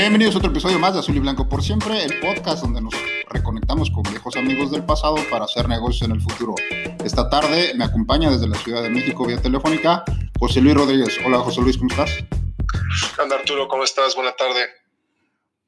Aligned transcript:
Bienvenidos 0.00 0.36
a 0.36 0.38
otro 0.38 0.52
episodio 0.52 0.78
más 0.78 0.94
de 0.94 1.00
Azul 1.00 1.16
y 1.16 1.18
Blanco 1.18 1.48
por 1.48 1.60
siempre, 1.60 2.04
el 2.04 2.20
podcast 2.20 2.62
donde 2.62 2.80
nos 2.80 2.94
reconectamos 3.30 3.90
con 3.90 4.04
viejos 4.04 4.36
amigos 4.36 4.70
del 4.70 4.84
pasado 4.84 5.16
para 5.28 5.44
hacer 5.44 5.68
negocios 5.68 6.08
en 6.08 6.14
el 6.14 6.20
futuro. 6.20 6.54
Esta 7.04 7.28
tarde 7.28 7.72
me 7.74 7.84
acompaña 7.84 8.30
desde 8.30 8.46
la 8.46 8.56
Ciudad 8.58 8.80
de 8.80 8.90
México 8.90 9.26
vía 9.26 9.42
telefónica 9.42 10.04
José 10.38 10.60
Luis 10.60 10.76
Rodríguez. 10.76 11.18
Hola 11.26 11.40
José 11.40 11.62
Luis, 11.62 11.76
¿cómo 11.76 11.90
estás? 11.90 12.12
Hola 13.20 13.34
Arturo, 13.34 13.66
¿cómo 13.66 13.82
estás? 13.82 14.14
Buena 14.14 14.30
tarde. 14.36 14.60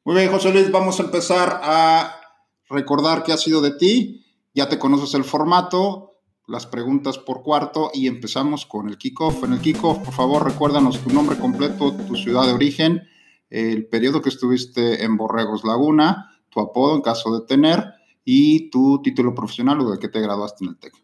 Muy 0.04 0.14
bien, 0.14 0.30
José 0.30 0.52
Luis, 0.52 0.70
vamos 0.70 1.00
a 1.00 1.02
empezar 1.02 1.60
a 1.64 2.20
recordar 2.68 3.24
qué 3.24 3.32
ha 3.32 3.36
sido 3.36 3.60
de 3.60 3.72
ti. 3.72 4.24
Ya 4.54 4.68
te 4.68 4.78
conoces 4.78 5.12
el 5.14 5.24
formato, 5.24 6.20
las 6.46 6.66
preguntas 6.66 7.18
por 7.18 7.42
cuarto 7.42 7.90
y 7.92 8.06
empezamos 8.06 8.64
con 8.64 8.88
el 8.88 8.96
kickoff. 8.96 9.42
En 9.42 9.54
el 9.54 9.60
kickoff, 9.60 9.98
por 9.98 10.14
favor, 10.14 10.44
recuérdanos 10.44 11.00
tu 11.00 11.10
nombre 11.10 11.36
completo, 11.36 11.92
tu 12.06 12.14
ciudad 12.14 12.46
de 12.46 12.52
origen 12.52 13.10
el 13.50 13.86
periodo 13.86 14.22
que 14.22 14.28
estuviste 14.28 15.02
en 15.02 15.16
Borregos 15.16 15.64
Laguna, 15.64 16.40
tu 16.50 16.60
apodo 16.60 16.94
en 16.94 17.02
caso 17.02 17.36
de 17.36 17.46
tener 17.46 17.84
y 18.24 18.70
tu 18.70 19.02
título 19.02 19.34
profesional 19.34 19.80
o 19.80 19.90
de 19.90 19.98
que 19.98 20.08
te 20.08 20.20
graduaste 20.20 20.64
en 20.64 20.70
el 20.70 20.78
TEC. 20.78 20.94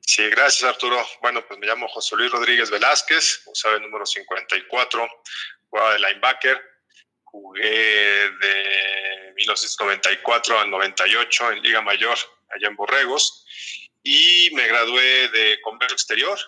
Sí, 0.00 0.22
gracias 0.30 0.64
Arturo. 0.64 0.98
Bueno, 1.22 1.44
pues 1.46 1.58
me 1.58 1.66
llamo 1.66 1.88
José 1.88 2.16
Luis 2.16 2.30
Rodríguez 2.30 2.70
Velázquez, 2.70 3.42
como 3.44 3.54
sabe, 3.54 3.80
número 3.80 4.06
54, 4.06 5.06
jugaba 5.68 5.92
de 5.94 5.98
linebacker, 5.98 6.60
jugué 7.24 8.30
de 8.40 9.32
1994 9.36 10.60
al 10.60 10.70
98 10.70 11.52
en 11.52 11.62
Liga 11.62 11.80
Mayor, 11.80 12.16
allá 12.50 12.68
en 12.68 12.76
Borregos, 12.76 13.46
y 14.02 14.50
me 14.54 14.66
gradué 14.68 15.28
de 15.28 15.60
Comercio 15.62 15.94
Exterior, 15.94 16.38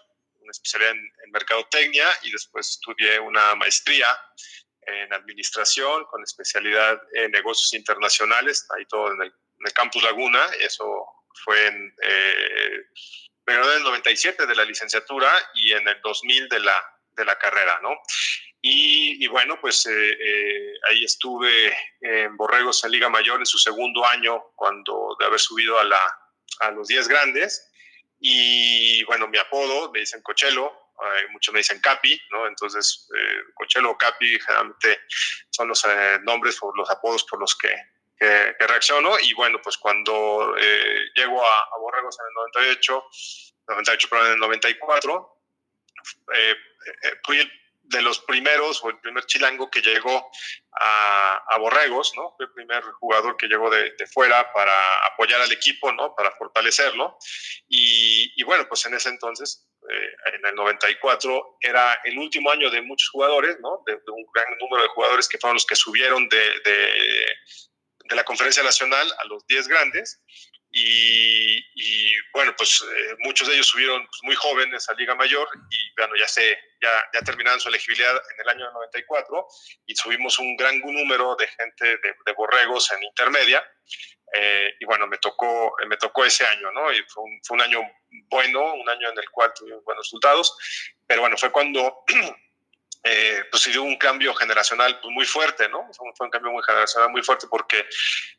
una 0.47 0.53
especialidad 0.53 0.93
en, 0.93 1.31
mercadotecnia 1.33 2.07
y 2.23 2.31
después 2.31 2.71
estudié 2.71 3.19
una 3.19 3.55
maestría 3.57 4.07
en 4.83 5.13
administración 5.13 6.05
con 6.05 6.23
especialidad 6.23 7.01
en 7.13 7.33
negocios 7.33 7.75
internacionales, 7.75 8.65
ahí 8.77 8.87
todo 8.87 9.13
en 9.13 9.23
el, 9.23 9.33
campus 9.75 10.03
Laguna, 10.05 10.47
eso 10.61 10.87
fue 11.45 11.67
en, 11.67 11.95
eh, 12.03 12.81
en 13.47 13.55
el 13.59 13.83
97 13.83 14.47
de 14.47 14.55
la 14.55 14.65
licenciatura 14.65 15.31
y 15.55 15.73
en 15.73 15.89
el 15.89 16.01
2000 16.01 16.49
de 16.49 16.61
la, 16.61 16.77
de 17.11 17.25
la 17.25 17.37
carrera, 17.37 17.81
¿no? 17.83 17.91
Y, 18.63 19.27
bueno, 19.29 19.61
pues 19.61 19.87
eh, 19.87 19.93
eh, 19.93 20.75
ahí 20.89 21.05
estuve 21.05 21.77
en 22.01 22.37
Borregos 22.37 22.83
en 22.85 22.91
Liga 22.91 23.09
Mayor 23.09 23.39
en 23.39 23.47
su 23.47 23.59
segundo 23.59 24.05
año, 24.05 24.43
cuando 24.57 25.17
de 25.21 25.27
haber 25.27 25.39
subido 25.39 25.79
a, 25.79 25.85
la, 25.85 26.01
a 26.61 26.71
los 26.73 26.89
10 26.89 27.07
grandes. 27.07 27.71
Y 28.19 29.05
bueno, 29.05 29.29
mi 29.29 29.39
apodo, 29.39 29.91
me 29.93 30.01
dicen 30.01 30.23
Cochelo, 30.23 30.87
muchos 31.31 31.53
me 31.53 31.61
dicen 31.61 31.81
Capi, 31.81 32.21
¿no? 32.31 32.47
Entonces, 32.47 33.09
eh, 33.17 33.41
Cochelo 33.55 33.91
o 33.91 33.99
Capi 33.99 34.39
generalmente 34.41 35.01
son 35.51 35.69
los 35.69 35.85
eh, 35.85 36.19
nombres 36.23 36.59
o 36.63 36.73
los 36.75 36.89
apodos 36.91 37.25
por 37.25 37.41
los 37.41 37.57
que, 37.57 37.75
que, 38.19 38.55
reacciono. 38.67 39.19
Y 39.21 39.33
bueno, 39.35 39.61
pues 39.63 39.77
cuando 39.77 40.55
eh, 40.59 41.11
llego 41.15 41.45
a, 41.45 41.59
a, 41.75 41.79
Borregos 41.79 42.17
en 42.19 42.27
el 42.27 42.35
98, 42.71 43.05
98, 43.69 44.09
pero 44.11 44.27
en 44.27 44.33
el 44.33 44.39
94, 44.39 45.33
fui 47.25 47.39
el 47.39 47.53
de 47.89 48.03
los 48.03 48.21
primeros, 48.21 48.83
o 48.83 48.91
el 48.91 48.99
primer 48.99 49.25
chilango 49.27 49.71
que 49.71 49.81
llegó 49.81 50.31
a, 50.73 51.43
a 51.49 51.59
Borregos, 51.59 52.13
¿no? 52.17 52.35
Fue 52.37 52.47
el 52.47 52.53
primer 52.53 52.83
jugador 52.83 53.37
que 53.37 53.47
llegó 53.47 53.71
de, 53.71 53.95
fuera 54.13 54.53
para 54.53 55.07
apoyar 55.07 55.41
al 55.41 55.53
equipo, 55.53 55.93
¿no? 55.93 56.15
Para 56.15 56.33
fortalecerlo. 56.33 57.17
Y, 57.69 58.43
bueno, 58.45 58.67
pues 58.69 58.85
en 58.87 58.95
ese 58.95 59.09
entonces, 59.09 59.69
eh, 59.89 60.35
en 60.35 60.47
el 60.47 60.55
94, 60.55 61.59
era 61.61 62.01
el 62.05 62.19
último 62.19 62.51
año 62.51 62.71
de 62.71 62.83
muchos 62.83 63.09
jugadores, 63.11 63.57
¿no? 63.61 63.83
De, 63.87 63.95
un 63.95 64.27
gran 64.35 64.57
número 64.59 64.83
de 64.83 64.89
jugadores 64.89 65.29
que 65.29 65.39
fueron 65.39 65.55
los 65.55 65.67
que 65.67 65.77
subieron 65.77 66.29
de, 66.29 66.61
de, 66.65 67.27
de 68.05 68.17
la 68.17 68.25
conferencia 68.25 68.63
nacional 68.63 69.13
a 69.19 69.25
los 69.27 69.47
10 69.47 69.69
grandes. 69.69 70.21
Y, 70.79 72.15
bueno, 72.33 72.55
pues 72.57 72.83
eh, 72.83 73.17
muchos 73.21 73.49
de 73.49 73.55
ellos 73.55 73.67
subieron 73.67 74.05
pues, 74.07 74.21
muy 74.23 74.35
jóvenes 74.35 74.89
a 74.89 74.95
Liga 74.95 75.15
Mayor 75.15 75.49
y 75.71 75.93
bueno, 75.97 76.15
ya, 76.17 76.29
se, 76.29 76.59
ya, 76.81 76.91
ya 77.13 77.21
terminaron 77.23 77.61
su 77.61 77.69
elegibilidad 77.69 78.15
en 78.15 78.41
el 78.41 78.49
año 78.49 78.71
94 78.73 79.47
y 79.87 79.95
subimos 79.97 80.39
un 80.39 80.57
gran 80.57 80.79
número 80.81 81.37
de 81.37 81.47
gente 81.49 81.99
de, 81.99 82.33
borregos 82.37 82.93
en 82.93 83.03
intermedia. 83.03 83.65
Eh, 84.33 84.75
y 84.81 84.85
bueno, 84.85 85.07
me 85.07 85.19
tocó, 85.19 85.75
me 85.89 85.97
tocó 85.97 86.25
ese 86.25 86.45
año, 86.45 86.71
¿no? 86.73 86.93
Y 86.93 87.03
fue 87.09 87.23
un, 87.25 87.41
fue 87.45 87.55
un 87.57 87.63
año 87.63 87.81
bueno, 88.29 88.75
un 88.75 88.89
año 88.89 89.11
en 89.11 89.19
el 89.19 89.31
cual 89.31 89.53
tuvimos 89.55 89.85
buenos 89.85 90.07
resultados, 90.07 90.57
pero 91.07 91.21
bueno, 91.23 91.37
fue 91.37 91.51
cuando 91.51 92.05
eh, 93.09 93.45
pues 93.51 93.63
sí 93.63 93.71
dio 93.71 93.85
un 93.85 93.97
cambio 93.97 94.35
generacional 94.35 94.99
pues, 95.01 95.15
muy 95.15 95.25
fuerte, 95.25 95.69
¿no? 95.69 95.89
Fue 95.93 96.27
un 96.27 96.31
cambio 96.31 96.51
muy 96.51 96.63
generacional 96.65 97.11
muy 97.11 97.23
fuerte 97.23 97.47
porque, 97.49 97.87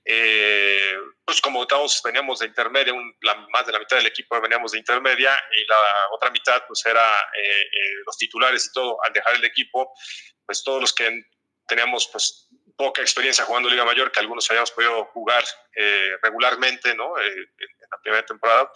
eh, 0.03 0.93
pues 1.23 1.39
como 1.39 1.65
todos 1.65 2.01
veníamos 2.03 2.39
de 2.39 2.47
intermedia, 2.47 2.93
la, 3.21 3.35
más 3.49 3.65
de 3.65 3.71
la 3.71 3.79
mitad 3.79 3.95
del 3.95 4.07
equipo 4.07 4.39
veníamos 4.41 4.73
de 4.73 4.79
intermedia 4.79 5.41
y 5.55 5.65
la 5.67 5.77
otra 6.11 6.29
mitad 6.31 6.63
pues 6.67 6.85
era 6.85 7.07
eh, 7.33 7.61
eh, 7.61 8.03
los 8.05 8.17
titulares 8.17 8.67
y 8.67 8.73
todo, 8.73 8.97
al 9.05 9.13
dejar 9.13 9.35
el 9.35 9.45
equipo, 9.45 9.93
pues 10.45 10.61
todos 10.63 10.81
los 10.81 10.93
que 10.93 11.23
teníamos 11.65 12.09
pues 12.11 12.49
poca 12.75 13.01
experiencia 13.01 13.45
jugando 13.45 13.69
Liga 13.69 13.85
Mayor, 13.85 14.11
que 14.11 14.19
algunos 14.19 14.49
habíamos 14.49 14.71
podido 14.71 15.05
jugar 15.05 15.43
regularmente, 16.21 16.93
¿no? 16.93 17.17
en 17.19 17.47
la 17.91 17.97
primera 18.01 18.25
temporada, 18.25 18.71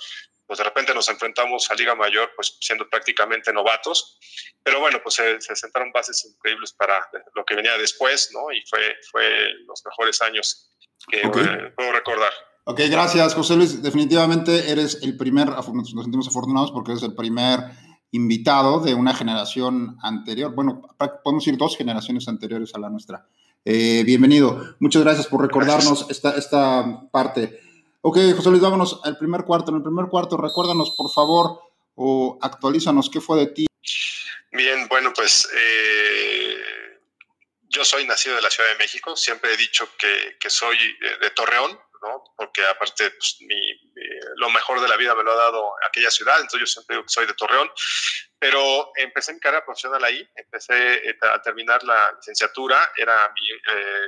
pues 0.52 0.58
de 0.58 0.66
repente 0.66 0.94
nos 0.94 1.08
enfrentamos 1.08 1.72
a 1.72 1.76
Liga 1.76 1.96
Mayor, 1.96 2.30
pues 2.36 2.58
siendo 2.60 2.90
prácticamente 2.90 3.54
novatos, 3.54 4.20
pero 4.62 4.82
bueno, 4.82 5.00
pues 5.02 5.16
se, 5.16 5.40
sentaron 5.40 5.94
bases 5.94 6.26
increíbles 6.26 6.74
para 6.74 7.10
lo 7.36 7.46
que 7.46 7.56
venía 7.56 7.78
después, 7.78 8.32
¿no? 8.34 8.52
Y 8.52 8.62
fue, 8.70 8.82
fue 9.10 9.24
los 9.66 9.82
mejores 9.86 10.22
años 10.22 10.70
que 11.10 11.22
puedo 11.74 11.94
recordar. 11.94 12.34
Ok, 12.66 12.82
gracias, 12.90 13.34
José 13.34 13.56
Luis. 13.56 13.82
Definitivamente 13.82 14.70
eres 14.70 15.00
el 15.04 15.16
primer, 15.16 15.48
nos 15.48 15.90
sentimos 15.90 16.28
afortunados 16.28 16.74
porque 16.74 16.92
eres 16.92 17.04
el 17.04 17.16
primer 17.16 17.60
invitado 18.12 18.82
de 18.82 18.94
una 18.94 19.16
generación 19.16 20.00
anterior, 20.04 20.54
bueno, 20.54 20.82
podemos 21.24 21.46
decir 21.46 21.58
dos 21.58 21.78
generaciones 21.78 22.28
anteriores 22.28 22.76
a 22.76 22.80
la 22.80 22.90
nuestra. 22.90 23.26
Eh, 23.64 24.04
bienvenido. 24.06 24.76
Muchas 24.80 25.02
gracias 25.04 25.28
por 25.28 25.44
recordarnos 25.44 26.08
Esta, 26.10 26.32
esta 26.32 27.10
parte. 27.10 27.71
Ok, 28.04 28.18
José 28.36 28.50
Luis, 28.50 28.62
vámonos 28.62 29.00
al 29.04 29.18
primer 29.18 29.44
cuarto. 29.44 29.70
En 29.70 29.78
el 29.78 29.84
primer 29.84 30.08
cuarto, 30.08 30.36
recuérdanos, 30.36 30.96
por 30.98 31.12
favor, 31.12 31.62
o 31.94 32.40
actualízanos 32.42 33.12
qué 33.12 33.22
fue 33.22 33.38
de 33.38 33.48
ti. 33.48 33.68
Bien, 34.52 34.88
bueno, 34.88 35.14
pues 35.14 35.48
eh, 35.54 36.58
yo 37.70 37.86
soy 37.86 38.06
nacido 38.08 38.36
de 38.36 38.42
la 38.42 38.50
Ciudad 38.50 38.70
de 38.70 38.78
México. 38.78 39.16
Siempre 39.16 39.54
he 39.54 39.58
dicho 39.58 39.88
que, 40.00 40.36
que 40.40 40.50
soy 40.50 40.78
de, 41.22 41.30
Torreón, 41.30 41.80
¿no? 42.02 42.24
Porque 42.36 42.66
aparte, 42.66 43.12
pues, 43.12 43.38
lo 44.38 44.50
mejor 44.50 44.82
de 44.82 44.90
la 44.90 44.98
vida 44.98 45.14
me 45.14 45.24
lo 45.24 45.34
ha 45.34 45.36
dado 45.36 45.72
aquella 45.88 46.10
ciudad, 46.10 46.38
entonces 46.38 46.62
yo 46.62 46.66
siempre 46.66 46.96
digo 46.96 47.06
que 47.06 47.14
soy 47.14 47.28
de 47.28 47.36
Torreón. 47.36 47.70
Pero 48.40 48.92
empecé 48.96 49.32
mi 49.34 49.40
carrera 49.40 49.64
profesional 49.64 50.04
ahí, 50.04 50.28
empecé 50.36 51.08
eh, 51.08 51.18
a 51.22 51.40
terminar 51.44 51.84
la 51.84 52.12
licenciatura, 52.14 52.92
era 52.98 53.32
mi, 53.36 53.52
eh, 53.52 54.06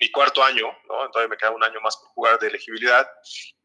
mi 0.00 0.10
cuarto 0.10 0.44
año, 0.44 0.66
¿no? 0.88 1.04
Entonces 1.06 1.30
me 1.30 1.36
quedaba 1.36 1.56
un 1.56 1.64
año 1.64 1.80
más 1.80 1.96
por 1.96 2.08
jugar 2.10 2.38
de 2.38 2.48
elegibilidad 2.48 3.08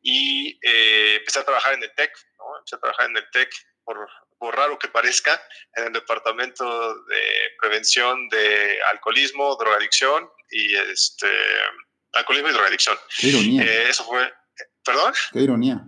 y 0.02 0.58
eh, 0.64 1.16
empecé 1.18 1.40
a 1.40 1.46
trabajar 1.46 1.74
en 1.74 1.84
el 1.84 1.94
TEC, 1.96 2.12
¿no? 2.38 2.58
Empecé 2.58 2.76
a 2.76 2.80
trabajar 2.80 3.10
en 3.10 3.18
el 3.18 3.30
TEC, 3.32 3.50
por, 3.84 4.08
por, 4.38 4.56
raro 4.56 4.78
que 4.80 4.88
parezca, 4.88 5.42
en 5.76 5.86
el 5.86 5.94
departamento 5.94 6.96
de 7.06 7.22
prevención 7.60 8.30
de 8.30 8.80
alcoholismo, 8.92 9.56
drogadicción 9.58 10.30
y 10.50 10.76
este, 10.76 11.28
alcoholismo 12.14 12.50
y 12.50 12.54
drogadicción. 12.54 12.98
Qué 13.18 13.28
ironía. 13.28 13.64
Eh, 13.64 13.90
eso 13.90 14.04
fue, 14.06 14.32
¿perdón? 14.86 15.14
Qué 15.34 15.40
ironía. 15.40 15.82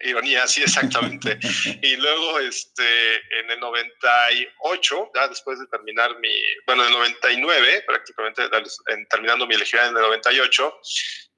Ironía, 0.00 0.46
sí, 0.46 0.62
exactamente. 0.62 1.38
y 1.82 1.96
luego, 1.96 2.38
este, 2.40 3.16
en 3.40 3.50
el 3.50 3.60
98, 3.60 5.10
ya 5.14 5.28
después 5.28 5.58
de 5.58 5.66
terminar 5.66 6.18
mi, 6.18 6.34
bueno, 6.66 6.82
en 6.82 6.88
el 6.88 6.94
99, 6.94 7.84
prácticamente 7.86 8.42
en, 8.88 9.06
terminando 9.08 9.46
mi 9.46 9.54
elegibilidad 9.54 9.90
en 9.90 9.96
el 9.96 10.02
98, 10.02 10.80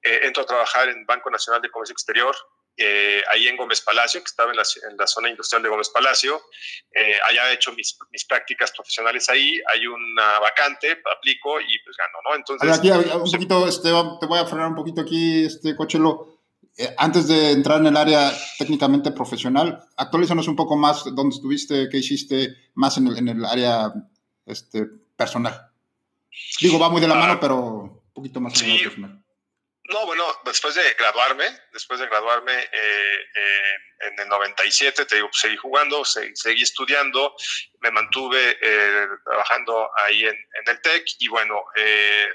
eh, 0.02 0.20
entro 0.22 0.43
a 0.43 0.46
trabajar 0.46 0.88
en 0.88 1.05
Banco 1.06 1.31
Nacional 1.31 1.62
de 1.62 1.70
Comercio 1.70 1.93
Exterior 1.93 2.37
eh, 2.81 3.25
ahí 3.32 3.49
en 3.49 3.56
Gómez 3.56 3.81
Palacio, 3.81 4.20
que 4.20 4.26
estaba 4.26 4.52
en 4.52 4.56
la, 4.56 5.06
zona 5.08 5.28
industrial 5.28 5.64
de 5.64 5.69
Gómez 5.69 5.88
Palacio. 5.88 6.40
Eh, 6.94 7.19
allá 7.28 7.50
he 7.50 7.54
hecho 7.54 7.72
mis, 7.72 7.99
mis, 8.12 8.25
prácticas 8.25 8.70
profesionales 8.70 9.28
ahí, 9.28 9.61
hay 9.66 9.84
una 9.88 10.38
vacante, 10.38 11.02
aplico 11.16 11.61
y 11.61 11.76
pues 11.84 11.96
gano, 11.96 12.19
¿no? 12.25 12.37
Entonces... 12.37 12.78
Aquí, 12.78 12.88
un 12.90 13.32
poquito, 13.32 13.66
este, 13.66 13.88
te 14.20 14.26
voy 14.26 14.38
a 14.38 14.46
frenar 14.46 14.69
un 14.69 14.76
poquito 14.76 15.00
aquí, 15.00 15.46
este, 15.46 15.75
Cochelo. 15.75 16.38
Eh, 16.78 16.94
antes 16.96 17.26
de 17.26 17.50
entrar 17.50 17.80
en 17.80 17.88
el 17.88 17.96
área 17.96 18.32
técnicamente 18.56 19.10
profesional, 19.10 19.84
actualízanos 19.96 20.46
un 20.46 20.54
poco 20.54 20.76
más 20.76 21.04
dónde 21.12 21.34
estuviste, 21.34 21.88
qué 21.90 21.98
hiciste 21.98 22.70
más 22.75 22.96
en 22.98 23.08
el, 23.08 23.19
en 23.19 23.28
el 23.28 23.44
área 23.44 23.92
este, 24.46 24.86
personal. 25.16 25.72
Digo, 26.60 26.78
va 26.78 26.88
muy 26.88 27.00
de 27.00 27.08
la 27.08 27.16
ah, 27.16 27.19
mano, 27.19 27.40
pero 27.40 27.56
un 27.56 28.12
poquito 28.12 28.40
más 28.40 28.56
sí, 28.56 28.78
personal. 28.78 29.22
No, 29.88 30.04
bueno, 30.04 30.25
después 30.44 30.75
de 30.75 30.82
graduarme, 30.98 31.46
después 31.72 31.98
de 31.98 32.06
graduarme 32.06 32.52
eh, 32.52 32.69
eh, 32.72 34.08
en 34.08 34.20
el 34.20 34.28
97, 34.28 35.06
te 35.06 35.16
digo, 35.16 35.28
pues, 35.28 35.40
seguí 35.40 35.56
jugando, 35.56 36.04
seguí, 36.04 36.62
estudiando, 36.62 37.34
me 37.80 37.90
mantuve 37.90 38.58
eh, 38.60 39.06
trabajando 39.25 39.90
ahí 40.04 40.26
en, 40.26 40.36
el 40.66 40.80
TEC 40.82 41.04
y 41.20 41.28
bueno, 41.28 41.64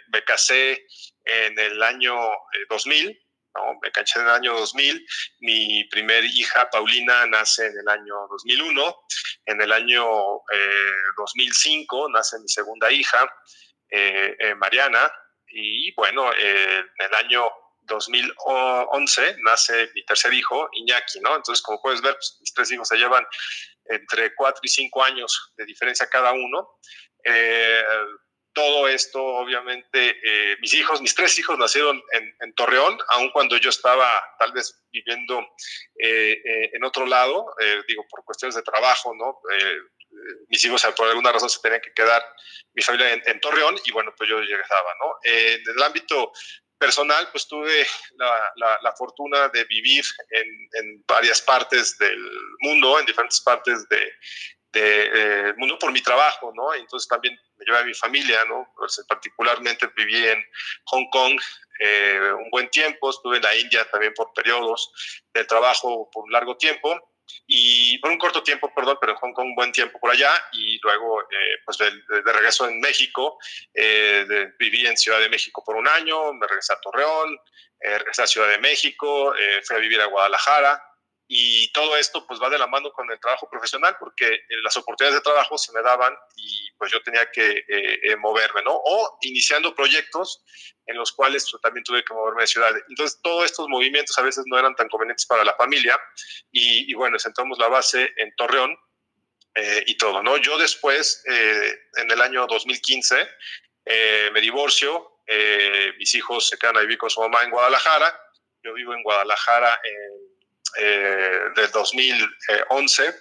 me 0.08 0.24
casé 0.24 0.84
en 1.26 1.60
el 1.60 1.84
año 1.84 2.16
2000, 2.70 3.23
¿no? 3.56 3.80
me 3.82 3.92
caché 3.92 4.20
en 4.20 4.26
el 4.26 4.32
año 4.32 4.54
2000, 4.54 5.06
mi 5.40 5.84
primer 5.86 6.24
hija 6.26 6.70
Paulina 6.70 7.26
nace 7.28 7.68
en 7.68 7.80
el 7.80 7.88
año 7.88 8.28
2001, 8.30 8.96
en 9.46 9.62
el 9.62 9.72
año 9.72 10.06
2005 11.18 12.10
nace 12.10 12.40
mi 12.40 12.48
segunda 12.48 12.92
hija, 12.92 13.32
Mariana, 14.58 15.12
y 15.54 15.94
bueno, 15.94 16.32
eh, 16.34 16.84
en 17.00 17.06
el 17.06 17.14
año 17.14 17.50
2011 17.82 19.38
nace 19.42 19.90
mi 19.94 20.04
tercer 20.06 20.34
hijo, 20.34 20.68
Iñaki, 20.74 21.20
¿no? 21.20 21.36
Entonces, 21.36 21.62
como 21.62 21.82
puedes 21.82 22.02
ver, 22.02 22.16
pues, 22.16 22.38
mis 22.40 22.54
tres 22.54 22.72
hijos 22.72 22.88
se 22.88 22.98
llevan 22.98 23.26
entre 23.86 24.34
cuatro 24.34 24.62
y 24.64 24.70
cinco 24.70 25.04
años 25.04 25.54
de 25.58 25.66
diferencia 25.66 26.08
cada 26.08 26.32
uno. 26.32 26.80
Eh, 27.24 27.84
todo 28.54 28.88
esto, 28.88 29.24
obviamente, 29.24 30.18
eh, 30.24 30.58
mis 30.62 30.74
hijos, 30.74 31.02
mis 31.02 31.16
tres 31.16 31.38
hijos 31.40 31.58
nacieron 31.58 32.02
en, 32.12 32.54
Torreón, 32.54 32.98
aun 33.10 33.32
cuando 33.32 33.58
yo 33.58 33.70
estaba 33.70 34.24
tal 34.38 34.52
vez 34.52 34.84
viviendo 34.92 35.46
en 35.96 36.84
otro 36.84 37.06
lado, 37.06 37.48
digo, 37.88 38.06
por 38.10 38.24
cuestiones 38.24 38.56
de 38.56 38.62
trabajo, 38.62 39.14
¿no? 39.16 39.40
mis 40.50 40.64
hijos 40.66 40.86
por 40.96 41.08
alguna 41.08 41.32
razón 41.32 41.50
se 41.50 41.60
tenían 41.60 41.82
que 41.82 41.94
quedar, 41.94 42.24
mi 42.74 42.82
familia 42.82 43.14
en, 43.26 43.40
Torreón, 43.40 43.76
y 43.84 43.92
bueno, 43.92 44.14
pues 44.18 44.30
yo 44.30 44.40
llegaba, 44.40 44.94
¿no? 45.00 45.16
Eh, 45.24 45.56
en 45.56 45.76
el 45.76 45.84
ámbito 45.84 46.32
personal, 46.78 47.30
pues 47.32 47.48
tuve 47.48 47.86
la, 48.18 48.80
la, 48.82 48.94
fortuna 48.94 49.48
de 49.50 49.64
vivir 49.66 50.04
en, 50.30 51.04
varias 51.08 51.42
partes 51.42 51.98
del 51.98 52.20
mundo, 52.60 53.00
en 53.00 53.06
diferentes 53.06 53.42
partes 53.42 53.88
de, 53.90 54.12
de 54.74 55.50
eh, 55.50 55.54
mundo 55.58 55.78
por 55.78 55.92
mi 55.92 56.02
trabajo, 56.02 56.52
¿no? 56.56 56.74
Entonces 56.74 57.08
también 57.08 57.40
me 57.58 57.66
llevé 57.66 57.78
a 57.78 57.86
mi 57.86 57.94
familia, 57.94 58.44
¿no? 58.46 58.74
Pues, 58.76 59.04
particularmente 59.08 59.88
viví 59.96 60.28
en 60.28 60.44
Hong 60.86 61.10
Kong 61.12 61.40
eh, 61.80 62.32
un 62.38 62.50
buen 62.50 62.70
tiempo, 62.70 63.10
estuve 63.10 63.38
en 63.38 63.44
la 63.44 63.56
India 63.56 63.90
también 63.90 64.14
por 64.14 64.34
periodos 64.34 64.92
de 65.34 65.46
trabajo 65.46 66.10
por 66.12 66.26
un 66.26 66.32
largo 66.32 66.58
tiempo 66.58 67.00
y 67.48 67.98
por 68.00 68.12
un 68.12 68.18
corto 68.18 68.44
tiempo, 68.44 68.74
perdón, 68.74 68.98
pero 69.00 69.14
en 69.14 69.18
Hong 69.20 69.34
Kong 69.34 69.48
un 69.48 69.56
buen 69.56 69.72
tiempo 69.72 70.00
por 70.00 70.12
allá 70.12 70.32
y 70.54 70.80
luego 70.82 71.22
eh, 71.22 71.62
pues 71.66 71.78
de, 71.78 71.92
regreso 72.32 72.68
en 72.68 72.80
México, 72.80 73.38
eh, 73.74 74.26
viví 74.60 74.86
en 74.86 74.98
Ciudad 74.98 75.20
de 75.20 75.30
México 75.30 75.64
por 75.66 75.76
un 75.76 75.88
año, 75.88 76.34
me 76.34 76.48
regresé 76.48 76.74
a 76.74 76.82
Torreón, 76.82 77.38
eh, 77.80 77.98
regresé 77.98 78.24
a 78.24 78.28
Ciudad 78.28 78.50
de 78.50 78.58
México, 78.60 79.34
fui 79.64 79.76
a 79.76 79.80
vivir 79.80 80.02
a 80.02 80.06
Guadalajara 80.06 80.82
y 81.36 81.72
todo 81.72 81.98
esto 81.98 82.28
pues 82.28 82.40
va 82.40 82.48
de 82.48 82.60
la 82.60 82.68
mano 82.68 82.92
con 82.92 83.10
el 83.10 83.20
trabajo 83.20 83.50
profesional 83.50 83.98
porque 84.00 84.28
eh, 84.28 84.42
las 84.62 84.78
oportunidades 84.78 85.18
de 85.20 85.24
trabajo 85.24 85.58
se 85.58 85.74
me 85.74 85.82
daban 85.82 86.16
y 86.36 86.72
pues 86.78 86.92
yo 86.92 87.02
tenía 87.02 87.26
que 87.32 87.50
eh, 87.50 88.00
eh, 88.04 88.16
moverme, 88.18 88.62
¿no? 88.62 88.74
O 88.76 89.18
iniciando 89.22 89.74
proyectos 89.74 90.44
en 90.86 90.96
los 90.96 91.12
cuales 91.12 91.48
pues, 91.50 91.60
también 91.60 91.84
tuve 91.84 92.04
que 92.04 92.14
moverme 92.14 92.44
de 92.44 92.48
ciudad. 92.48 92.72
Entonces 92.88 93.20
todos 93.24 93.46
estos 93.46 93.68
movimientos 93.68 94.16
a 94.20 94.22
veces 94.22 94.44
no 94.46 94.60
eran 94.60 94.76
tan 94.76 94.88
convenientes 94.90 95.26
para 95.26 95.44
la 95.44 95.56
familia 95.56 96.00
y, 96.52 96.94
bueno, 96.94 97.18
sentamos 97.18 97.58
la 97.58 97.68
base 97.68 98.14
en 98.18 98.32
Torreón 98.36 98.78
y 99.86 99.98
todo, 99.98 100.22
¿no? 100.22 100.38
Yo 100.38 100.58
después, 100.58 101.24
en 101.26 102.12
el 102.12 102.22
año 102.22 102.46
2015, 102.48 103.28
me 104.32 104.42
divorcio, 104.42 105.20
mis 105.98 106.14
hijos 106.16 106.48
se 106.48 106.58
quedan 106.58 106.78
a 106.78 106.82
vivir 106.82 106.98
con 106.98 107.10
su 107.10 107.22
mamá 107.22 107.44
en 107.44 107.52
Guadalajara, 107.52 108.20
yo 108.64 108.74
vivo 108.74 108.94
en 108.94 109.04
Guadalajara 109.04 109.80
eh, 110.80 111.40
del 111.56 111.70
2011 111.72 113.16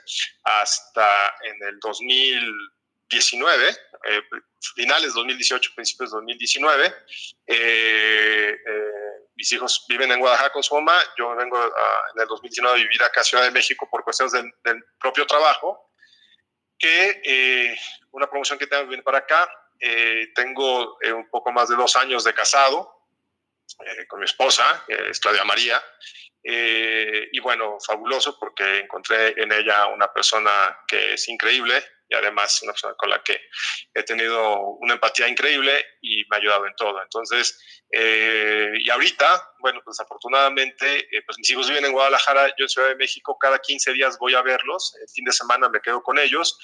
hasta 0.45 1.35
en 1.43 1.63
el 1.69 1.79
2019, 1.81 3.69
eh, 3.69 4.23
finales 4.75 5.13
2018, 5.13 5.73
principios 5.75 6.13
2019. 6.13 6.95
Eh, 7.47 8.57
mis 9.35 9.53
hijos 9.53 9.85
viven 9.89 10.13
en 10.13 10.21
Guadalajara 10.21 10.53
con 10.53 10.63
su 10.63 10.75
mamá, 10.75 10.99
yo 11.19 11.35
vengo 11.35 11.63
en 11.63 12.21
el 12.21 12.27
2019 12.27 12.79
a 12.79 12.83
vivir 12.83 13.03
acá 13.03 13.21
a 13.21 13.25
Ciudad 13.25 13.45
de 13.45 13.51
México 13.51 13.89
por 13.91 14.05
cuestiones 14.05 14.33
del, 14.33 14.85
propio 14.99 15.27
trabajo, 15.27 15.91
que 16.79 17.77
una 18.13 18.29
promoción 18.29 18.59
que 18.59 18.67
tengo 18.67 18.87
viene 18.87 19.03
para 19.03 19.19
acá, 19.19 19.51
tengo 20.35 20.97
un 21.15 21.29
poco 21.31 21.51
más 21.51 21.69
de 21.69 21.77
dos 21.77 21.97
años 21.97 22.25
de 22.25 22.33
casado, 22.35 23.02
con 24.09 24.21
mi 24.21 24.25
esposa, 24.25 24.85
es 24.89 25.21
Claudia 25.21 25.45
María, 25.45 25.83
eh, 26.45 27.29
y 27.31 27.39
bueno, 27.39 27.79
fabuloso 27.85 28.37
porque 28.39 28.79
encontré 28.79 29.41
en 29.41 29.53
ella 29.53 29.87
una 29.87 30.13
persona 30.13 30.77
que 30.89 31.15
es 31.15 31.29
increíble 31.29 31.85
y 32.09 32.15
además 32.17 32.61
una 32.63 32.73
persona 32.73 32.95
con 32.95 33.11
la 33.11 33.23
que 33.23 33.41
he 33.95 34.03
tenido 34.03 34.59
una 34.81 34.95
empatía 34.95 35.29
increíble 35.29 35.73
y 36.03 36.25
me 36.29 36.37
ha 36.37 36.41
ayudado 36.41 36.67
en 36.67 36.75
todo. 36.75 37.01
Entonces, 37.01 37.59
eh, 37.91 38.73
y 38.77 38.91
ahorita, 38.91 39.55
bueno, 39.61 39.81
pues 39.85 40.01
afortunadamente, 40.01 41.09
eh, 41.17 41.23
pues 41.25 41.39
mis 41.39 41.49
hijos 41.51 41.69
viven 41.69 41.85
en 41.85 41.93
Guadalajara, 41.93 42.49
yo 42.49 42.65
en 42.65 42.69
Ciudad 42.69 42.89
de 42.89 42.97
México, 42.97 43.39
cada 43.41 43.61
15 43.61 43.93
días 43.93 44.19
voy 44.19 44.35
a 44.35 44.43
verlos, 44.43 44.95
el 45.01 45.09
fin 45.09 45.25
de 45.25 45.33
semana 45.33 45.69
me 45.69 45.81
quedo 45.81 46.03
con 46.03 46.19
ellos, 46.19 46.59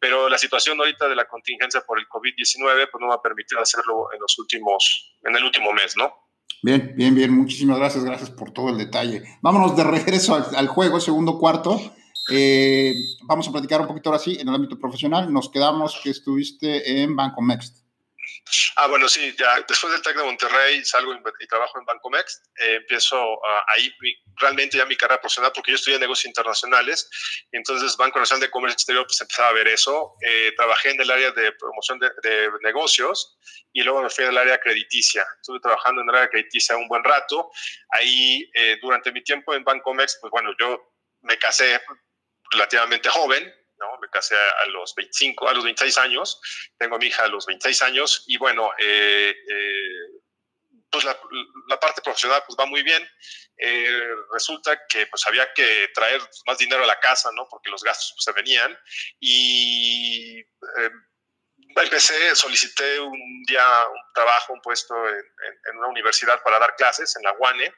pero 0.00 0.28
la 0.28 0.38
situación 0.38 0.78
ahorita 0.80 1.08
de 1.08 1.16
la 1.16 1.26
contingencia 1.26 1.82
por 1.82 1.98
el 2.00 2.06
COVID-19 2.08 2.90
pues 2.90 3.00
no 3.00 3.06
me 3.06 3.14
ha 3.14 3.22
permitido 3.22 3.62
hacerlo 3.62 4.12
en 4.12 4.20
los 4.20 4.38
últimos, 4.40 5.16
en 5.22 5.36
el 5.36 5.44
último 5.44 5.72
mes, 5.72 5.96
¿no? 5.96 6.29
Bien, 6.62 6.92
bien, 6.96 7.14
bien. 7.14 7.32
Muchísimas 7.32 7.78
gracias. 7.78 8.04
Gracias 8.04 8.30
por 8.30 8.50
todo 8.50 8.68
el 8.70 8.78
detalle. 8.78 9.22
Vámonos 9.42 9.76
de 9.76 9.84
regreso 9.84 10.34
al, 10.34 10.68
juego, 10.68 11.00
segundo 11.00 11.38
cuarto. 11.38 11.80
Eh, 12.32 12.94
vamos 13.24 13.48
a 13.48 13.52
platicar 13.52 13.80
un 13.80 13.86
poquito 13.86 14.10
ahora 14.10 14.22
sí 14.22 14.36
en 14.40 14.48
el 14.48 14.54
ámbito 14.54 14.78
profesional. 14.78 15.32
Nos 15.32 15.48
quedamos 15.48 16.00
que 16.02 16.10
estuviste 16.10 17.02
en 17.02 17.16
Banco 17.16 17.44
Next. 17.44 17.79
Ah, 18.76 18.86
bueno, 18.86 19.08
sí, 19.08 19.34
ya 19.38 19.60
después 19.68 19.92
del 19.92 20.02
TEC 20.02 20.16
de 20.16 20.24
Monterrey 20.24 20.84
salgo 20.84 21.14
y 21.14 21.46
trabajo 21.46 21.78
en 21.78 21.84
Bancomex. 21.84 22.42
Eh, 22.60 22.76
empiezo 22.76 23.38
ahí 23.68 23.92
realmente 24.36 24.78
ya 24.78 24.86
mi 24.86 24.96
carrera 24.96 25.20
profesional 25.20 25.52
porque 25.54 25.72
yo 25.72 25.76
estudié 25.76 25.98
negocios 25.98 26.26
internacionales. 26.26 27.08
entonces, 27.52 27.96
Banco 27.96 28.18
Nacional 28.18 28.40
de 28.40 28.50
Comercio 28.50 28.74
Exterior, 28.74 29.06
pues 29.06 29.20
empezaba 29.20 29.48
a 29.50 29.52
ver 29.52 29.68
eso. 29.68 30.14
Eh, 30.22 30.52
trabajé 30.56 30.90
en 30.90 31.00
el 31.00 31.10
área 31.10 31.30
de 31.30 31.52
promoción 31.52 31.98
de, 31.98 32.50
negocios 32.62 33.38
y 33.72 33.82
luego 33.82 34.02
me 34.02 34.10
fui 34.10 34.24
al 34.24 34.36
área 34.36 34.58
crediticia. 34.58 35.26
Estuve 35.40 35.60
trabajando 35.60 36.02
en 36.02 36.08
el 36.08 36.14
área 36.14 36.28
crediticia 36.28 36.76
un 36.76 36.88
buen 36.88 37.04
rato. 37.04 37.50
Ahí, 37.90 38.50
eh, 38.54 38.78
durante 38.80 39.12
mi 39.12 39.22
tiempo 39.22 39.54
en 39.54 39.64
Bancomex, 39.64 40.18
pues 40.20 40.30
bueno, 40.30 40.50
yo 40.58 40.94
me 41.22 41.38
casé 41.38 41.80
relativamente 42.50 43.08
joven, 43.08 43.52
¿no? 43.80 43.98
Me 43.98 44.08
casé 44.08 44.36
a, 44.36 44.66
los 44.66 44.94
25, 44.94 45.48
a 45.48 45.54
los 45.54 45.64
26 45.64 45.98
años, 45.98 46.40
tengo 46.78 46.96
a 46.96 46.98
mi 46.98 47.06
hija 47.06 47.24
a 47.24 47.28
los 47.28 47.46
26 47.46 47.82
años 47.82 48.24
y 48.28 48.36
bueno, 48.36 48.70
eh, 48.78 49.34
eh, 49.48 50.20
pues 50.90 51.04
la, 51.04 51.16
parte 51.80 52.02
profesional 52.02 52.42
pues 52.46 52.58
va 52.58 52.66
muy 52.66 52.82
bien. 52.82 53.08
Eh, 53.56 54.14
resulta 54.32 54.86
que 54.88 55.06
pues 55.06 55.26
había 55.26 55.52
que 55.52 55.88
traer 55.94 56.20
más 56.46 56.58
dinero 56.58 56.82
a 56.82 56.86
la 56.86 56.98
casa, 56.98 57.30
¿no? 57.32 57.46
Porque 57.48 57.70
los 57.70 57.82
gastos 57.82 58.12
pues, 58.14 58.24
se 58.24 58.32
venían 58.32 58.76
y 59.18 60.42
empecé, 61.76 62.34
solicité 62.34 63.00
un 63.00 63.42
día 63.46 63.64
un 63.88 64.00
trabajo, 64.14 64.52
un 64.52 64.60
puesto 64.60 64.94
en, 65.08 65.24
en, 65.70 65.78
una 65.78 65.88
universidad 65.88 66.42
para 66.42 66.58
dar 66.58 66.74
clases 66.76 67.14
en 67.16 67.22
la 67.22 67.32
UANE 67.38 67.72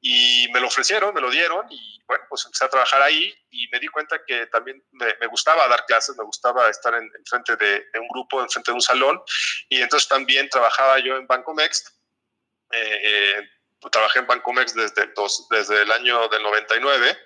y 0.00 0.48
me 0.52 0.60
lo 0.60 0.68
ofrecieron, 0.68 1.14
me 1.14 1.20
lo 1.20 1.30
dieron 1.30 1.66
y 1.70 2.02
bueno, 2.06 2.24
pues 2.28 2.44
empecé 2.44 2.64
a 2.64 2.68
trabajar 2.68 3.02
ahí 3.02 3.34
y 3.50 3.68
me 3.68 3.80
di 3.80 3.88
cuenta 3.88 4.20
que 4.26 4.46
también 4.46 4.82
me, 4.92 5.26
gustaba 5.26 5.66
dar 5.68 5.84
clases, 5.86 6.16
me 6.16 6.24
gustaba 6.24 6.68
estar 6.68 6.94
en, 6.94 7.10
frente 7.28 7.56
de, 7.56 7.84
un 8.00 8.08
grupo, 8.08 8.40
en 8.40 8.48
frente 8.48 8.70
de 8.70 8.74
un 8.74 8.80
salón 8.80 9.20
y 9.68 9.80
entonces 9.80 10.08
también 10.08 10.48
trabajaba 10.48 10.98
yo 11.00 11.16
en 11.16 11.26
Bancomext. 11.26 11.88
Eh, 12.72 13.48
trabajé 13.90 14.20
en 14.20 14.26
Bancomex 14.26 14.74
desde, 14.74 15.12
desde 15.50 15.82
el 15.82 15.92
año 15.92 16.28
del 16.28 16.42
99 16.42 17.18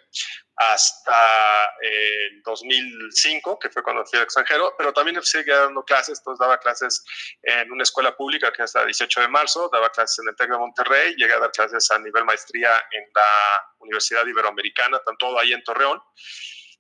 hasta 0.56 1.72
el 1.80 2.42
2005, 2.42 3.58
que 3.58 3.70
fue 3.70 3.82
cuando 3.82 4.04
fui 4.04 4.18
al 4.18 4.24
extranjero, 4.24 4.74
pero 4.76 4.92
también 4.92 5.22
seguía 5.22 5.60
dando 5.60 5.82
clases, 5.84 6.18
entonces 6.18 6.38
daba 6.38 6.58
clases 6.58 7.02
en 7.42 7.72
una 7.72 7.82
escuela 7.82 8.14
pública 8.14 8.52
que 8.52 8.62
hasta 8.62 8.80
el 8.80 8.88
18 8.88 9.22
de 9.22 9.28
marzo, 9.28 9.70
daba 9.72 9.88
clases 9.88 10.18
en 10.18 10.28
el 10.28 10.36
TEC 10.36 10.50
de 10.50 10.58
Monterrey, 10.58 11.14
llegué 11.16 11.32
a 11.32 11.38
dar 11.38 11.50
clases 11.50 11.90
a 11.90 11.98
nivel 11.98 12.26
maestría 12.26 12.76
en 12.90 13.04
la 13.14 13.66
Universidad 13.78 14.26
Iberoamericana, 14.26 15.00
todo 15.18 15.38
ahí 15.38 15.54
en 15.54 15.64
Torreón, 15.64 15.98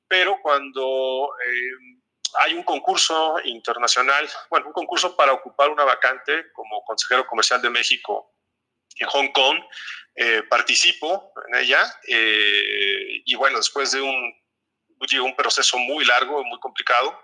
pero 0.06 0.38
cuando 0.42 1.30
eh, 1.42 2.00
hay 2.40 2.52
un 2.52 2.64
concurso 2.64 3.36
internacional, 3.44 4.28
bueno, 4.50 4.66
un 4.66 4.72
concurso 4.74 5.16
para 5.16 5.32
ocupar 5.32 5.70
una 5.70 5.84
vacante 5.84 6.52
como 6.52 6.84
consejero 6.84 7.26
comercial 7.26 7.62
de 7.62 7.70
México 7.70 8.34
en 8.98 9.08
Hong 9.08 9.32
Kong, 9.32 9.58
eh, 10.16 10.42
participo 10.48 11.32
en 11.48 11.60
ella 11.62 11.94
eh, 12.06 13.22
y 13.24 13.34
bueno, 13.36 13.58
después 13.58 13.92
de 13.92 14.00
un, 14.02 14.34
un 15.22 15.36
proceso 15.36 15.78
muy 15.78 16.04
largo, 16.04 16.44
muy 16.44 16.58
complicado, 16.60 17.18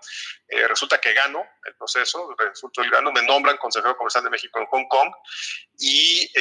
eh, 0.47 0.67
resulta 0.67 0.99
que 0.99 1.13
gano 1.13 1.45
el 1.65 1.75
proceso, 1.75 2.35
resulta 2.37 2.81
el 2.81 2.89
gano, 2.89 3.11
me 3.11 3.21
nombran 3.21 3.57
consejero 3.57 3.95
comercial 3.97 4.23
de 4.23 4.29
México 4.29 4.59
en 4.59 4.65
Hong 4.67 4.87
Kong 4.87 5.11
y 5.77 6.31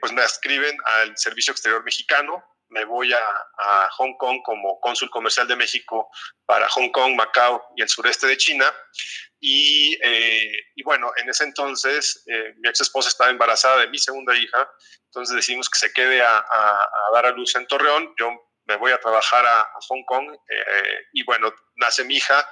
pues 0.00 0.12
me 0.12 0.22
escriben 0.22 0.76
al 0.84 1.16
Servicio 1.16 1.52
Exterior 1.52 1.82
Mexicano, 1.82 2.44
me 2.68 2.84
voy 2.84 3.12
a, 3.12 3.18
a, 3.58 3.88
Hong 3.92 4.16
Kong 4.16 4.40
como 4.44 4.80
cónsul 4.80 5.10
comercial 5.10 5.46
de 5.46 5.56
México 5.56 6.10
para 6.44 6.68
Hong 6.68 6.90
Kong, 6.90 7.14
Macao 7.14 7.62
y 7.76 7.82
el 7.82 7.88
sureste 7.88 8.26
de 8.26 8.36
China. 8.36 8.72
Y, 9.40 9.98
eh, 10.02 10.52
y 10.74 10.82
bueno, 10.82 11.12
en 11.16 11.28
ese 11.28 11.44
entonces 11.44 12.24
eh, 12.26 12.54
mi 12.58 12.68
ex 12.68 12.80
esposa 12.80 13.08
estaba 13.08 13.30
embarazada 13.30 13.80
de 13.80 13.88
mi 13.88 13.98
segunda 13.98 14.34
hija, 14.36 14.70
entonces 15.06 15.36
decidimos 15.36 15.68
que 15.68 15.78
se 15.78 15.92
quede 15.92 16.22
a, 16.22 16.38
a, 16.38 16.78
dar 17.12 17.26
a 17.26 17.30
luz 17.30 17.54
en 17.54 17.66
Torreón. 17.66 18.14
Yo 18.18 18.30
me 18.66 18.76
voy 18.76 18.92
a 18.92 18.98
trabajar 18.98 19.44
a, 19.46 19.68
Hong 19.88 20.04
Kong 20.06 20.34
eh, 20.48 20.98
y 21.12 21.22
bueno, 21.24 21.52
nace 21.76 22.04
mi 22.04 22.16
hija, 22.16 22.48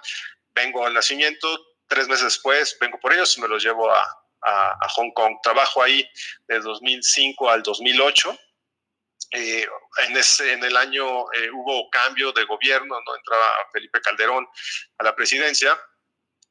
vengo 0.54 0.86
al 0.86 0.94
nacimiento, 0.94 1.48
tres 1.88 2.08
meses 2.08 2.24
después 2.24 2.76
vengo 2.80 2.98
por 3.00 3.12
ellos 3.12 3.36
y 3.38 3.40
me 3.40 3.48
los 3.48 3.64
llevo 3.64 3.90
a, 3.90 4.06
a 4.42 4.88
Hong 4.90 5.12
Kong. 5.12 5.36
Trabajo 5.42 5.82
ahí 5.82 6.06
de 6.48 6.60
2005 6.60 7.48
al 7.48 7.62
2008 7.62 8.38
eh, 9.32 9.66
en, 10.06 10.16
ese, 10.16 10.52
en 10.52 10.62
el 10.62 10.76
año 10.76 11.32
eh, 11.32 11.50
hubo 11.50 11.88
cambio 11.88 12.32
de 12.32 12.44
gobierno, 12.44 13.00
no 13.06 13.16
entraba 13.16 13.50
Felipe 13.72 14.00
Calderón 14.02 14.46
a 14.98 15.04
la 15.04 15.16
presidencia. 15.16 15.80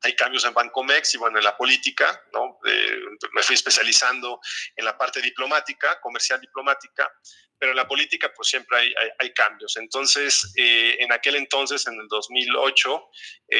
Hay 0.03 0.15
cambios 0.15 0.45
en 0.45 0.53
Bancomex 0.55 1.13
y 1.13 1.19
bueno, 1.19 1.37
en 1.37 1.43
la 1.43 1.55
política, 1.55 2.23
¿no? 2.33 2.57
me 2.63 3.43
fui 3.43 3.53
especializando 3.53 4.39
en 4.75 4.83
la 4.83 4.97
parte 4.97 5.21
diplomática, 5.21 6.01
comercial 6.01 6.41
diplomática, 6.41 7.07
pero 7.59 7.73
en 7.73 7.77
la 7.77 7.87
política 7.87 8.33
pues 8.35 8.47
siempre 8.47 8.79
hay, 8.79 8.93
hay, 9.19 9.31
cambios. 9.31 9.77
Entonces, 9.77 10.51
eh, 10.55 10.95
en 10.97 11.13
aquel 11.13 11.35
entonces, 11.35 11.85
en 11.85 11.93
el 12.01 12.07
2008, 12.07 13.09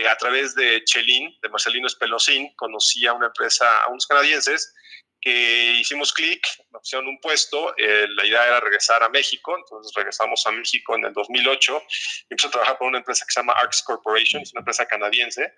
a 0.10 0.16
través 0.16 0.56
de 0.56 0.84
Chelín, 0.84 1.38
de 1.44 1.50
Marcelino 1.50 1.86
Espelosín, 1.86 2.52
conocí 2.56 3.06
a 3.06 3.14
una 3.14 3.28
empresa, 3.28 3.84
a 3.84 3.92
unos 3.92 4.08
canadienses, 4.08 4.74
que 5.22 5.74
hicimos 5.80 6.12
clic, 6.12 6.48
me 6.72 6.80
pusieron 6.80 7.08
un 7.08 7.20
puesto, 7.20 7.76
eh, 7.78 8.08
la 8.10 8.26
idea 8.26 8.48
era 8.48 8.60
regresar 8.60 9.04
a 9.04 9.10
México, 9.10 9.56
entonces 9.56 9.94
regresamos 9.96 10.46
a 10.48 10.52
México 10.52 10.96
en 10.96 11.06
el 11.06 11.14
2008 11.14 11.84
y 12.30 12.34
empecé 12.34 12.48
a 12.48 12.52
trabajar 12.52 12.78
por 12.80 12.88
una 12.88 12.98
empresa 12.98 13.24
que 13.26 13.32
se 13.32 13.40
llama 13.40 13.54
Arcs 13.54 13.84
Corporation, 13.84 14.42
es 14.42 14.52
una 14.52 14.62
empresa 14.62 14.88
canadiense, 14.88 15.54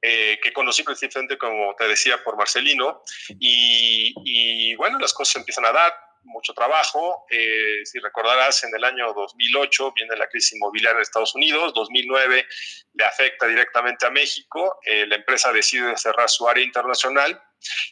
eh, 0.00 0.38
que 0.40 0.52
conocí 0.52 0.82
precisamente, 0.84 1.36
como 1.36 1.74
te 1.76 1.88
decía, 1.88 2.22
por 2.22 2.36
Marcelino, 2.36 3.02
y, 3.40 4.14
y, 4.24 4.74
bueno, 4.76 4.98
las 4.98 5.12
cosas 5.12 5.36
empiezan 5.36 5.64
a 5.64 5.72
dar, 5.72 5.94
mucho 6.24 6.52
trabajo. 6.54 7.24
Eh, 7.30 7.80
si 7.84 7.98
recordarás, 7.98 8.64
en 8.64 8.74
el 8.76 8.84
año 8.84 9.12
2008 9.12 9.92
viene 9.94 10.16
la 10.16 10.28
crisis 10.28 10.54
inmobiliaria 10.54 10.96
en 10.96 11.02
Estados 11.02 11.34
Unidos, 11.34 11.72
2009 11.74 12.46
le 12.94 13.04
afecta 13.04 13.46
directamente 13.46 14.06
a 14.06 14.10
México, 14.10 14.78
la 14.84 15.16
empresa 15.16 15.52
decide 15.52 15.96
cerrar 15.96 16.30
su 16.30 16.48
área 16.48 16.64
internacional 16.64 17.40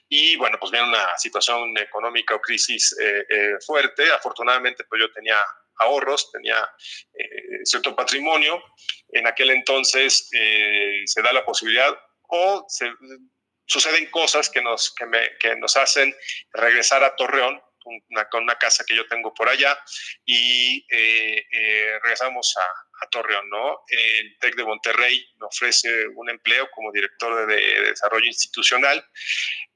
y 0.08 0.36
bueno, 0.36 0.58
pues 0.58 0.70
viene 0.70 0.88
una 0.88 1.16
situación 1.16 1.76
económica 1.78 2.34
o 2.34 2.40
crisis 2.40 2.94
eh, 3.00 3.24
eh, 3.28 3.52
fuerte. 3.64 4.10
Afortunadamente, 4.12 4.84
pues 4.84 5.00
yo 5.00 5.12
tenía 5.12 5.38
ahorros, 5.76 6.30
tenía 6.30 6.70
eh, 7.14 7.64
cierto 7.64 7.94
patrimonio. 7.96 8.62
En 9.08 9.26
aquel 9.26 9.50
entonces 9.50 10.28
se 11.04 11.22
da 11.22 11.32
la 11.32 11.44
posibilidad 11.44 11.94
o 12.28 12.64
se, 12.68 12.90
suceden 13.66 14.10
cosas 14.10 14.48
que 14.50 14.62
nos, 14.62 14.94
que, 14.94 15.06
me, 15.06 15.36
que 15.38 15.56
nos 15.56 15.76
hacen 15.76 16.14
regresar 16.52 17.02
a 17.04 17.14
Torreón 17.16 17.60
una, 17.84 18.28
una 18.34 18.54
casa 18.56 18.84
que 18.86 18.96
yo 18.96 19.06
tengo 19.06 19.32
por 19.34 19.48
allá 19.48 19.78
y 20.24 20.86
regresamos 22.02 22.54
a, 22.58 22.66
a 23.02 23.08
Torreón, 23.08 23.48
¿no? 23.50 23.82
El 23.88 24.38
TEC 24.38 24.56
de 24.56 24.64
Monterrey 24.64 25.24
me 25.40 25.46
ofrece 25.46 26.06
un 26.14 26.30
empleo 26.30 26.68
como 26.70 26.92
director 26.92 27.46
de, 27.46 27.82
desarrollo 27.90 28.26
institucional 28.26 29.04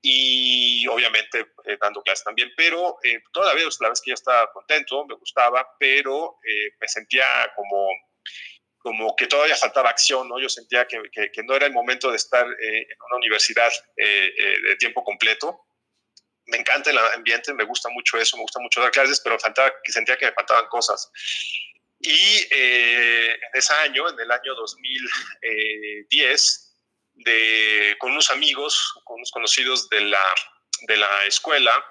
y 0.01 0.87
obviamente 0.87 1.47
eh, 1.65 1.77
dando 1.81 2.03
clases 2.03 2.25
también, 2.25 2.53
pero 2.57 2.99
eh, 3.03 3.21
todavía 3.33 3.65
la 3.81 3.89
vez 3.89 4.01
que 4.01 4.11
yo 4.11 4.15
estaba 4.15 4.51
contento, 4.53 5.05
me 5.07 5.15
gustaba, 5.17 5.67
pero 5.79 6.39
eh, 6.45 6.75
me 6.81 6.89
sentía 6.89 7.25
como 7.55 7.89
como 8.79 9.17
que 9.17 9.27
todavía 9.27 9.57
faltaba 9.57 9.91
acción, 9.91 10.29
¿no? 10.29 10.39
Yo 10.39 10.49
sentía 10.49 10.87
que, 10.87 11.03
que, 11.11 11.43
no 11.43 11.57
era 11.57 11.67
el 11.67 11.73
momento 11.73 12.09
de 12.09 12.17
estar 12.17 12.47
en 12.47 12.87
una 13.09 13.17
universidad 13.17 13.69
de 13.97 14.77
tiempo 14.79 15.03
completo, 15.03 15.66
me 16.47 16.59
encanta 16.59 16.91
el 16.91 16.99
ambiente, 16.99 17.53
me 17.55 17.65
gusta 17.65 17.89
mucho 17.91 18.19
eso, 18.19 18.37
me 18.37 18.43
gusta 18.43 18.61
mucho 18.61 18.81
dar 18.81 18.91
clases, 18.91 19.21
pero 19.21 19.39
faltaba, 19.39 19.73
sentía 19.85 20.17
que 20.17 20.27
me 20.27 20.33
faltaban 20.33 20.67
cosas. 20.69 21.11
Y 21.99 22.47
eh, 22.51 23.33
en 23.33 23.51
ese 23.55 23.73
año, 23.75 24.09
en 24.09 24.21
el 24.21 24.31
año 24.31 24.55
2010, 24.55 26.63
de, 27.15 27.97
con 27.99 28.13
unos 28.13 28.31
amigos, 28.31 28.95
con 29.05 29.17
unos 29.17 29.31
conocidos 29.31 29.89
de 29.89 30.03
la, 30.03 30.23
de 30.83 30.97
la 30.97 31.27
escuela, 31.27 31.85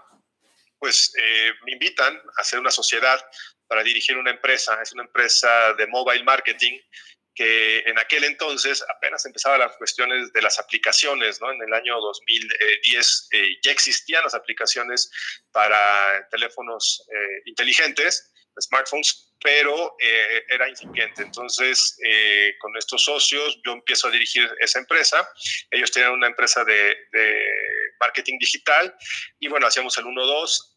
pues 0.80 1.12
eh, 1.20 1.52
me 1.66 1.74
invitan 1.74 2.16
a 2.16 2.42
hacer 2.42 2.60
una 2.60 2.72
sociedad 2.72 3.20
para 3.68 3.84
dirigir 3.84 4.18
una 4.18 4.32
empresa. 4.32 4.80
Es 4.82 4.94
una 4.94 5.04
empresa 5.04 5.74
de 5.74 5.86
mobile 5.88 6.24
marketing 6.24 6.80
que 7.36 7.80
en 7.80 8.00
aquel 8.00 8.24
entonces 8.24 8.84
apenas 8.90 9.26
empezaban 9.26 9.60
las 9.60 9.76
cuestiones 9.78 10.32
de 10.34 10.42
las 10.42 10.58
aplicaciones, 10.60 11.42
¿no? 11.42 11.52
En 11.52 11.62
el 11.62 11.74
año 11.74 12.00
2010 12.00 13.28
eh, 13.32 13.50
ya 13.62 13.72
existían 13.72 14.24
las 14.24 14.34
aplicaciones 14.34 15.12
para 15.52 16.28
teléfonos 16.30 17.06
inteligentes 17.46 18.32
smartphones, 18.62 19.34
pero 19.42 19.96
eh, 20.00 20.46
era 20.50 20.70
incipiente. 20.70 21.24
Entonces, 21.24 21.98
eh, 22.04 22.56
con 22.60 22.76
estos 22.78 23.04
socios, 23.04 23.60
yo 23.66 23.74
empiezo 23.74 24.08
a 24.08 24.12
dirigir 24.12 24.50
esa 24.60 24.80
empresa. 24.80 25.28
Ellos 25.72 25.92
tienen 25.92 26.12
una 26.12 26.28
empresa 26.28 26.64
de, 26.64 26.98
marketing 28.00 28.38
digital 28.40 28.94
y 29.40 29.48
bueno, 29.48 29.68
hacíamos 29.68 29.98
el 29.98 30.04
1-2, 30.04 30.74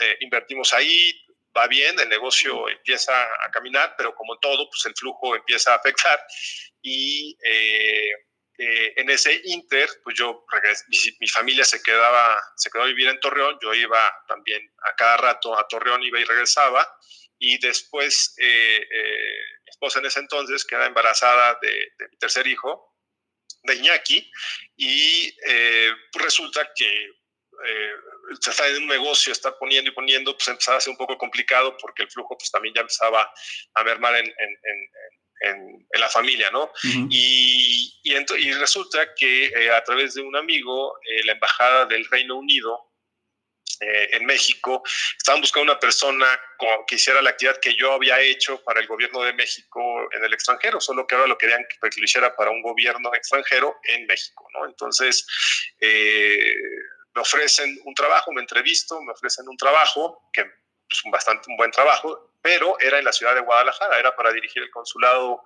eh, 0.00 0.16
invertimos 0.20 0.72
ahí, 0.72 1.12
va 1.58 1.66
bien, 1.66 1.98
el 1.98 2.08
negocio 2.08 2.68
empieza 2.68 3.12
a 3.44 3.50
caminar, 3.50 3.94
pero 3.96 4.14
como 4.14 4.38
todo, 4.38 4.68
pues 4.70 4.84
el 4.86 4.94
flujo 4.94 5.36
empieza 5.36 5.72
a 5.72 5.76
afectar. 5.76 6.20
Y 6.82 7.36
en 8.58 9.08
ese 9.10 9.40
inter, 9.44 9.88
pues 10.02 10.16
yo 10.16 10.44
mi, 11.20 11.28
familia 11.28 11.64
se 11.64 11.82
quedaba, 11.82 12.36
se 12.56 12.70
quedó 12.70 12.82
a 12.82 12.86
vivir 12.86 13.08
en 13.08 13.20
Torreón, 13.20 13.58
yo 13.62 13.72
iba 13.74 14.12
también 14.26 14.62
a 14.82 14.96
cada 14.96 15.16
rato 15.16 15.56
a 15.56 15.66
Torreón, 15.68 16.02
iba 16.02 16.18
y 16.18 16.24
regresaba, 16.24 16.88
y 17.38 17.58
después 17.58 18.34
eh, 18.38 18.86
eh, 18.90 19.42
mi 19.64 19.70
esposa 19.70 20.00
en 20.00 20.06
ese 20.06 20.20
entonces 20.20 20.64
queda 20.64 20.86
embarazada 20.86 21.58
de, 21.62 21.92
mi 22.10 22.18
tercer 22.18 22.46
hijo, 22.46 22.96
de 23.62 23.76
Iñaki, 23.76 24.30
y 24.76 25.36
eh, 25.46 25.92
resulta 26.14 26.68
que 26.74 27.10
se 28.40 28.50
está 28.50 28.68
en 28.68 28.82
un 28.82 28.88
negocio, 28.88 29.32
está 29.32 29.58
poniendo 29.58 29.90
y 29.90 29.94
poniendo, 29.94 30.32
pues 30.34 30.48
empezaba 30.48 30.78
a 30.78 30.80
ser 30.80 30.90
un 30.90 30.96
poco 30.96 31.16
complicado 31.18 31.76
porque 31.76 32.02
el 32.02 32.10
flujo 32.10 32.36
pues 32.36 32.50
también 32.50 32.74
ya 32.74 32.82
empezaba 32.82 33.32
a 33.74 33.84
mermar 33.84 34.16
en, 34.16 34.26
en 34.26 34.58
en, 35.40 35.86
la 36.00 36.08
familia, 36.08 36.50
¿no? 36.50 36.70
y, 37.10 38.00
y, 38.02 38.14
y, 38.14 38.52
resulta 38.52 39.14
que 39.14 39.46
eh, 39.46 39.70
a 39.70 39.82
través 39.82 40.14
de 40.14 40.22
un 40.22 40.36
amigo, 40.36 40.98
eh, 41.04 41.24
la 41.24 41.32
Embajada 41.32 41.86
del 41.86 42.04
Reino 42.06 42.36
Unido 42.36 42.84
eh, 43.80 44.08
en 44.12 44.26
México, 44.26 44.82
estaban 45.16 45.40
buscando 45.40 45.72
una 45.72 45.80
persona 45.80 46.26
que 46.86 46.96
hiciera 46.96 47.22
la 47.22 47.30
actividad 47.30 47.60
que 47.60 47.76
yo 47.76 47.92
había 47.92 48.20
hecho 48.20 48.62
para 48.64 48.80
el 48.80 48.86
gobierno 48.86 49.22
de 49.22 49.32
México 49.32 49.80
en 50.12 50.24
el 50.24 50.32
extranjero, 50.32 50.80
solo 50.80 51.06
que 51.06 51.14
ahora 51.14 51.28
lo 51.28 51.38
querían 51.38 51.64
que 51.68 52.00
lo 52.00 52.04
hiciera 52.04 52.34
para 52.34 52.50
un 52.50 52.62
gobierno 52.62 53.14
extranjero 53.14 53.78
en 53.84 54.06
México, 54.06 54.48
¿no? 54.54 54.66
Entonces, 54.66 55.26
me 57.18 57.22
ofrecen 57.22 57.80
un 57.84 57.94
trabajo, 57.94 58.30
me 58.32 58.40
entrevisto, 58.40 59.02
me 59.02 59.12
ofrecen 59.12 59.48
un 59.48 59.56
trabajo 59.56 60.30
que 60.32 60.42
es 60.88 61.04
un 61.04 61.10
bastante 61.10 61.50
un 61.50 61.56
buen 61.56 61.72
trabajo, 61.72 62.30
pero 62.40 62.78
era 62.78 62.98
en 62.98 63.04
la 63.04 63.12
ciudad 63.12 63.34
de 63.34 63.40
Guadalajara, 63.40 63.98
era 63.98 64.14
para 64.14 64.32
dirigir 64.32 64.62
el 64.62 64.70
consulado 64.70 65.42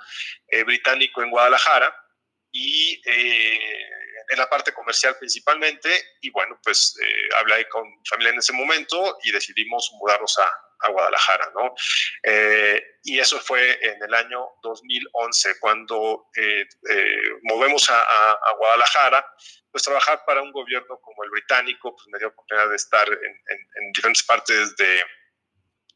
eh, 0.49 0.63
británico 0.65 1.23
en 1.23 1.31
Guadalajara. 1.31 1.97
Y 2.55 3.01
eh, 3.07 3.89
en 4.29 4.39
la 4.39 4.49
parte 4.49 4.73
comercial 4.73 5.17
principalmente. 5.19 5.89
Y 6.21 6.31
bueno, 6.31 6.59
pues 6.63 6.97
eh, 7.03 7.29
hablé 7.37 7.69
con 7.69 7.89
mi 7.89 8.07
familia 8.09 8.33
en 8.33 8.39
ese 8.39 8.53
momento 8.53 9.19
y 9.23 9.33
decidimos 9.33 9.91
mudarnos 9.95 10.39
a, 10.39 10.62
a 10.83 10.91
Guadalajara, 10.91 11.51
¿no? 11.55 11.75
Eh, 12.23 12.99
y 13.05 13.19
eso 13.19 13.39
fue 13.41 13.79
en 13.85 14.03
el 14.03 14.15
año 14.15 14.47
2011, 14.63 15.59
cuando 15.61 16.27
eh, 16.37 16.65
eh, 16.91 17.23
movemos 17.43 17.89
a, 17.91 18.05
Guadalajara, 18.59 19.27
pues 19.71 19.83
trabajar 19.83 20.23
para 20.27 20.43
un 20.43 20.53
gobierno 20.53 20.99
como 21.01 21.25
el 21.25 21.31
británico, 21.31 21.95
pues 21.95 22.07
me 22.09 22.19
dio 22.19 22.29
oportunidad 22.29 22.69
de 22.69 22.77
estar 22.77 23.09
en 23.09 23.93
diferentes 23.93 24.23
partes 24.25 24.77
de, 24.77 25.03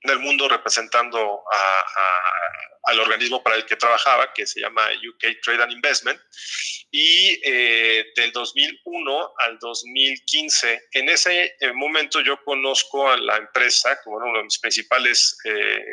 del 0.03 0.19
mundo 0.21 0.49
representando 0.49 1.43
a, 1.53 1.85
al 2.87 3.01
organismo 3.01 3.43
para 3.43 3.57
el 3.57 3.67
que 3.67 3.77
trabajaba, 3.77 4.33
que 4.33 4.47
se 4.47 4.61
llama 4.61 4.89
UK 5.09 5.41
Trade 5.43 5.63
and 5.65 5.73
Investment. 5.73 6.21
Y 6.91 7.41
eh, 7.45 8.07
del 8.15 8.33
2001 8.33 9.35
al 9.39 9.59
2015, 9.59 10.89
en 10.93 11.09
ese 11.09 11.57
eh, 11.59 11.73
momento 11.73 12.21
yo 12.21 12.43
conozco 12.45 13.11
a 13.11 13.17
la 13.17 13.37
empresa 13.37 14.01
como 14.03 14.17
uno 14.17 14.39
de 14.39 14.45
mis 14.45 14.59
principales 14.59 15.37
eh, 15.45 15.85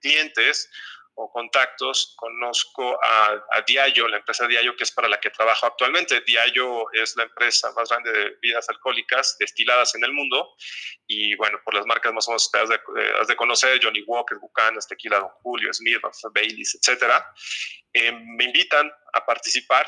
clientes 0.00 0.68
o 1.14 1.30
contactos, 1.30 2.14
conozco 2.16 2.98
a, 3.02 3.44
a, 3.50 3.64
la 3.66 4.16
empresa 4.16 4.46
Diallo, 4.46 4.74
que 4.76 4.84
es 4.84 4.92
para 4.92 5.08
la 5.08 5.20
que 5.20 5.30
trabajo 5.30 5.66
actualmente. 5.66 6.20
Diallo 6.22 6.90
es 6.92 7.16
la 7.16 7.24
empresa 7.24 7.70
más 7.72 7.88
grande 7.90 8.12
de 8.12 8.24
bebidas 8.30 8.68
alcohólicas 8.68 9.36
destiladas 9.38 9.94
en 9.94 10.04
el 10.04 10.12
mundo. 10.12 10.54
Y 11.06 11.34
bueno, 11.36 11.60
por 11.64 11.74
las 11.74 11.86
marcas 11.86 12.12
más 12.12 12.26
o 12.28 12.32
menos 12.32 12.50
de, 12.50 13.20
has 13.20 13.26
de 13.26 13.36
conocer, 13.36 13.78
Johnny 13.82 14.02
Walker, 14.06 14.38
Bucanas, 14.38 14.88
Tequila 14.88 15.18
Don 15.18 15.28
Julio, 15.42 15.72
Smith, 15.72 16.00
Baileys, 16.32 16.78
etcétera. 16.80 17.32
Eh, 17.92 18.12
me 18.12 18.44
invitan 18.44 18.90
a 19.12 19.26
participar 19.26 19.86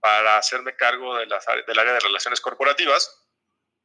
para 0.00 0.38
hacerme 0.38 0.76
cargo 0.76 1.16
de 1.16 1.26
las, 1.26 1.46
del 1.66 1.78
área 1.78 1.92
de 1.94 2.00
relaciones 2.00 2.40
corporativas. 2.40 3.20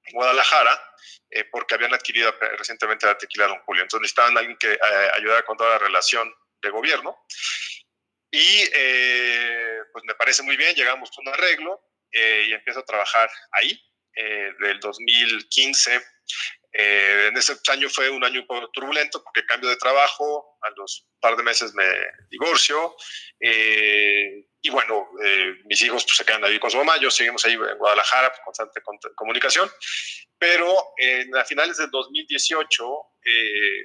En 0.06 0.14
Guadalajara, 0.14 0.82
eh, 1.30 1.44
porque 1.52 1.76
habían 1.76 1.94
adquirido 1.94 2.32
recientemente 2.58 3.06
la 3.06 3.18
tequila 3.18 3.48
Don 3.48 3.60
Julio. 3.60 3.84
Entonces 3.84 4.02
necesitaban 4.02 4.36
a 4.36 4.40
alguien 4.40 4.58
que 4.58 4.74
eh, 4.74 5.12
ayudara 5.14 5.44
con 5.44 5.56
toda 5.56 5.72
la 5.72 5.78
relación 5.78 6.34
de 6.62 6.70
gobierno. 6.70 7.18
Y 8.32 8.64
eh, 8.74 9.80
pues 9.92 10.04
me 10.06 10.16
parece 10.16 10.44
muy 10.44 10.56
bien, 10.56 10.76
llegamos 10.76 11.10
a 11.10 11.22
un 11.22 11.30
arreglo 11.30 11.82
eh, 12.12 12.46
y 12.48 12.54
empiezo 12.54 12.80
a 12.80 12.86
trabajar 12.86 13.30
ahí. 13.52 13.80
Eh, 14.16 14.52
del 14.60 14.80
2015 14.80 16.02
eh, 16.74 17.28
en 17.30 17.38
ese 17.38 17.56
año 17.72 17.88
fue 17.90 18.10
un 18.10 18.24
año 18.24 18.42
un 18.42 18.48
poco 18.48 18.70
turbulento 18.72 19.24
porque 19.24 19.46
cambio 19.46 19.70
de 19.70 19.78
trabajo, 19.78 20.58
a 20.62 20.70
los 20.76 21.08
par 21.22 21.38
de 21.38 21.44
meses 21.44 21.74
me 21.74 21.86
divorcio 22.30 22.96
y 23.40 24.70
bueno, 24.72 25.10
mis 25.66 25.82
hijos 25.84 26.04
pues, 26.04 26.18
se 26.18 26.26
quedan 26.26 26.44
ahí 26.44 26.60
con 26.60 26.70
su 26.70 26.78
mamá, 26.78 26.98
yo 27.00 27.10
seguimos 27.10 27.46
ahí 27.46 27.54
en 27.54 27.78
Guadalajara, 27.78 28.30
pues, 28.30 28.42
constante 28.44 28.82
comunicación, 29.16 29.72
pero 30.38 30.76
a 31.38 31.46
finales 31.46 31.78
del 31.78 31.90
2018 31.90 33.02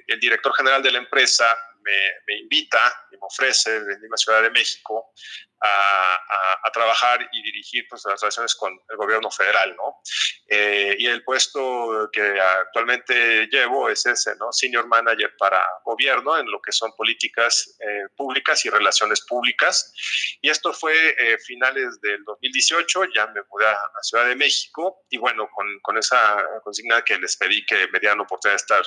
el 0.07 0.19
director 0.19 0.53
general 0.55 0.83
de 0.83 0.91
la 0.91 0.97
empresa 0.97 1.55
me, 1.85 2.11
me 2.27 2.39
invita 2.39 2.93
y 3.11 3.15
me 3.15 3.21
ofrece 3.21 3.77
a 3.77 3.81
la 4.09 4.17
Ciudad 4.17 4.41
de 4.41 4.49
México 4.49 5.13
a, 5.61 6.15
a, 6.15 6.59
a, 6.63 6.71
trabajar 6.71 7.27
y 7.31 7.41
dirigir 7.41 7.87
pues, 7.89 8.03
las 8.05 8.21
relaciones 8.21 8.55
con 8.55 8.77
el 8.89 8.97
gobierno 8.97 9.31
federal, 9.31 9.75
¿no? 9.75 10.01
Eh, 10.47 10.95
y 10.99 11.07
el 11.07 11.23
puesto 11.23 12.09
que 12.11 12.39
actualmente 12.39 13.47
llevo 13.47 13.89
es 13.89 14.05
ese, 14.05 14.35
¿no? 14.35 14.51
Senior 14.51 14.87
Manager 14.87 15.33
para 15.37 15.63
gobierno 15.83 16.37
en 16.37 16.49
lo 16.51 16.61
que 16.61 16.71
son 16.71 16.91
políticas 16.95 17.77
eh, 17.79 18.03
públicas 18.15 18.63
y 18.65 18.69
relaciones 18.69 19.21
públicas. 19.25 19.93
Y 20.41 20.49
esto 20.49 20.73
fue 20.73 20.93
eh, 21.17 21.37
finales 21.39 21.99
del 22.01 22.23
2018, 22.25 23.05
ya 23.15 23.27
me 23.27 23.41
mudé 23.49 23.65
a 23.65 23.71
la 23.71 24.03
Ciudad 24.03 24.27
de 24.27 24.35
México 24.35 25.05
y 25.09 25.17
bueno, 25.17 25.49
con, 25.53 25.79
con 25.81 25.97
esa 25.97 26.43
consigna 26.63 27.03
que 27.03 27.17
les 27.17 27.37
pedí 27.37 27.65
que 27.65 27.87
me 27.87 27.99
dieran 27.99 28.19
oportunidad 28.19 28.53
de 28.53 28.61
estar 28.61 28.83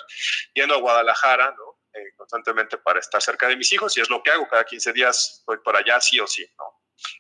yendo 0.55 0.75
a 0.75 0.79
Guadalajara, 0.79 1.55
¿no? 1.57 1.68
Eh, 1.99 2.15
constantemente 2.17 2.79
para 2.79 3.01
estar 3.01 3.21
cerca 3.21 3.49
de 3.49 3.57
mis 3.57 3.73
hijos 3.73 3.97
y 3.97 4.01
es 4.01 4.11
lo 4.11 4.23
que 4.23 4.31
hago. 4.31 4.47
Cada 4.49 4.65
15 4.65 4.93
días 4.93 5.43
voy 5.47 5.59
por 5.65 5.77
allá, 5.77 6.01
sí 6.01 6.19
o 6.21 6.27
sí, 6.27 6.47
¿no? 6.59 6.65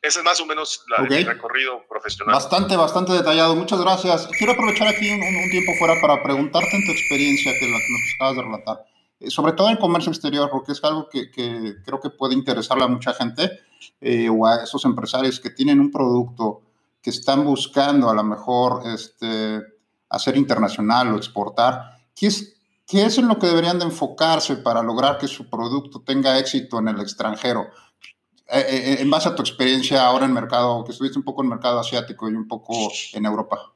Ese 0.02 0.18
es 0.18 0.25
más 0.25 0.40
o 0.40 0.47
menos 0.47 0.85
la, 0.88 1.04
okay. 1.04 1.18
el 1.18 1.26
recorrido 1.26 1.87
profesional. 1.88 2.35
Bastante, 2.35 2.76
bastante 2.76 3.12
detallado. 3.12 3.54
Muchas 3.54 3.80
gracias. 3.80 4.28
Quiero 4.37 4.52
aprovechar 4.52 4.88
aquí 4.88 5.11
un, 5.11 5.23
un 5.23 5.50
tiempo 5.50 5.73
fuera 5.78 6.00
para 6.00 6.23
preguntarte 6.23 6.76
en 6.76 6.85
tu 6.85 6.92
experiencia 6.92 7.52
que, 7.52 7.66
la 7.66 7.78
que 7.78 7.92
nos 7.92 8.14
acabas 8.16 8.37
de 8.37 8.42
relatar, 8.42 8.85
eh, 9.20 9.30
sobre 9.30 9.52
todo 9.52 9.68
en 9.68 9.76
comercio 9.76 10.11
exterior, 10.11 10.50
porque 10.50 10.73
es 10.73 10.82
algo 10.82 11.08
que, 11.08 11.30
que 11.30 11.76
creo 11.85 12.00
que 12.00 12.11
puede 12.11 12.35
interesarle 12.35 12.85
a 12.85 12.88
mucha 12.88 13.14
gente 13.14 13.61
eh, 14.00 14.28
o 14.28 14.47
a 14.47 14.64
esos 14.64 14.85
empresarios 14.85 15.38
que 15.38 15.50
tienen 15.50 15.80
un 15.80 15.90
producto 15.90 16.62
que 17.00 17.11
están 17.11 17.44
buscando 17.44 18.10
a 18.10 18.14
lo 18.14 18.25
mejor 18.25 18.82
este, 18.86 19.62
hacer 20.08 20.36
internacional 20.36 21.12
o 21.12 21.17
exportar. 21.17 21.99
¿Qué 22.14 22.26
es, 22.26 22.57
¿Qué 22.88 23.04
es 23.04 23.18
en 23.18 23.28
lo 23.28 23.38
que 23.38 23.46
deberían 23.46 23.78
de 23.78 23.84
enfocarse 23.84 24.56
para 24.56 24.82
lograr 24.82 25.18
que 25.18 25.28
su 25.28 25.50
producto 25.50 26.02
tenga 26.04 26.38
éxito 26.38 26.78
en 26.78 26.88
el 26.88 27.00
extranjero? 27.00 27.70
Eh, 28.50 28.64
eh, 28.66 28.96
en 29.00 29.10
base 29.10 29.28
a 29.28 29.34
tu 29.34 29.42
experiencia 29.42 30.06
ahora 30.06 30.24
en 30.24 30.32
mercado, 30.32 30.82
que 30.84 30.92
estuviste 30.92 31.18
un 31.18 31.24
poco 31.24 31.42
en 31.42 31.50
mercado 31.50 31.80
asiático 31.80 32.30
y 32.30 32.32
un 32.32 32.48
poco 32.48 32.90
en 33.12 33.26
Europa. 33.26 33.74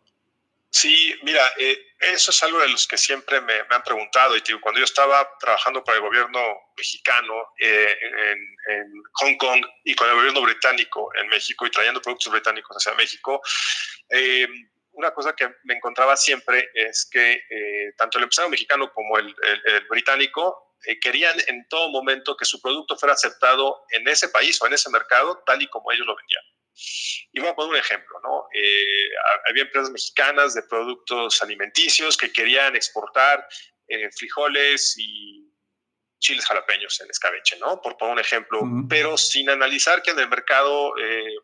Sí, 0.71 1.15
mira, 1.23 1.43
eh, 1.59 1.77
eso 2.01 2.31
es 2.31 2.43
algo 2.43 2.59
de 2.59 2.71
los 2.71 2.89
que 2.89 2.97
siempre 2.97 3.43
me, 3.43 3.63
me 3.65 3.75
han 3.75 3.83
preguntado. 3.83 4.35
Y 4.35 4.41
cuando 4.59 4.79
yo 4.79 4.85
estaba 4.85 5.29
trabajando 5.39 5.85
para 5.85 5.99
el 5.99 6.03
gobierno 6.03 6.41
mexicano 6.75 7.35
eh, 7.61 7.95
en, 8.01 8.75
en, 8.75 9.03
Hong 9.13 9.37
Kong 9.37 9.63
y 9.85 9.95
con 9.95 10.09
el 10.09 10.15
gobierno 10.15 10.41
británico 10.41 11.11
en 11.15 11.29
México 11.29 11.67
y 11.67 11.71
trayendo 11.71 12.01
productos 12.01 12.33
británicos 12.33 12.75
hacia 12.75 12.95
México, 12.95 13.43
eh, 14.09 14.49
una 14.93 15.13
cosa 15.13 15.35
que 15.35 15.49
me 15.65 15.75
encontraba 15.75 16.17
siempre 16.17 16.71
es 16.75 17.09
que 17.11 17.33
eh, 17.49 17.93
tanto 17.97 18.19
el 18.19 18.25
empresario 18.25 18.51
mexicano 18.51 18.93
como 18.93 19.19
el, 19.19 19.27
el, 19.43 19.63
el 19.75 19.87
británico 19.89 20.77
eh, 20.87 20.99
querían 21.01 21.37
en 21.47 21.67
todo 21.69 21.89
momento 21.91 22.37
que 22.37 22.45
su 22.45 22.61
producto 22.61 22.97
fuera 22.97 23.15
aceptado 23.15 23.85
en 23.91 24.07
ese 24.09 24.29
país 24.29 24.61
o 24.61 24.67
en 24.67 24.75
ese 24.75 24.91
mercado 24.91 25.43
tal 25.47 25.63
y 25.63 25.69
como 25.69 25.93
ellos 25.93 26.07
lo 26.07 26.17
vendían. 26.17 26.45
Y 27.33 27.41
voy 27.41 27.49
a 27.51 27.55
poner 27.55 27.71
un 27.73 27.77
ejemplo, 27.79 28.19
¿no? 28.23 28.47
Eh, 28.53 29.09
había 29.49 29.63
empresas 29.65 29.91
mexicanas 29.91 30.55
de 30.55 30.63
productos 30.63 31.43
alimenticios 31.43 32.17
que 32.17 32.33
querían 32.33 32.75
exportar 32.77 33.47
eh, 33.89 34.11
frijoles 34.11 34.95
y 34.99 35.49
chiles 36.19 36.47
jalapeños 36.47 37.01
en 37.01 37.11
escabeche, 37.11 37.59
¿no? 37.59 37.81
Por 37.83 37.97
poner 37.97 38.15
un 38.15 38.21
ejemplo, 38.21 38.61
uh 38.61 38.65
-huh. 38.65 38.87
pero 38.89 39.17
sin 39.19 39.51
analizar 39.51 40.03
que 40.03 40.13
en 40.13 40.19
el 40.19 40.29
mercado, 40.29 40.97
eh, 40.99 41.35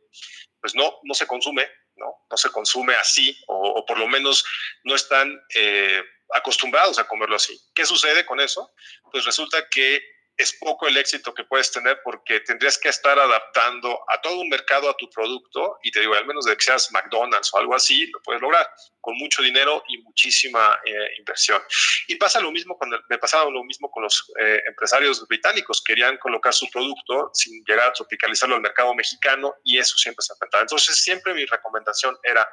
pues 0.61 0.75
no, 0.75 0.99
no 1.03 1.15
se 1.15 1.27
consume 1.27 1.69
¿no? 1.99 2.25
No 2.31 2.37
se 2.37 2.51
consume 2.51 2.95
así, 2.95 3.37
o, 3.47 3.81
o 3.81 3.87
por 3.87 3.99
lo 3.99 4.09
menos 4.09 4.45
no 4.85 4.95
están 4.95 5.39
eh, 5.55 6.03
acostumbrados 6.35 6.99
a 6.99 7.07
comerlo 7.07 7.37
así. 7.37 7.59
¿Qué 7.75 7.85
sucede 7.87 8.25
con 8.25 8.41
eso? 8.41 8.73
Pues 9.11 9.25
resulta 9.25 9.69
que 9.69 10.01
es 10.39 10.53
poco 10.55 10.87
el 10.87 10.97
éxito 10.97 11.35
que 11.35 11.45
puedes 11.45 11.71
tener 11.73 12.01
porque 12.05 12.41
tendrías 12.41 12.79
que 12.79 12.89
estar 12.89 13.19
adaptando 13.19 14.01
a 14.09 14.21
todo 14.21 14.41
un 14.41 14.49
mercado 14.49 14.89
a 14.89 14.97
tu 14.97 15.11
producto 15.11 15.79
y 15.83 15.91
te 15.91 16.01
digo, 16.01 16.15
al 16.15 16.27
menos 16.27 16.45
de 16.45 16.57
que 16.57 16.63
seas 16.63 16.91
McDonald's 16.93 17.53
o 17.53 17.59
algo 17.59 17.75
así, 17.75 18.07
lo 18.07 18.23
puedes 18.23 18.41
lograr 18.41 18.67
con 19.01 19.17
mucho 19.17 19.43
dinero 19.43 19.83
y 19.89 19.99
muchísima 19.99 20.79
eh, 20.85 20.93
inversión. 21.19 21.61
Y 22.07 22.17
pasa 22.17 22.41
lo 22.41 22.53
mismo 22.53 22.79
con 22.79 22.91
me 23.09 23.19
pasaba 23.19 23.51
lo 23.51 23.65
mismo 23.65 23.91
con 23.91 24.05
los 24.05 24.33
eh, 24.39 24.63
empresarios 24.67 25.27
británicos, 25.27 25.83
querían 25.83 26.17
colocar 26.19 26.55
su 26.55 26.69
producto 26.71 27.31
sin 27.35 27.65
llegar 27.67 27.89
a 27.89 27.93
tropicalizarlo 27.93 28.55
al 28.55 28.63
mercado 28.63 28.95
mexicano 28.95 29.57
y 29.65 29.79
eso 29.79 29.97
siempre 29.99 30.23
se 30.23 30.35
enfrentaba. 30.35 30.63
Entonces 30.63 30.97
siempre 31.03 31.35
mi 31.35 31.45
recomendación 31.47 32.17
era 32.23 32.49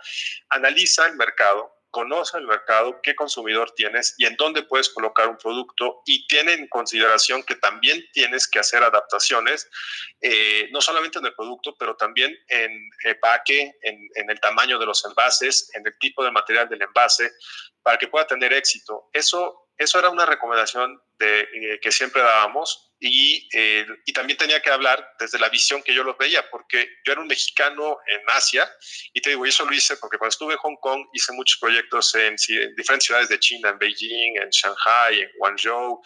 analiza 0.50 1.06
el 1.08 1.16
mercado, 1.16 1.75
conoce 1.96 2.38
el 2.38 2.46
mercado, 2.46 3.00
qué 3.02 3.16
consumidor 3.16 3.72
tienes 3.72 4.16
y 4.18 4.26
en 4.26 4.36
dónde 4.36 4.64
puedes 4.64 4.90
colocar 4.90 5.30
un 5.30 5.38
producto 5.38 6.02
y 6.06 6.28
tiene 6.28 6.52
en 6.52 6.68
consideración 6.68 7.42
que 7.44 7.56
también 7.56 8.04
tienes 8.12 8.50
que 8.50 8.60
hacer 8.60 8.84
adaptaciones, 8.84 9.70
eh, 10.20 10.68
no 10.74 10.82
solamente 10.82 11.20
en 11.20 11.26
el 11.26 11.34
producto, 11.34 11.74
pero 11.80 11.96
también 11.96 12.38
en 12.50 12.90
empaque, 13.06 13.72
en, 13.82 13.98
en, 14.16 14.30
el 14.30 14.38
tamaño 14.42 14.78
de 14.78 14.86
los 14.88 15.06
envases, 15.06 15.72
en 15.74 15.88
el 15.88 15.98
tipo 15.98 16.22
de 16.22 16.32
material 16.32 16.68
del 16.68 16.82
envase, 16.82 17.32
para 17.82 17.98
que 17.98 18.10
pueda 18.10 18.28
tener 18.28 18.52
éxito. 18.52 19.10
Eso 19.14 19.65
eso 19.78 20.00
era 20.00 20.10
una 20.10 20.26
recomendación 20.26 21.02
de, 21.18 21.42
eh, 21.42 21.80
que 21.82 21.92
siempre 21.92 22.22
dábamos 22.22 22.94
y, 23.00 23.48
eh, 23.54 23.86
y, 24.06 24.14
también 24.14 24.38
tenía 24.38 24.62
que 24.62 24.70
hablar 24.70 25.06
desde 25.20 25.38
la 25.38 25.50
visión 25.50 25.84
que 25.84 25.94
yo 25.94 26.04
lo 26.04 26.16
veía, 26.16 26.50
porque 26.50 26.88
yo 27.06 27.12
era 27.12 27.22
un 27.22 27.28
mexicano 27.28 27.98
en 28.08 28.22
Asia 28.28 28.70
y 29.14 29.22
te 29.22 29.32
digo, 29.32 29.46
eso 29.46 29.66
lo 29.66 29.74
hice 29.74 29.98
porque 29.98 30.18
cuando 30.18 30.32
estuve 30.32 30.54
en 30.54 30.60
Hong 30.60 30.78
Kong 30.78 31.06
hice 31.14 31.34
muchos 31.34 31.60
proyectos 31.60 32.16
en, 32.16 32.36
en 32.48 32.76
diferentes 32.76 33.06
ciudades 33.06 33.30
de 33.30 33.40
China, 33.40 33.70
en 33.70 33.78
Beijing, 33.78 34.38
en 34.42 34.50
Shanghai, 34.50 35.22
en 35.22 35.30
Guangzhou, 35.38 36.02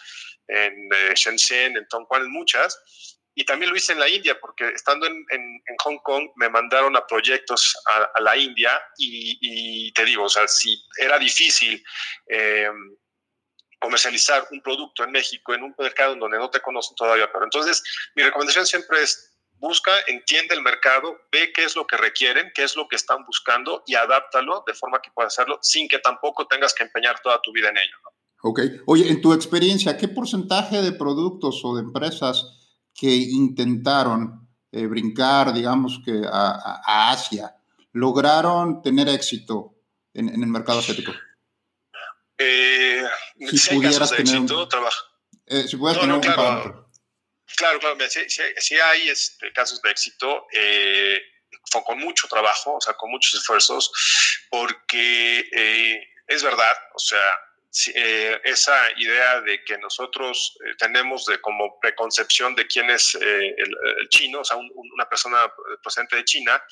en 0.47 0.89
eh, 0.91 1.13
Shenzhen, 1.15 1.77
en 1.77 1.87
Tongguan, 1.87 2.23
en 2.23 2.31
muchas. 2.31 3.15
Y 3.35 3.45
también 3.45 3.71
lo 3.71 3.77
hice 3.77 3.93
en 3.93 3.99
la 3.99 4.09
India, 4.09 4.37
porque 4.39 4.67
estando 4.67 5.07
en, 5.07 5.13
en, 5.29 5.41
en 5.41 5.75
Hong 5.83 5.99
Kong 5.99 6.29
me 6.35 6.49
mandaron 6.49 6.97
a 6.97 7.07
proyectos 7.07 7.73
a, 7.85 8.09
a 8.15 8.21
la 8.21 8.35
India 8.35 8.81
y, 8.97 9.37
y, 9.39 9.93
te 9.93 10.03
digo, 10.03 10.23
o 10.23 10.29
sea, 10.29 10.47
si 10.47 10.83
era 10.97 11.17
difícil 11.17 11.81
eh, 12.27 12.69
comercializar 13.79 14.47
un 14.51 14.61
producto 14.61 15.03
en 15.03 15.11
México, 15.11 15.53
en 15.53 15.63
un 15.63 15.75
mercado 15.77 16.13
en 16.13 16.19
donde 16.19 16.37
no 16.37 16.49
te 16.49 16.59
conocen 16.59 16.95
todavía. 16.95 17.31
Pero 17.31 17.45
entonces, 17.45 17.83
mi 18.15 18.23
recomendación 18.23 18.65
siempre 18.65 19.01
es 19.01 19.29
busca, 19.59 19.91
entiende 20.07 20.55
el 20.55 20.61
mercado, 20.61 21.17
ve 21.31 21.51
qué 21.53 21.65
es 21.65 21.75
lo 21.75 21.85
que 21.85 21.97
requieren, 21.97 22.51
qué 22.55 22.63
es 22.63 22.75
lo 22.75 22.87
que 22.87 22.95
están 22.95 23.25
buscando 23.25 23.83
y 23.85 23.95
adáptalo 23.95 24.63
de 24.65 24.73
forma 24.73 25.01
que 25.01 25.11
puedas 25.13 25.33
hacerlo 25.33 25.59
sin 25.61 25.87
que 25.87 25.99
tampoco 25.99 26.47
tengas 26.47 26.73
que 26.73 26.83
empeñar 26.83 27.19
toda 27.21 27.41
tu 27.41 27.51
vida 27.51 27.69
en 27.69 27.77
ello. 27.77 27.97
Ok. 28.41 28.61
Oye, 28.85 29.09
en 29.09 29.21
tu 29.21 29.33
experiencia, 29.33 29.97
¿qué 29.97 30.07
porcentaje 30.07 30.81
de 30.81 30.93
productos 30.93 31.61
o 31.63 31.75
de 31.75 31.81
empresas 31.81 32.57
que 32.93 33.13
intentaron 33.13 34.47
eh, 34.71 34.85
brincar, 34.85 35.53
digamos 35.53 35.99
que 36.05 36.21
a, 36.25 37.11
Asia, 37.11 37.55
lograron 37.91 38.81
tener 38.81 39.09
éxito 39.09 39.75
en, 40.13 40.29
el 40.29 40.47
mercado 40.47 40.79
asiático? 40.79 41.11
Eh, 42.39 43.03
si, 43.51 43.75
pudieras 43.75 44.09
tener 44.09 44.21
éxito, 44.21 44.67
trabaja. 44.67 45.03
Eh, 45.45 45.67
si 45.67 45.75
pudieras 45.75 46.01
tener 46.01 46.15
un 46.15 46.21
claro, 46.21 46.89
Claro, 47.55 47.79
claro, 47.79 47.97
sí, 48.09 48.79
hay 48.79 49.09
este, 49.09 49.51
casos 49.51 49.81
de 49.81 49.91
éxito, 49.91 50.47
eh, 50.53 51.21
con 51.85 51.99
mucho 51.99 52.27
trabajo, 52.27 52.75
o 52.75 52.81
sea, 52.81 52.93
con 52.93 53.11
muchos 53.11 53.33
esfuerzos, 53.33 53.91
porque 54.49 55.49
eh, 55.51 56.07
es 56.27 56.43
verdad, 56.43 56.77
o 56.93 56.99
sea, 56.99 57.37
eh, 57.93 58.39
esa 58.45 58.77
idea 58.97 59.41
de 59.41 59.63
que 59.63 59.77
nosotros 59.77 60.57
tenemos 60.77 61.25
de 61.25 61.41
como 61.41 61.79
preconcepción 61.79 62.55
de 62.55 62.65
quién 62.67 62.89
es 62.89 63.15
el, 63.15 64.09
chino, 64.09 64.39
o 64.39 64.43
sea, 64.45 64.57
una 64.57 65.09
persona 65.09 65.51
procedente 65.81 66.15
de 66.15 66.25
China, 66.25 66.63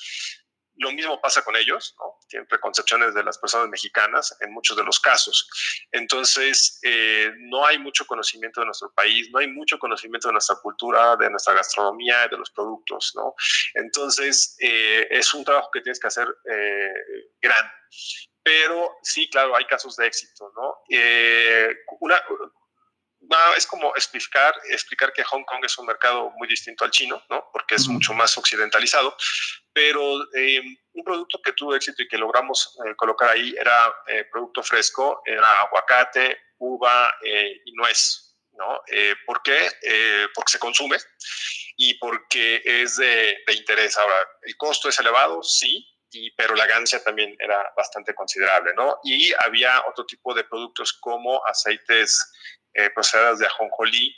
lo 0.78 0.92
mismo 0.92 1.20
pasa 1.20 1.42
con 1.42 1.56
ellos, 1.56 1.94
¿no? 1.98 2.18
Tienen 2.28 2.46
preconcepciones 2.46 3.14
de 3.14 3.24
las 3.24 3.38
personas 3.38 3.68
mexicanas 3.68 4.36
en 4.40 4.52
muchos 4.52 4.76
de 4.76 4.84
los 4.84 5.00
casos. 5.00 5.48
Entonces, 5.92 6.78
eh, 6.82 7.30
no 7.38 7.66
hay 7.66 7.78
mucho 7.78 8.06
conocimiento 8.06 8.60
de 8.60 8.66
nuestro 8.66 8.92
país, 8.92 9.28
no 9.32 9.40
hay 9.40 9.48
mucho 9.48 9.78
conocimiento 9.78 10.28
de 10.28 10.32
nuestra 10.32 10.56
cultura, 10.56 11.16
de 11.16 11.30
nuestra 11.30 11.54
gastronomía, 11.54 12.28
de 12.28 12.36
los 12.36 12.50
productos, 12.50 13.12
¿no? 13.16 13.34
Entonces, 13.74 14.56
eh, 14.60 15.06
es 15.10 15.32
un 15.34 15.44
trabajo 15.44 15.70
que 15.72 15.80
tienes 15.80 15.98
que 15.98 16.06
hacer 16.06 16.28
eh, 16.50 16.92
grande. 17.40 17.72
Pero 18.42 18.96
sí, 19.02 19.28
claro, 19.28 19.56
hay 19.56 19.64
casos 19.66 19.96
de 19.96 20.06
éxito, 20.06 20.50
¿no? 20.56 20.76
una, 22.00 22.22
es 23.56 23.66
como 23.66 23.94
explicar, 23.94 24.54
explicar 24.70 25.12
que 25.12 25.24
Hong 25.24 25.44
Kong 25.44 25.64
es 25.64 25.76
un 25.78 25.86
mercado 25.86 26.30
muy 26.36 26.48
distinto 26.48 26.84
al 26.84 26.90
chino, 26.90 27.22
¿no? 27.28 27.48
Porque 27.52 27.74
es 27.74 27.88
mucho 27.88 28.14
más 28.14 28.36
occidentalizado, 28.38 29.16
pero 29.72 30.22
eh, 30.34 30.60
un 30.92 31.04
producto 31.04 31.40
que 31.42 31.52
tuvo 31.52 31.74
éxito 31.74 32.02
y 32.02 32.08
que 32.08 32.18
logramos 32.18 32.76
eh, 32.86 32.94
colocar 32.96 33.30
ahí 33.30 33.54
era 33.58 33.94
eh, 34.06 34.24
producto 34.30 34.62
fresco, 34.62 35.22
era 35.24 35.60
aguacate, 35.62 36.38
uva 36.58 37.14
y 37.22 37.72
nuez, 37.72 38.34
¿no? 38.52 38.82
¿Por 39.24 39.42
qué? 39.42 39.70
porque 40.34 40.52
se 40.52 40.58
consume 40.58 40.96
y 41.76 41.94
porque 41.94 42.60
es 42.64 42.96
de, 42.96 43.38
de, 43.46 43.52
interés. 43.54 43.96
Ahora, 43.96 44.16
¿el 44.42 44.56
costo 44.56 44.88
es 44.88 44.98
elevado? 44.98 45.40
Sí, 45.44 45.86
y, 46.10 46.30
pero 46.32 46.56
la 46.56 46.66
ganancia 46.66 47.02
también 47.02 47.36
era 47.38 47.72
bastante 47.76 48.14
considerable, 48.14 48.72
¿no? 48.74 48.98
Y 49.04 49.32
había 49.44 49.84
otro 49.88 50.04
tipo 50.06 50.34
de 50.34 50.42
productos 50.44 50.92
como 50.94 51.44
aceites 51.46 52.32
eh, 52.74 52.90
procesadas 52.90 53.38
de 53.38 53.46
ajonjolí 53.46 54.14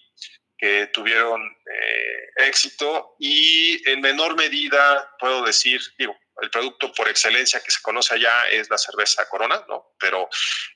que 0.61 0.89
tuvieron 0.89 1.41
eh, 1.43 2.47
éxito 2.49 3.17
y 3.19 3.89
en 3.89 4.03
menor 4.03 4.37
medida 4.37 5.11
puedo 5.19 5.43
decir, 5.43 5.81
digo, 5.99 6.15
el 6.43 6.51
producto 6.51 6.93
por 6.93 7.09
excelencia 7.09 7.61
que 7.61 7.71
se 7.71 7.81
conoce 7.81 8.15
allá 8.15 8.49
es 8.51 8.69
la 8.69 8.77
cerveza 8.77 9.27
Corona, 9.29 9.65
¿no? 9.69 9.95
Pero 9.99 10.29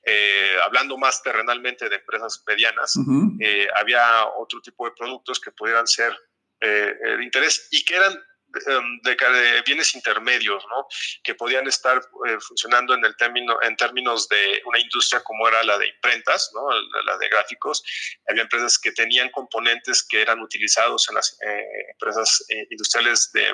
eh, 0.04 0.56
hablando 0.64 0.96
más 0.96 1.22
terrenalmente 1.22 1.88
de 1.90 1.96
empresas 1.96 2.42
medianas, 2.46 2.94
eh, 3.40 3.68
había 3.76 4.26
otro 4.38 4.60
tipo 4.62 4.86
de 4.86 4.92
productos 4.96 5.38
que 5.38 5.52
pudieran 5.52 5.86
ser 5.86 6.16
de 6.60 7.22
interés 7.22 7.68
y 7.72 7.84
que 7.84 7.96
eran 7.96 8.18
Em, 8.66 9.00
de, 9.02 9.62
bienes 9.66 9.94
intermedios, 9.94 10.64
¿no? 10.68 10.86
que 11.22 11.34
podían 11.34 11.66
estar 11.66 11.98
eh, 11.98 12.38
funcionando 12.40 12.94
en, 12.94 13.04
el 13.04 13.16
término, 13.16 13.58
en 13.62 13.76
términos 13.76 14.28
de 14.28 14.62
una 14.66 14.78
industria 14.78 15.22
como 15.22 15.48
era 15.48 15.62
la 15.64 15.76
de 15.78 15.88
imprentas, 15.88 16.50
¿no? 16.54 16.70
la, 17.02 17.18
de 17.18 17.28
gráficos. 17.28 17.82
Había 18.28 18.42
empresas 18.42 18.78
que 18.78 18.92
tenían 18.92 19.30
componentes 19.30 20.04
que 20.04 20.22
eran 20.22 20.40
utilizados 20.40 21.08
en 21.08 21.16
las 21.16 21.36
eh, 21.44 21.90
empresas 21.90 22.44
eh, 22.48 22.66
industriales 22.70 23.32
de, 23.32 23.52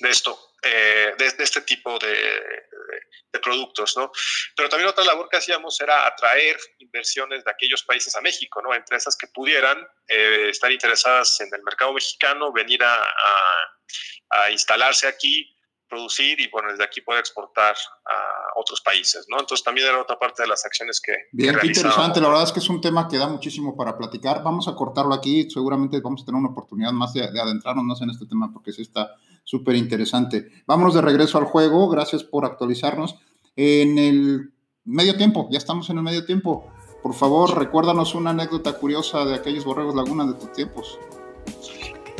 de 0.00 0.10
esto, 0.10 0.38
de, 0.62 1.14
este 1.38 1.60
tipo 1.62 1.98
de, 1.98 2.14
de, 3.32 3.38
productos, 3.40 3.96
¿no? 3.96 4.10
Pero 4.56 4.68
también 4.68 4.88
otra 4.88 5.04
labor 5.04 5.28
que 5.28 5.36
hacíamos 5.36 5.80
era 5.80 6.06
atraer 6.06 6.58
inversiones 6.78 7.44
de 7.44 7.50
aquellos 7.50 7.84
países 7.84 8.14
a 8.16 8.20
México, 8.20 8.60
¿no? 8.62 8.74
Empresas 8.74 9.16
que 9.16 9.28
pudieran 9.28 9.86
estar 10.06 10.70
interesadas 10.72 11.40
en 11.40 11.48
el 11.54 11.62
mercado 11.62 11.92
mexicano, 11.92 12.52
venir 12.52 12.82
a 12.82 13.02
a 13.02 13.77
instalarse 14.50 15.06
aquí, 15.06 15.54
producir 15.88 16.40
y 16.40 16.48
bueno, 16.50 16.70
desde 16.70 16.84
aquí 16.84 17.00
poder 17.00 17.20
exportar 17.20 17.74
a 17.74 18.58
otros 18.60 18.80
países, 18.80 19.26
¿no? 19.28 19.40
Entonces 19.40 19.64
también 19.64 19.88
era 19.88 20.00
otra 20.00 20.18
parte 20.18 20.42
de 20.42 20.48
las 20.48 20.64
acciones 20.64 21.00
que... 21.00 21.12
Bien, 21.32 21.56
qué 21.60 21.68
interesante, 21.68 22.20
la 22.20 22.28
verdad 22.28 22.44
es 22.44 22.52
que 22.52 22.60
es 22.60 22.68
un 22.68 22.80
tema 22.80 23.08
que 23.08 23.16
da 23.16 23.28
muchísimo 23.28 23.76
para 23.76 23.96
platicar. 23.96 24.42
Vamos 24.42 24.68
a 24.68 24.74
cortarlo 24.74 25.14
aquí, 25.14 25.48
seguramente 25.50 26.00
vamos 26.00 26.22
a 26.22 26.26
tener 26.26 26.38
una 26.38 26.50
oportunidad 26.50 26.92
más 26.92 27.12
de, 27.14 27.22
adentrarnos 27.22 27.84
más 27.84 28.02
en 28.02 28.10
este 28.10 28.26
tema 28.26 28.52
porque 28.52 28.72
sí 28.72 28.82
está 28.82 29.14
súper 29.44 29.76
interesante. 29.76 30.48
Vámonos 30.66 30.94
de 30.94 31.00
regreso 31.00 31.38
al 31.38 31.44
juego, 31.44 31.88
gracias 31.88 32.22
por 32.22 32.44
actualizarnos. 32.44 33.16
En 33.56 33.98
el 33.98 34.52
medio 34.84 35.16
tiempo, 35.16 35.48
ya 35.50 35.58
estamos 35.58 35.88
en 35.90 35.98
el 35.98 36.02
medio 36.02 36.24
tiempo. 36.26 36.70
Por 37.02 37.14
favor, 37.14 37.56
recuérdanos 37.56 38.14
una 38.14 38.30
anécdota 38.30 38.74
curiosa 38.74 39.24
de 39.24 39.34
aquellos 39.34 39.64
borregos 39.64 39.94
laguna 39.94 40.26
de 40.26 40.34
tus 40.34 40.52
tiempos. 40.52 40.98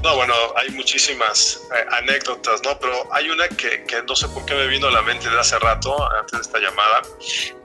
No, 0.02 0.14
bueno, 0.14 0.34
hay 0.56 0.70
muchísimas 0.70 1.66
eh, 1.74 1.84
anécdotas, 1.90 2.62
¿no? 2.62 2.78
Pero 2.78 3.12
hay 3.12 3.28
una 3.30 3.48
que, 3.48 3.82
que, 3.82 4.02
no 4.02 4.14
sé 4.14 4.28
por 4.28 4.44
qué 4.44 4.54
me 4.54 4.68
vino 4.68 4.86
a 4.86 4.92
la 4.92 5.02
mente 5.02 5.28
de 5.28 5.38
hace 5.38 5.58
rato, 5.58 5.96
antes 6.12 6.32
de 6.32 6.40
esta 6.40 6.58
llamada, 6.58 7.02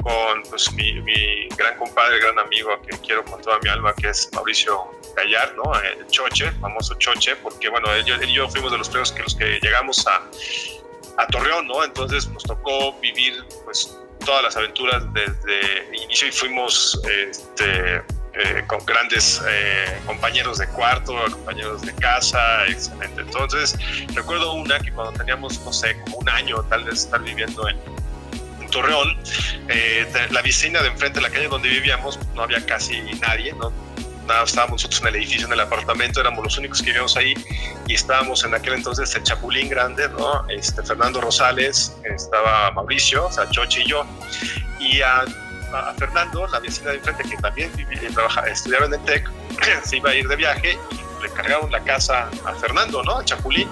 con 0.02 0.41
pues, 0.50 0.72
mi, 0.74 1.48
gran 1.50 1.78
compadre, 1.78 2.19
gran 2.19 2.39
amigo 2.39 2.69
que 2.82 2.98
quiero 3.00 3.24
con 3.24 3.39
toda 3.41 3.60
mi 3.60 3.69
alma, 3.69 3.93
que 3.93 4.10
es 4.10 4.30
Mauricio 4.34 4.91
Gallar, 5.15 5.54
¿no? 5.56 5.63
El 5.80 6.08
Choche, 6.08 6.52
famoso 6.54 6.96
Choche, 6.96 7.36
porque, 7.36 7.69
bueno, 7.69 7.93
él, 7.93 8.06
él 8.10 8.30
y 8.30 8.34
yo 8.34 8.50
fuimos 8.50 8.72
de 8.72 8.80
los 8.80 8.89
primeros 8.89 9.12
que 9.12 9.22
los 9.22 9.36
que 9.36 9.60
llegamos 9.62 10.06
a, 10.08 10.24
a 11.22 11.28
Torreón, 11.28 11.67
¿no? 11.67 11.84
Entonces 11.84 12.28
nos 12.30 12.43
tocó 12.43 12.93
vivir, 13.00 13.46
pues, 13.63 13.96
todas 14.26 14.41
las 14.41 14.58
aventuras 14.58 15.04
desde 15.13 15.96
inicio 16.04 16.30
y 16.30 16.32
fuimos, 16.32 17.00
este 17.08 18.02
eh, 18.36 18.63
con 18.65 18.84
grandes 18.84 19.43
eh, 19.48 20.00
compañeros 20.08 20.58
de 20.58 20.67
cuarto, 20.67 21.13
compañeros 21.32 21.84
de 21.84 21.93
casa, 21.93 22.65
excelente. 22.67 23.22
Entonces, 23.22 23.78
recuerdo 24.15 24.54
una 24.54 24.80
que 24.80 24.91
cuando 24.91 25.13
teníamos, 25.13 25.63
no 25.63 25.72
sé, 25.72 26.00
como 26.02 26.17
un 26.17 26.30
año 26.30 26.63
tal 26.63 26.84
vez 26.84 27.04
estar 27.04 27.22
viviendo 27.22 27.69
en, 27.69 27.78
Torreón, 28.72 29.15
eh, 29.67 30.12
la 30.32 30.41
vecina 30.41 30.82
de 30.82 30.88
enfrente 30.88 31.19
de 31.19 31.28
la 31.28 31.30
calle 31.30 31.48
donde 31.48 31.69
vivíamos, 31.69 32.17
no 32.34 32.41
había 32.41 32.65
casi 32.65 33.00
nadie, 33.22 33.54
¿no? 33.54 33.72
Nada, 34.26 34.46
estábamos 34.46 34.82
nosotros 34.82 35.02
en 35.02 35.08
el 35.10 35.15
edificio, 35.17 35.46
en 35.46 35.54
el 35.54 35.60
apartamento, 35.60 36.19
éramos 36.19 36.43
los 36.43 36.58
únicos 36.58 36.80
que 36.80 36.86
vivíamos 36.86 37.15
ahí 37.15 37.36
y 37.88 37.93
estábamos 37.93 38.43
en 38.46 38.56
aquel 38.56 38.74
entonces 38.74 39.13
el 39.13 39.22
Chapulín 39.22 39.69
Grande, 39.69 40.10
¿no? 40.10 40.50
Este, 40.50 40.82
Fernando 40.82 41.22
Rosales, 41.22 41.96
estaba 42.04 42.72
Mauricio, 42.72 43.28
o 43.28 43.32
sea, 43.32 43.48
Choche 43.52 43.82
y 43.82 43.89
yo. 43.89 44.08
Y 44.80 45.02
a 45.02 45.24
a, 45.73 45.93
Fernando, 45.93 46.47
la 46.47 46.59
vecina 46.59 46.91
de 46.91 46.97
enfrente, 46.97 47.23
que 47.23 47.38
también 47.38 47.71
vivía, 47.75 48.09
trabaja, 48.13 48.41
estudiaba 48.47 48.86
en 48.86 48.93
el 48.93 49.01
TEC, 49.01 49.29
se 49.83 49.97
iba 49.97 50.12
a 50.12 50.15
ir 50.15 50.27
de 50.27 50.36
viaje 50.36 50.77
y 50.91 51.23
le 51.23 51.29
cargaron 51.29 51.71
la 51.71 51.83
casa 51.83 52.29
a 52.45 52.53
Fernando, 52.53 53.03
¿no? 53.03 53.19
A 53.19 53.25
Chapulín. 53.25 53.69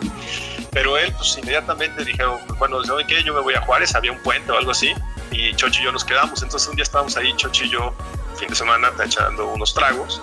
Pero 0.72 0.98
él, 0.98 1.14
pues 1.18 1.38
inmediatamente 1.38 2.06
dijeron, 2.06 2.40
bueno, 2.58 2.82
¿saben 2.84 3.06
qué? 3.06 3.22
Yo 3.24 3.34
me 3.34 3.42
voy 3.42 3.54
a 3.56 3.62
Juárez, 3.62 3.94
había 3.94 4.14
un 4.14 4.20
puente 4.20 4.52
o 4.52 4.58
algo 4.58 4.72
así, 4.72 4.94
y 5.32 5.54
Chochi 5.56 5.82
y 5.82 5.84
yo 5.86 5.92
nos 5.92 6.06
quedamos. 6.06 6.42
Entonces 6.44 6.68
un 6.70 6.76
día 6.76 6.84
estábamos 6.84 7.18
ahí, 7.18 7.34
Chochi 7.36 7.66
y 7.66 7.70
yo, 7.70 7.94
fin 8.36 8.48
de 8.48 8.56
semana, 8.56 8.90
echando 9.04 9.48
unos 9.48 9.74
tragos. 9.74 10.22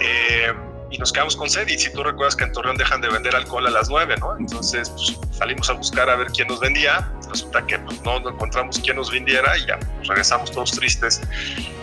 Eh, 0.00 0.52
y 0.90 0.98
nos 0.98 1.12
quedamos 1.12 1.36
con 1.36 1.48
sed. 1.48 1.68
Y 1.68 1.78
si 1.78 1.92
tú 1.92 2.02
recuerdas 2.02 2.36
que 2.36 2.44
en 2.44 2.52
Torreón 2.52 2.76
dejan 2.76 3.00
de 3.00 3.08
vender 3.08 3.34
alcohol 3.34 3.66
a 3.66 3.70
las 3.70 3.88
9, 3.88 4.16
¿no? 4.20 4.36
Entonces 4.36 4.90
pues, 4.90 5.16
salimos 5.36 5.68
a 5.70 5.74
buscar 5.74 6.08
a 6.08 6.16
ver 6.16 6.28
quién 6.28 6.48
nos 6.48 6.60
vendía. 6.60 7.10
Resulta 7.28 7.66
que 7.66 7.78
pues, 7.78 8.00
no, 8.02 8.16
encontramos 8.16 8.78
quién 8.78 8.96
nos 8.96 9.10
vendiera 9.10 9.56
y 9.58 9.66
ya 9.66 9.78
pues, 9.78 10.08
regresamos 10.08 10.50
todos 10.50 10.72
tristes 10.72 11.20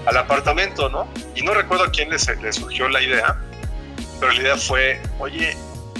al 0.05 0.17
apartamento, 0.17 0.89
¿no? 0.89 1.07
Y 1.35 1.41
no 1.41 1.53
recuerdo 1.53 1.85
a 1.85 1.91
quién 1.91 2.09
le, 2.09 2.17
le 2.41 2.53
surgió 2.53 2.89
la 2.89 3.01
idea, 3.01 3.37
pero 4.19 4.31
la 4.31 4.41
idea 4.41 4.57
fue, 4.57 5.01
oye, 5.19 5.55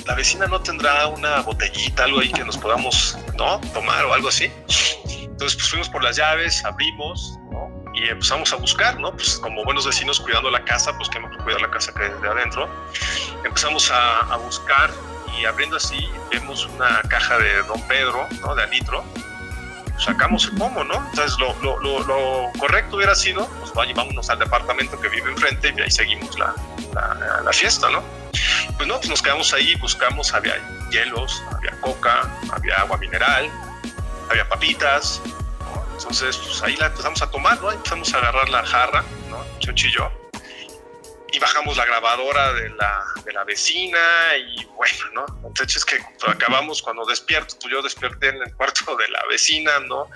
la 0.05 0.15
vecina 0.15 0.47
no 0.47 0.61
tendrá 0.61 1.07
una 1.07 1.41
botellita, 1.41 2.03
algo 2.03 2.19
ahí 2.19 2.31
que 2.31 2.43
nos 2.43 2.57
podamos, 2.57 3.17
¿no? 3.37 3.59
Tomar 3.73 4.05
o 4.05 4.13
algo 4.13 4.29
así. 4.29 4.51
Entonces, 5.21 5.57
pues 5.57 5.69
fuimos 5.69 5.89
por 5.89 6.03
las 6.03 6.15
llaves, 6.15 6.63
abrimos, 6.63 7.37
y 7.95 8.09
empezamos 8.09 8.51
a 8.53 8.57
buscar, 8.57 8.99
¿no? 8.99 9.11
Pues 9.11 9.37
como 9.37 9.63
buenos 9.63 9.85
vecinos 9.85 10.19
cuidando 10.19 10.51
la 10.51 10.63
casa, 10.63 10.95
pues 10.97 11.09
que 11.09 11.19
mejor 11.19 11.37
cuidar 11.43 11.61
la 11.61 11.71
casa 11.71 11.93
que 11.93 12.03
de 12.03 12.27
adentro. 12.27 12.69
Empezamos 13.43 13.91
a, 13.91 14.35
buscar 14.37 14.91
y 15.37 15.45
abriendo 15.45 15.77
así 15.77 16.09
vemos 16.31 16.65
una 16.65 17.01
caja 17.03 17.37
de 17.37 17.63
Don 17.63 17.81
Pedro, 17.87 18.27
¿no? 18.41 18.55
De 18.55 18.63
alitro. 18.63 19.03
Sacamos 19.97 20.45
el 20.45 20.57
pomo, 20.57 20.83
¿no? 20.83 20.95
Entonces 21.09 21.37
lo, 21.39 21.55
lo, 21.61 21.79
lo, 22.03 22.51
correcto 22.59 22.97
hubiera 22.97 23.15
sido, 23.15 23.47
pues 23.59 23.73
vaya, 23.73 23.93
vámonos 23.95 24.29
al 24.29 24.39
departamento 24.39 24.99
que 24.99 25.07
vive 25.07 25.31
enfrente 25.31 25.73
y 25.75 25.81
ahí 25.81 25.89
seguimos 25.89 26.37
la, 26.37 26.53
la, 26.93 27.41
la 27.43 27.53
fiesta, 27.53 27.89
¿no? 27.89 28.03
Pues 28.75 28.87
no, 28.87 28.97
pues 28.97 29.09
nos 29.09 29.21
quedamos 29.21 29.53
ahí, 29.53 29.73
buscamos, 29.75 30.33
había 30.33 30.55
hielos, 30.91 31.41
había 31.55 31.71
coca, 31.79 32.29
había 32.51 32.75
agua 32.75 32.97
mineral, 32.97 33.49
había 34.29 34.47
papitas. 34.49 35.21
Entonces, 35.97 36.37
pues 36.37 36.61
ahí 36.63 36.75
la 36.75 36.87
empezamos 36.87 37.21
a 37.21 37.31
tomar, 37.31 37.59
¿no? 37.61 37.71
Empezamos 37.71 38.13
a 38.13 38.17
agarrar 38.17 38.49
la 38.49 38.65
jarra, 38.65 39.03
¿no? 39.29 39.43
Chochi 39.59 39.87
y 39.87 39.91
yo 39.91 40.11
y 41.35 41.39
bajamos 41.39 41.75
la 41.75 41.85
grabadora 41.85 42.53
de 42.53 42.69
la, 42.69 43.03
de 43.25 43.33
la 43.33 43.43
vecina 43.43 43.99
y 44.37 44.63
bueno, 44.65 45.11
¿no? 45.13 45.25
Entonces 45.45 45.77
es 45.77 45.85
que 45.85 45.97
acabamos 46.27 46.81
cuando 46.81 47.05
despierto, 47.05 47.57
pues 47.59 47.73
yo 47.73 47.81
desperté 47.81 48.29
en 48.29 48.41
el 48.41 48.55
cuarto 48.55 48.95
de 48.95 49.09
la 49.09 49.21
vecina, 49.29 49.79
¿no? 49.79 50.09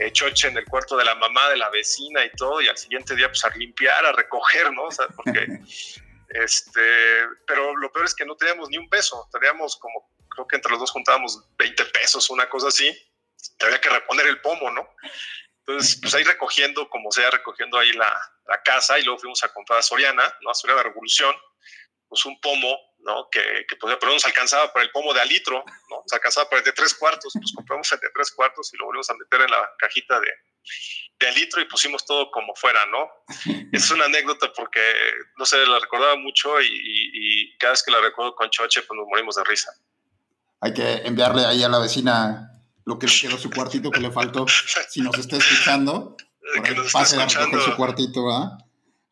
Eh, 0.00 0.10
Choche 0.10 0.48
en 0.48 0.56
el 0.56 0.64
cuarto 0.64 0.96
de 0.96 1.04
la 1.04 1.14
mamá 1.14 1.48
de 1.50 1.58
la 1.58 1.70
vecina 1.70 2.24
y 2.24 2.30
todo, 2.30 2.60
y 2.60 2.66
al 2.66 2.76
siguiente 2.76 3.14
día 3.14 3.28
pues 3.28 3.44
a 3.44 3.50
limpiar, 3.50 4.04
a 4.04 4.12
recoger, 4.12 4.72
¿no? 4.72 4.86
O 4.86 4.90
sea, 4.90 5.06
porque, 5.14 5.46
este, 6.30 7.26
pero 7.46 7.76
lo 7.76 7.92
peor 7.92 8.06
es 8.06 8.14
que 8.14 8.26
no 8.26 8.34
teníamos 8.34 8.68
ni 8.68 8.76
un 8.76 8.88
peso, 8.88 9.28
teníamos 9.32 9.76
como, 9.76 10.10
creo 10.28 10.48
que 10.48 10.56
entre 10.56 10.72
los 10.72 10.80
dos 10.80 10.90
juntábamos 10.90 11.40
20 11.56 11.84
pesos, 11.86 12.30
una 12.30 12.48
cosa 12.48 12.66
así, 12.66 12.90
y 13.58 13.64
había 13.64 13.80
que 13.80 13.88
reponer 13.88 14.26
el 14.26 14.40
pomo, 14.40 14.70
¿no? 14.70 14.88
Entonces, 15.66 15.98
pues 16.00 16.14
ahí 16.14 16.24
recogiendo, 16.24 16.88
como 16.90 17.10
sea, 17.10 17.30
recogiendo 17.30 17.78
ahí 17.78 17.92
la, 17.92 18.14
la 18.46 18.62
casa 18.62 18.98
y 18.98 19.02
luego 19.02 19.18
fuimos 19.18 19.42
a 19.44 19.52
comprar 19.52 19.78
a 19.78 19.82
Soriana, 19.82 20.34
¿no? 20.42 20.50
A 20.50 20.54
Soriana 20.54 20.82
Revolución, 20.82 21.34
pues 22.08 22.24
un 22.26 22.38
pomo, 22.40 22.78
¿no? 22.98 23.28
Que, 23.30 23.64
que 23.66 23.76
pues, 23.76 23.96
pero 23.98 24.12
nos 24.12 24.24
alcanzaba 24.26 24.72
para 24.72 24.84
el 24.84 24.90
pomo 24.90 25.14
de 25.14 25.20
a 25.20 25.24
litro, 25.24 25.64
¿no? 25.90 26.02
Nos 26.02 26.12
alcanzaba 26.12 26.48
para 26.48 26.60
el 26.60 26.64
de 26.66 26.72
tres 26.72 26.94
cuartos, 26.94 27.32
pues 27.32 27.52
compramos 27.54 27.90
el 27.92 28.00
de 28.00 28.10
tres 28.14 28.30
cuartos 28.32 28.72
y 28.74 28.76
lo 28.76 28.86
volvimos 28.86 29.08
a 29.08 29.14
meter 29.14 29.40
en 29.40 29.50
la 29.50 29.70
cajita 29.78 30.20
de, 30.20 30.28
de 31.18 31.32
litro 31.32 31.60
y 31.60 31.64
pusimos 31.66 32.04
todo 32.04 32.30
como 32.30 32.54
fuera, 32.54 32.84
¿no? 32.86 33.08
Es 33.72 33.90
una 33.90 34.04
anécdota 34.04 34.52
porque, 34.54 34.80
no 35.36 35.46
sé, 35.46 35.64
la 35.66 35.78
recordaba 35.78 36.16
mucho 36.16 36.60
y, 36.60 36.68
y, 36.68 37.56
cada 37.58 37.72
vez 37.72 37.82
que 37.82 37.90
la 37.90 38.00
recuerdo 38.00 38.34
con 38.34 38.50
Choche, 38.50 38.82
pues 38.82 38.96
nos 38.98 39.06
morimos 39.08 39.36
de 39.36 39.44
risa. 39.44 39.72
Hay 40.60 40.74
que 40.74 41.06
enviarle 41.06 41.44
ahí 41.44 41.62
a 41.62 41.68
la 41.68 41.78
vecina 41.78 42.53
lo 42.84 42.98
que 42.98 43.06
le 43.06 43.12
quedó 43.12 43.38
su 43.38 43.50
cuartito 43.50 43.90
que 43.90 44.00
le 44.00 44.10
faltó, 44.10 44.46
si 44.88 45.00
nos 45.00 45.18
está 45.18 45.36
escuchando. 45.36 46.16
pase 46.92 47.16
escuchando. 47.16 47.60
su 47.60 47.76
cuartito, 47.76 48.30
¿ah? 48.30 48.58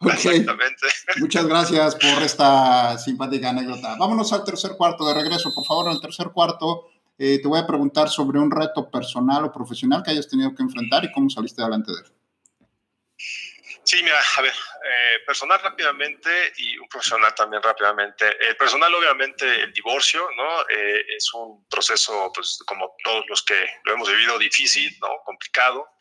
Exactamente. 0.01 0.87
Muchas 1.21 1.47
gracias 1.47 1.95
por 1.95 2.23
esta 2.23 2.99
simpática 2.99 3.51
anécdota. 3.51 3.97
Vámonos 3.97 4.33
al 4.33 4.45
tercer 4.45 4.73
cuarto 4.77 5.07
de 5.07 5.15
regreso. 5.15 5.55
Por 5.55 5.65
favor, 5.65 5.87
en 5.87 5.93
el 5.93 6.01
tercer 6.01 6.31
cuarto 6.31 6.89
eh, 7.19 7.41
te 7.41 7.49
voy 7.49 7.61
a 7.61 7.67
preguntar 7.67 8.09
sobre 8.09 8.39
un 8.41 8.51
reto 8.51 8.91
personal 8.91 9.45
o 9.45 9.53
profesional 9.53 10.03
que 10.03 10.11
hayas 10.11 10.29
tenido 10.29 10.55
que 10.55 10.63
enfrentar 10.63 11.05
y 11.05 11.13
cómo 11.13 11.31
saliste 11.31 11.63
adelante 11.63 11.93
de 11.93 11.99
él. 11.99 12.13
Sí, 13.85 14.01
mira, 14.03 14.21
a 14.37 14.43
ver, 14.43 14.53
eh, 14.53 15.19
personal 15.27 15.61
rápidamente 15.61 16.53
y 16.57 16.79
un 16.79 16.89
profesional 16.89 17.35
también 17.35 17.63
rápidamente. 17.63 18.25
El 18.47 18.57
personal, 18.57 18.95
obviamente, 18.95 19.45
el 19.45 19.73
divorcio, 19.73 20.29
¿no? 20.37 20.63
Eh, 20.69 21.05
es 21.17 21.35
un 21.35 21.67
proceso, 21.69 22.31
pues, 22.33 22.61
como 22.65 22.95
todos 23.03 23.25
los 23.29 23.43
que 23.43 23.69
lo 23.85 23.95
hemos 23.95 24.09
vivido, 24.09 24.39
difícil, 24.39 24.97
¿no? 25.01 25.09
Complicado, 25.25 25.97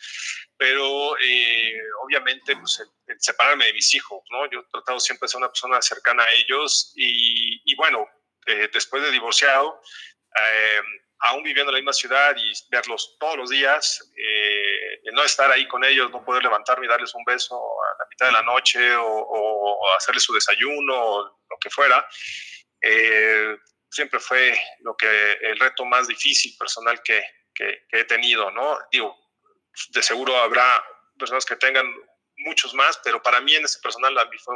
pero 0.58 1.18
eh, 1.18 1.76
obviamente, 2.04 2.56
pues, 2.56 2.84
el, 3.08 3.20
separarme 3.20 3.66
de 3.66 3.74
mis 3.74 3.94
hijos, 3.96 4.24
¿no? 4.30 4.50
Yo 4.52 4.60
he 4.60 4.72
tratado 4.72 5.00
siempre 5.00 5.26
de 5.26 5.30
ser 5.30 5.40
una 5.40 5.50
persona 5.50 5.82
cercana 5.82 6.24
a 6.24 6.32
ellos 6.34 6.94
y, 6.96 7.62
y 7.66 7.76
bueno, 7.76 8.08
después 8.72 9.04
de 9.04 9.12
divorciado, 9.12 9.82
aún 11.22 11.44
viviendo 11.44 11.72
en 11.72 11.76
la 11.76 11.80
misma 11.80 11.94
ciudad 11.94 12.36
y 12.36 12.52
verlos 12.70 13.18
todos 13.20 13.38
los 13.38 13.50
días, 13.50 14.12
eh, 14.18 14.61
no 15.14 15.24
estar 15.24 15.52
ahí 15.52 15.68
con 15.68 15.84
ellos, 15.84 16.12
no 16.12 16.24
poder 16.24 16.44
levantarme 16.44 16.86
y 16.86 16.90
darles 16.90 17.14
un 17.16 17.24
beso 17.24 17.56
a 17.56 17.98
la 18.00 18.06
mitad 18.10 18.26
de 18.28 18.32
la 18.32 18.44
noche 18.44 18.96
o, 18.96 19.80
hacerles 19.98 20.24
su 20.24 20.34
desayuno 20.34 20.94
o 20.96 21.40
lo 21.50 21.58
que 21.60 21.70
fuera, 21.70 22.08
eh, 22.82 23.58
siempre 23.90 24.20
fue 24.20 24.58
lo 24.80 24.96
que 24.96 25.34
el 25.34 25.60
reto 25.60 25.86
más 25.86 26.08
difícil 26.08 26.56
personal 26.58 27.02
que, 27.04 27.22
que, 27.54 27.86
he 27.92 28.06
tenido, 28.06 28.50
¿no? 28.52 28.78
Digo, 28.92 29.18
de 29.90 30.02
seguro 30.02 30.36
habrá 30.38 30.84
personas 31.18 31.46
que 31.46 31.56
tengan 31.56 31.94
muchos 32.42 32.74
más, 32.74 33.00
pero 33.04 33.22
para 33.22 33.42
mí 33.42 33.56
en 33.56 33.66
ese 33.66 33.80
personal 33.80 34.18
a 34.18 34.26
mí 34.26 34.38
fue 34.38 34.56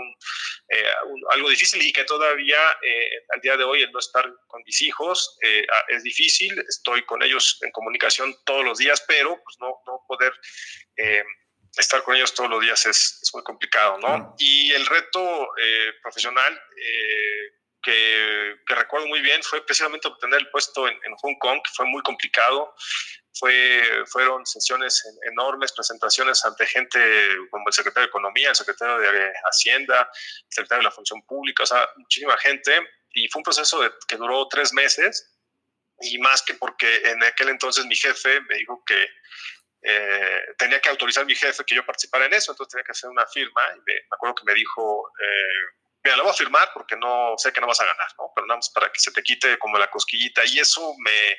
eh, 0.70 0.86
algo 1.32 1.50
difícil 1.50 1.82
y 1.82 1.94
que 1.94 2.04
todavía 2.04 2.58
eh, 2.82 3.10
al 3.34 3.42
día 3.42 3.58
de 3.58 3.64
hoy 3.64 3.82
el 3.82 3.92
no 3.92 4.00
estar 4.00 4.32
con 4.48 4.62
mis 4.66 4.82
hijos 4.82 5.38
eh, 5.42 5.66
es 5.90 6.04
difícil, 6.04 6.58
estoy 6.68 7.06
con 7.06 7.24
ellos 7.24 7.60
en 7.62 7.72
comunicación 7.72 8.36
todos 8.46 8.64
los 8.64 8.78
días, 8.78 9.04
pero 9.08 9.42
pues 9.44 9.58
no, 9.60 9.82
no 9.86 10.04
poder 10.08 10.34
estar 11.78 12.04
con 12.04 12.16
ellos 12.16 12.34
todos 12.34 12.50
los 12.50 12.62
días 12.62 12.86
es, 12.86 13.20
es 13.22 13.32
muy 13.34 13.44
complicado, 13.44 13.98
¿no? 14.00 14.36
Y 14.38 14.72
el 14.72 14.86
reto 14.86 15.50
profesional 16.02 16.58
que, 17.86 18.56
que, 18.66 18.76
recuerdo 18.76 19.08
muy 19.08 19.22
bien 19.22 19.44
fue 19.44 19.64
precisamente 19.64 20.08
obtener 20.08 20.40
el 20.40 20.50
puesto 20.50 20.88
en, 20.88 20.94
en 21.04 21.16
Hong 21.16 21.36
Kong, 21.40 21.62
que 21.64 21.72
fue 21.74 21.86
muy 21.86 22.02
complicado. 22.02 22.74
Fue, 23.38 23.84
fueron 24.08 24.46
sesiones 24.46 25.04
enormes, 25.30 25.74
presentaciones 25.74 26.44
ante 26.46 26.66
gente 26.66 27.00
como 27.52 27.68
el 27.68 27.74
secretario 27.74 28.08
de 28.08 28.10
Economía, 28.10 28.50
el 28.50 28.56
secretario 28.56 28.98
de 28.98 29.34
Hacienda, 29.44 30.10
el 30.14 30.54
secretario 30.54 30.80
de 30.80 30.86
la 30.86 30.92
Función 30.92 31.22
Pública, 31.24 31.64
o 31.64 31.66
sea, 31.66 31.88
muchísima 31.98 32.38
gente. 32.38 32.72
Y 33.14 33.28
fue 33.28 33.42
un 33.42 33.44
proceso 33.44 33.80
que 34.08 34.16
duró 34.16 34.48
tres 34.48 34.74
meses 34.74 35.36
y 36.02 36.18
más 36.20 36.42
que 36.42 36.56
porque 36.56 37.02
en 37.06 37.24
aquel 37.24 37.50
entonces 37.50 37.86
mi 37.86 37.96
jefe 37.96 38.42
me 38.42 38.56
dijo 38.56 38.84
que 38.86 39.08
eh, 39.82 40.46
tenía 40.58 40.80
que 40.80 40.90
autorizar 40.90 41.26
mi 41.26 41.36
jefe 41.36 41.64
que 41.64 41.76
yo 41.76 41.86
participara 41.86 42.26
en 42.26 42.34
eso, 42.34 42.52
entonces 42.52 42.72
tenía 42.72 42.86
que 42.86 42.92
hacer 42.92 43.10
una 43.10 43.26
firma. 43.28 43.62
Y 43.76 43.80
me, 43.86 43.94
acuerdo 44.12 44.36
que 44.36 44.46
me 44.46 44.54
dijo, 44.54 45.12
eh, 45.20 45.85
mira, 46.06 46.18
lo 46.18 46.24
voy 46.24 46.32
a 46.32 46.36
firmar 46.36 46.70
porque 46.74 46.96
no 46.96 47.34
sé 47.38 47.52
que 47.52 47.60
no 47.60 47.68
vas 47.68 47.82
a 47.82 47.86
ganar, 47.86 48.08
¿no? 48.20 48.32
Pero 48.34 48.46
nada 48.46 48.58
más 48.58 48.70
para 48.70 48.92
que 48.92 49.00
se 49.00 49.12
te 49.12 49.24
quite 49.24 49.58
como 49.58 49.80
la 49.80 49.90
cosquillita. 49.90 50.44
Y 50.46 50.60
eso 50.60 50.94
me, 51.00 51.38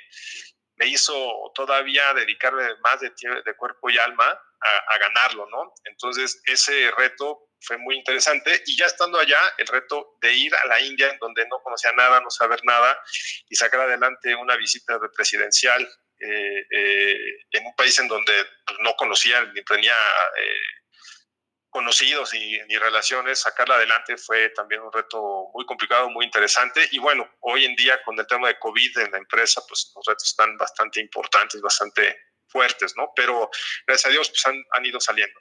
me 0.74 0.86
hizo 0.88 1.14
todavía 1.54 2.12
dedicarme 2.14 2.64
más 2.82 3.00
de, 3.00 3.12
de 3.44 3.56
cuerpo 3.56 3.88
y 3.88 3.98
alma 3.98 4.38
a, 4.88 4.98
ganarlo, 4.98 5.46
¿no? 5.48 5.72
Entonces, 5.84 6.40
ese 6.44 6.90
reto 6.96 7.50
fue 7.60 7.78
muy 7.78 7.96
interesante 7.96 8.62
y 8.66 8.76
ya 8.76 8.86
estando 8.86 9.18
allá, 9.18 9.38
el 9.58 9.66
reto 9.66 10.16
de 10.20 10.32
ir 10.34 10.54
a 10.54 10.66
la 10.66 10.80
India, 10.80 11.10
en 11.10 11.18
donde 11.18 11.46
no 11.46 11.60
conocía 11.62 11.92
nada, 11.92 12.20
no 12.20 12.30
saber 12.30 12.60
nada, 12.64 12.98
y 13.48 13.54
sacar 13.54 13.82
adelante 13.82 14.34
una 14.34 14.56
visita 14.56 14.98
presidencial 15.14 15.82
eh, 16.18 16.66
eh, 16.70 17.36
en 17.52 17.66
un 17.66 17.76
país 17.76 17.98
en 17.98 18.08
donde 18.08 18.32
pues, 18.66 18.78
no 18.80 18.94
conocía 18.96 19.44
ni 19.44 19.62
tenía 19.64 19.94
eh, 19.94 20.85
conocidos 21.76 22.32
y, 22.32 22.58
ni 22.68 22.78
relaciones, 22.78 23.40
sacarla 23.40 23.74
adelante 23.74 24.16
fue 24.16 24.48
también 24.56 24.80
un 24.80 24.90
reto 24.90 25.50
muy 25.52 25.66
complicado, 25.66 26.08
muy 26.08 26.24
interesante. 26.24 26.80
Y 26.90 26.98
bueno, 26.98 27.28
hoy 27.40 27.66
en 27.66 27.76
día 27.76 28.02
con 28.02 28.18
el 28.18 28.26
tema 28.26 28.48
de 28.48 28.58
COVID 28.58 28.98
en 29.00 29.10
la 29.10 29.18
empresa, 29.18 29.60
pues 29.68 29.92
los 29.94 30.02
retos 30.06 30.26
están 30.26 30.56
bastante 30.56 31.02
importantes, 31.02 31.60
bastante 31.60 32.16
fuertes, 32.46 32.94
¿no? 32.96 33.10
Pero 33.14 33.50
gracias 33.86 34.06
a 34.06 34.08
Dios, 34.08 34.30
pues 34.30 34.46
han, 34.46 34.54
han 34.70 34.86
ido 34.86 34.98
saliendo. 35.00 35.38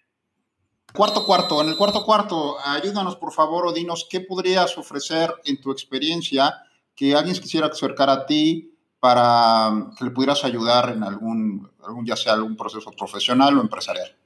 Cuarto 0.94 1.26
cuarto, 1.26 1.62
en 1.62 1.70
el 1.70 1.78
cuarto 1.78 2.04
cuarto, 2.04 2.58
ayúdanos 2.60 3.16
por 3.16 3.32
favor 3.32 3.68
o 3.68 3.72
dinos 3.72 4.06
qué 4.10 4.20
podrías 4.20 4.78
ofrecer 4.78 5.34
en 5.46 5.62
tu 5.62 5.72
experiencia 5.72 6.54
que 6.98 7.16
alguien 7.16 7.40
quisiera 7.40 7.68
acercar 7.68 8.10
a 8.10 8.26
ti 8.26 8.78
para 9.00 9.72
que 9.98 10.04
le 10.04 10.12
pudieras 10.12 10.44
ayudar 10.44 10.90
en 10.90 11.02
algún, 11.04 11.72
algún 11.82 12.06
ya 12.06 12.18
sea 12.18 12.34
algún 12.34 12.58
proceso 12.58 12.92
profesional 12.92 13.58
o 13.58 13.62
empresarial. 13.62 14.18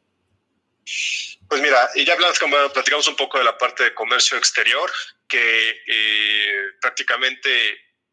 Pues 1.50 1.64
mira, 1.64 1.90
y 1.96 2.06
ya 2.06 2.16
platicamos 2.16 3.08
un 3.08 3.16
poco 3.16 3.40
de 3.40 3.44
la 3.44 3.58
parte 3.58 3.84
de 3.84 3.94
comercio 3.96 4.38
exterior, 4.38 4.92
que 5.28 5.82
eh, 5.88 6.64
prácticamente 6.80 7.50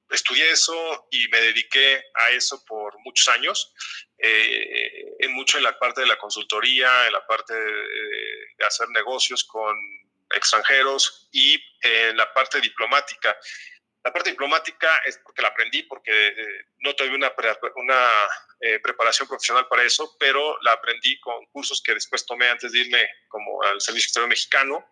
estudié 0.09 0.51
eso 0.51 1.07
y 1.11 1.29
me 1.29 1.41
dediqué 1.43 2.03
a 2.15 2.31
eso 2.31 2.65
por 2.65 2.99
muchos 3.01 3.29
años, 3.29 3.75
eh, 4.17 5.05
en 5.19 5.35
mucho 5.35 5.59
en 5.59 5.65
la 5.65 5.79
parte 5.79 6.01
de 6.01 6.07
la 6.07 6.17
consultoría, 6.17 7.07
en 7.07 7.13
la 7.13 7.27
parte 7.27 7.53
de 7.53 8.65
hacer 8.67 8.89
negocios 8.89 9.45
con 9.45 9.77
extranjeros 10.35 11.29
y 11.31 11.63
en 11.83 12.17
la 12.17 12.33
parte 12.33 12.59
diplomática. 12.63 13.37
La 14.07 14.13
parte 14.13 14.31
diplomática 14.31 14.89
es 15.05 15.19
porque 15.19 15.43
la 15.43 15.49
aprendí, 15.49 15.83
porque 15.83 16.29
eh, 16.29 16.67
no 16.79 16.95
tuve 16.95 17.13
una, 17.13 17.33
una 17.75 18.09
eh, 18.61 18.79
preparación 18.79 19.27
profesional 19.27 19.67
para 19.67 19.83
eso, 19.83 20.17
pero 20.17 20.57
la 20.63 20.75
aprendí 20.75 21.19
con 21.19 21.45
cursos 21.47 21.83
que 21.85 21.93
después 21.93 22.25
tomé 22.25 22.49
antes 22.49 22.71
de 22.71 22.79
irme 22.83 23.11
como 23.27 23.61
al 23.65 23.81
Servicio 23.81 24.07
Exterior 24.07 24.29
Mexicano 24.29 24.89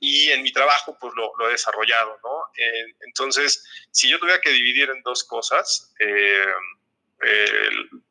y 0.00 0.30
en 0.30 0.42
mi 0.42 0.50
trabajo 0.50 0.96
pues 0.98 1.12
lo, 1.14 1.30
lo 1.36 1.48
he 1.50 1.52
desarrollado, 1.52 2.18
¿no? 2.24 2.42
Eh, 2.56 2.94
entonces, 3.00 3.68
si 3.90 4.08
yo 4.08 4.18
tuviera 4.18 4.40
que 4.40 4.48
dividir 4.48 4.88
en 4.88 5.02
dos 5.02 5.24
cosas, 5.24 5.92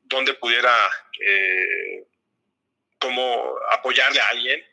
donde 0.03 0.35
pudiera 0.35 0.71
como 2.99 3.55
apoyarle 3.71 4.19
a 4.19 4.27
alguien, 4.27 4.63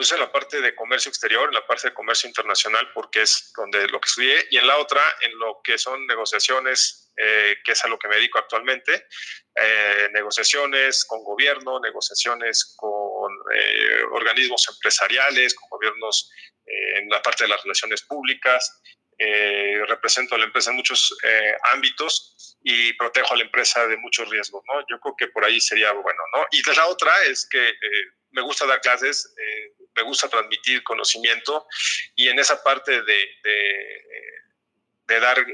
pues 0.00 0.12
en 0.12 0.20
la 0.20 0.32
parte 0.32 0.62
de 0.62 0.74
comercio 0.74 1.10
exterior, 1.10 1.46
en 1.46 1.54
la 1.54 1.66
parte 1.66 1.88
de 1.88 1.92
comercio 1.92 2.26
internacional, 2.26 2.90
porque 2.94 3.20
es 3.20 3.52
donde 3.54 3.86
lo 3.88 4.00
que 4.00 4.08
estudié, 4.08 4.46
y 4.48 4.56
en 4.56 4.66
la 4.66 4.78
otra, 4.78 5.02
en 5.20 5.38
lo 5.38 5.60
que 5.62 5.76
son 5.76 6.06
negociaciones, 6.06 7.12
eh, 7.18 7.58
que 7.62 7.72
es 7.72 7.84
a 7.84 7.88
lo 7.88 7.98
que 7.98 8.08
me 8.08 8.16
dedico 8.16 8.38
actualmente, 8.38 9.08
eh, 9.54 10.08
negociaciones 10.14 11.04
con 11.04 11.22
gobierno, 11.22 11.80
negociaciones 11.80 12.72
con 12.78 13.30
eh, 13.54 14.02
organismos 14.12 14.66
empresariales, 14.70 15.54
con 15.54 15.68
gobiernos 15.68 16.30
en 16.64 17.06
la 17.10 17.20
parte 17.20 17.44
de 17.44 17.48
las 17.48 17.62
relaciones 17.62 18.00
públicas, 18.00 18.80
eh, 19.18 19.82
represento 19.86 20.34
a 20.34 20.38
la 20.38 20.46
empresa 20.46 20.70
en 20.70 20.76
muchos 20.76 21.14
eh, 21.24 21.54
ámbitos 21.74 22.56
y 22.62 22.94
protejo 22.94 23.34
a 23.34 23.36
la 23.36 23.44
empresa 23.44 23.86
de 23.86 23.98
muchos 23.98 24.30
riesgos, 24.30 24.62
¿no? 24.66 24.80
Yo 24.88 24.98
creo 24.98 25.14
que 25.14 25.26
por 25.28 25.44
ahí 25.44 25.60
sería 25.60 25.92
bueno, 25.92 26.22
¿no? 26.34 26.46
Y 26.52 26.62
la 26.74 26.86
otra 26.86 27.12
es 27.24 27.46
que 27.46 27.74
me 28.30 28.40
gusta 28.40 28.64
dar 28.64 28.80
clases, 28.80 29.34
me 29.94 30.02
gusta 30.02 30.28
transmitir 30.28 30.82
conocimiento 30.82 31.66
y 32.14 32.28
en 32.28 32.38
esa 32.38 32.62
parte 32.62 33.02
de 33.02 33.28
de 35.10 35.18
dar 35.18 35.38
eh, 35.38 35.44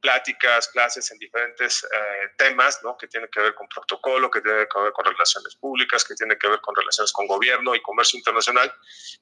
pláticas, 0.00 0.68
clases 0.68 1.10
en 1.10 1.18
diferentes 1.18 1.84
eh, 1.84 2.28
temas, 2.38 2.80
¿no? 2.82 2.96
que 2.96 3.06
tienen 3.06 3.28
que 3.30 3.40
ver 3.40 3.54
con 3.54 3.68
protocolo, 3.68 4.30
que 4.30 4.40
tienen 4.40 4.66
que 4.66 4.80
ver 4.80 4.92
con 4.92 5.04
relaciones 5.04 5.54
públicas, 5.56 6.04
que 6.04 6.14
tienen 6.14 6.38
que 6.38 6.48
ver 6.48 6.60
con 6.62 6.74
relaciones 6.74 7.12
con 7.12 7.26
gobierno 7.26 7.74
y 7.74 7.82
comercio 7.82 8.18
internacional, 8.18 8.72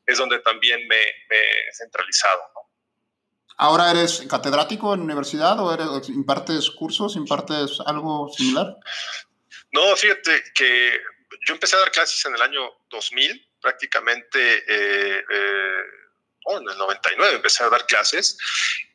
es 0.06 0.18
donde 0.18 0.38
también 0.38 0.86
me, 0.86 1.02
he 1.02 1.74
centralizado. 1.74 2.42
¿Ahora 3.56 3.90
eres 3.90 4.24
catedrático 4.30 4.94
en 4.94 5.00
universidad 5.00 5.58
o 5.58 5.74
eres, 5.74 6.08
impartes 6.08 6.70
cursos, 6.70 7.16
impartes 7.16 7.78
algo 7.84 8.32
similar? 8.32 8.76
No, 9.72 9.96
fíjate 9.96 10.44
que 10.54 11.00
yo 11.46 11.54
empecé 11.54 11.74
a 11.76 11.80
dar 11.80 11.90
clases 11.90 12.24
en 12.24 12.34
el 12.34 12.42
año 12.42 12.60
2000, 12.88 13.51
prácticamente... 13.62 14.64
Eh, 14.66 15.24
en 16.46 16.68
el 16.68 16.76
99 16.76 17.36
empecé 17.36 17.62
a 17.62 17.68
dar 17.68 17.86
clases 17.86 18.36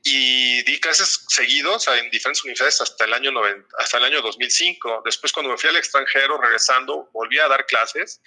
y 0.03 0.61
di 0.63 0.79
clases 0.79 1.25
seguidos 1.27 1.87
en 1.87 2.09
diferentes 2.09 2.43
universidades 2.43 2.81
hasta 2.81 3.05
el 3.05 3.13
año 3.13 3.31
hasta 3.77 3.97
el 3.97 4.05
año 4.05 4.21
2005. 4.21 5.01
Después 5.05 5.31
cuando 5.31 5.51
me 5.51 5.57
fui 5.57 5.69
al 5.69 5.77
extranjero 5.77 6.39
regresando 6.39 7.09
volví 7.13 7.39
a 7.39 7.47
dar 7.47 7.65
clases, 7.65 8.21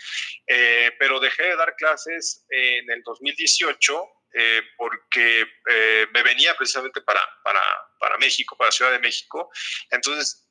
eh, 0.46 0.90
pero 0.98 1.20
dejé 1.20 1.44
de 1.44 1.56
dar 1.56 1.74
clases 1.76 2.44
en 2.50 2.90
el 2.90 3.02
2018 3.02 4.04
eh, 4.32 4.62
porque 4.76 5.46
eh, 5.70 6.06
me 6.12 6.22
venía 6.22 6.56
precisamente 6.56 7.00
para, 7.00 7.20
para, 7.42 7.62
para, 7.98 8.16
México, 8.18 8.56
para 8.56 8.70
Ciudad 8.70 8.92
de 8.92 9.00
México. 9.00 9.50
Entonces 9.90 10.46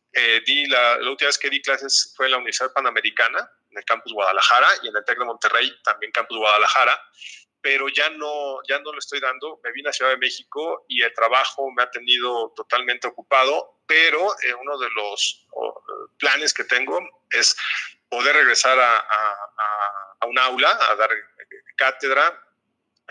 di 0.46 0.66
la, 0.66 0.98
la 0.98 1.12
última 1.12 1.28
vez 1.28 1.38
que 1.38 1.52
di 1.52 1.62
clases 1.62 2.14
fue 2.18 2.26
en 2.26 2.32
la 2.32 2.38
Universidad 2.38 2.74
Panamericana 2.74 3.48
en 3.72 3.78
el 3.78 3.86
campus 3.86 4.14
Guadalajara 4.14 4.68
y 4.84 4.88
en 4.88 4.96
el 4.96 5.06
TEC 5.06 5.20
de 5.20 5.26
Monterrey, 5.26 5.74
también 5.84 6.12
campus 6.12 6.38
Guadalajara 6.38 7.00
pero 7.62 7.90
ya 7.90 8.10
no, 8.12 8.60
ya 8.68 8.80
no 8.80 8.92
lo 8.92 9.00
estoy 9.00 9.20
dando. 9.20 9.60
Me 9.64 9.72
vine 9.72 9.90
a 9.90 9.94
Ciudad 9.94 10.12
de 10.12 10.18
México 10.18 10.86
y 10.88 11.02
el 11.02 11.14
trabajo 11.14 11.70
me 11.72 11.84
ha 11.84 11.92
tenido 11.92 12.54
totalmente 12.56 13.08
ocupado, 13.08 13.82
pero 13.86 14.34
eh, 14.44 14.54
uno 14.54 14.78
de 14.78 14.90
los 14.92 15.48
planes 16.18 16.54
que 16.54 16.64
tengo 16.64 17.00
es 17.32 17.56
poder 18.08 18.36
regresar 18.36 18.80
a, 18.80 18.98
a, 18.98 20.26
un 20.26 20.38
aula, 20.38 20.78
a 20.90 20.96
dar 20.96 21.10
cátedra. 21.76 22.46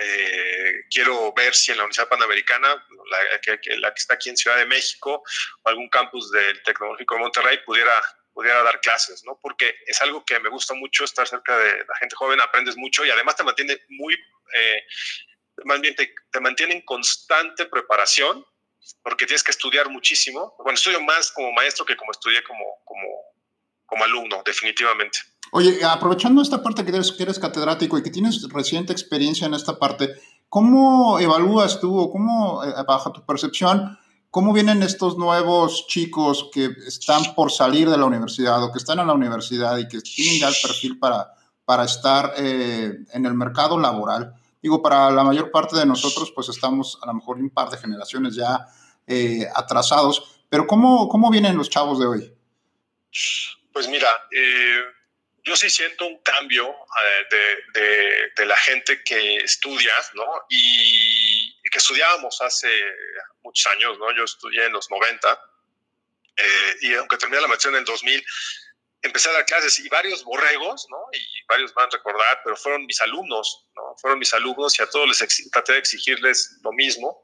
Eh, 0.00 0.84
quiero 0.90 1.32
ver 1.32 1.54
si 1.54 1.72
en 1.72 1.78
la 1.78 1.84
Universidad 1.84 2.08
Panamericana, 2.08 2.68
la 3.10 3.40
que, 3.40 3.58
la 3.78 3.92
que 3.92 3.98
está 3.98 4.14
aquí 4.14 4.28
en 4.28 4.36
Ciudad 4.36 4.56
de 4.56 4.66
México, 4.66 5.22
o 5.62 5.68
algún 5.68 5.88
campus 5.88 6.30
del 6.30 6.62
Tecnológico 6.62 7.14
de 7.14 7.20
Monterrey 7.20 7.58
pudiera 7.64 8.00
pudiera 8.38 8.62
dar 8.62 8.80
clases, 8.80 9.24
¿no? 9.26 9.36
Porque 9.42 9.74
es 9.84 10.00
algo 10.00 10.24
que 10.24 10.38
me 10.38 10.48
gusta 10.48 10.72
mucho, 10.72 11.02
estar 11.02 11.26
cerca 11.26 11.58
de 11.58 11.78
la 11.78 11.96
gente 11.98 12.14
joven, 12.14 12.40
aprendes 12.40 12.76
mucho 12.76 13.04
y 13.04 13.10
además 13.10 13.34
te 13.34 13.42
mantiene 13.42 13.80
muy, 13.88 14.14
eh, 14.14 14.82
más 15.64 15.80
bien 15.80 15.96
te, 15.96 16.40
mantiene 16.40 16.74
en 16.74 16.82
constante 16.82 17.66
preparación, 17.66 18.46
porque 19.02 19.26
tienes 19.26 19.42
que 19.42 19.50
estudiar 19.50 19.90
muchísimo. 19.90 20.54
Bueno, 20.58 20.74
estudio 20.74 21.00
más 21.00 21.32
como 21.32 21.50
maestro 21.50 21.84
que 21.84 21.96
como 21.96 22.12
estudié 22.12 22.44
como, 22.44 22.64
como, 22.84 23.08
como 23.84 24.04
alumno, 24.04 24.40
definitivamente. 24.46 25.18
Oye, 25.50 25.84
aprovechando 25.84 26.40
esta 26.40 26.62
parte 26.62 26.84
que 26.84 26.92
eres, 26.92 27.10
que 27.10 27.24
eres 27.24 27.40
catedrático 27.40 27.98
y 27.98 28.04
que 28.04 28.10
tienes 28.10 28.48
reciente 28.50 28.92
experiencia 28.92 29.48
en 29.48 29.54
esta 29.54 29.80
parte, 29.80 30.14
¿cómo 30.48 31.18
evalúas 31.18 31.80
tú 31.80 31.98
o 31.98 32.08
cómo, 32.08 32.62
eh, 32.62 32.72
bajo 32.86 33.10
tu 33.10 33.26
percepción, 33.26 33.98
¿Cómo 34.30 34.52
vienen 34.52 34.82
estos 34.82 35.16
nuevos 35.16 35.86
chicos 35.86 36.50
que 36.52 36.68
están 36.86 37.34
por 37.34 37.50
salir 37.50 37.88
de 37.88 37.96
la 37.96 38.04
universidad 38.04 38.62
o 38.62 38.70
que 38.70 38.78
están 38.78 38.98
en 38.98 39.06
la 39.06 39.14
universidad 39.14 39.78
y 39.78 39.88
que 39.88 40.00
tienen 40.00 40.38
ya 40.38 40.48
el 40.48 40.54
perfil 40.62 40.98
para, 40.98 41.32
para 41.64 41.84
estar 41.84 42.34
eh, 42.36 42.92
en 43.14 43.24
el 43.24 43.32
mercado 43.32 43.78
laboral? 43.78 44.34
Digo, 44.60 44.82
para 44.82 45.10
la 45.10 45.24
mayor 45.24 45.50
parte 45.50 45.76
de 45.76 45.86
nosotros, 45.86 46.30
pues 46.34 46.50
estamos 46.50 46.98
a 47.02 47.06
lo 47.06 47.14
mejor 47.14 47.38
un 47.38 47.48
par 47.48 47.70
de 47.70 47.78
generaciones 47.78 48.34
ya 48.34 48.66
eh, 49.06 49.46
atrasados, 49.54 50.42
pero 50.50 50.66
¿cómo, 50.66 51.08
¿cómo 51.08 51.30
vienen 51.30 51.56
los 51.56 51.70
chavos 51.70 51.98
de 51.98 52.06
hoy? 52.06 52.32
Pues 53.72 53.88
mira, 53.88 54.08
eh, 54.30 54.80
yo 55.42 55.56
sí 55.56 55.70
siento 55.70 56.06
un 56.06 56.18
cambio 56.18 56.74
de, 57.30 58.30
de, 58.36 58.46
la 58.46 58.56
gente 58.58 59.02
que 59.02 59.36
estudia, 59.36 59.92
¿no? 60.14 60.26
Y 60.50 61.17
que 61.78 61.82
estudiábamos 61.82 62.40
hace 62.42 62.68
muchos 63.42 63.72
años, 63.72 63.98
¿no? 63.98 64.10
Yo 64.16 64.24
estudié 64.24 64.66
en 64.66 64.72
los 64.72 64.90
90 64.90 65.40
eh, 66.36 66.76
y 66.82 66.94
aunque 66.94 67.16
terminé 67.16 67.40
la 67.40 67.46
maestría 67.46 67.70
en 67.70 67.78
el 67.78 67.84
2000, 67.84 68.24
empecé 69.02 69.28
a 69.28 69.32
dar 69.32 69.46
clases 69.46 69.78
y 69.78 69.88
varios 69.88 70.24
borregos, 70.24 70.88
¿no? 70.90 70.98
Y 71.12 71.46
varios 71.46 71.72
van 71.74 71.86
a 71.86 71.90
recordar, 71.90 72.40
pero 72.42 72.56
fueron 72.56 72.84
mis 72.84 73.00
alumnos, 73.00 73.68
¿no? 73.76 73.94
Fueron 74.00 74.18
mis 74.18 74.34
alumnos 74.34 74.76
y 74.78 74.82
a 74.82 74.90
todos 74.90 75.06
les 75.06 75.50
traté 75.52 75.74
de 75.74 75.78
exigirles 75.78 76.58
lo 76.64 76.72
mismo, 76.72 77.22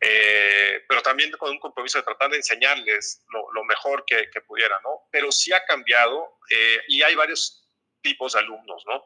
eh, 0.00 0.84
pero 0.86 1.00
también 1.00 1.30
con 1.32 1.50
un 1.50 1.58
compromiso 1.58 1.96
de 1.98 2.04
tratar 2.04 2.30
de 2.30 2.36
enseñarles 2.36 3.22
lo, 3.54 3.64
mejor 3.64 4.04
que, 4.06 4.28
pudiera, 4.46 4.78
¿no? 4.82 5.08
Pero 5.10 5.32
sí 5.32 5.50
ha 5.54 5.64
cambiado 5.64 6.38
eh, 6.50 6.82
y 6.88 7.02
hay 7.02 7.14
varios 7.14 7.63
tipos 8.04 8.34
de 8.34 8.38
alumnos, 8.38 8.84
¿no? 8.86 9.02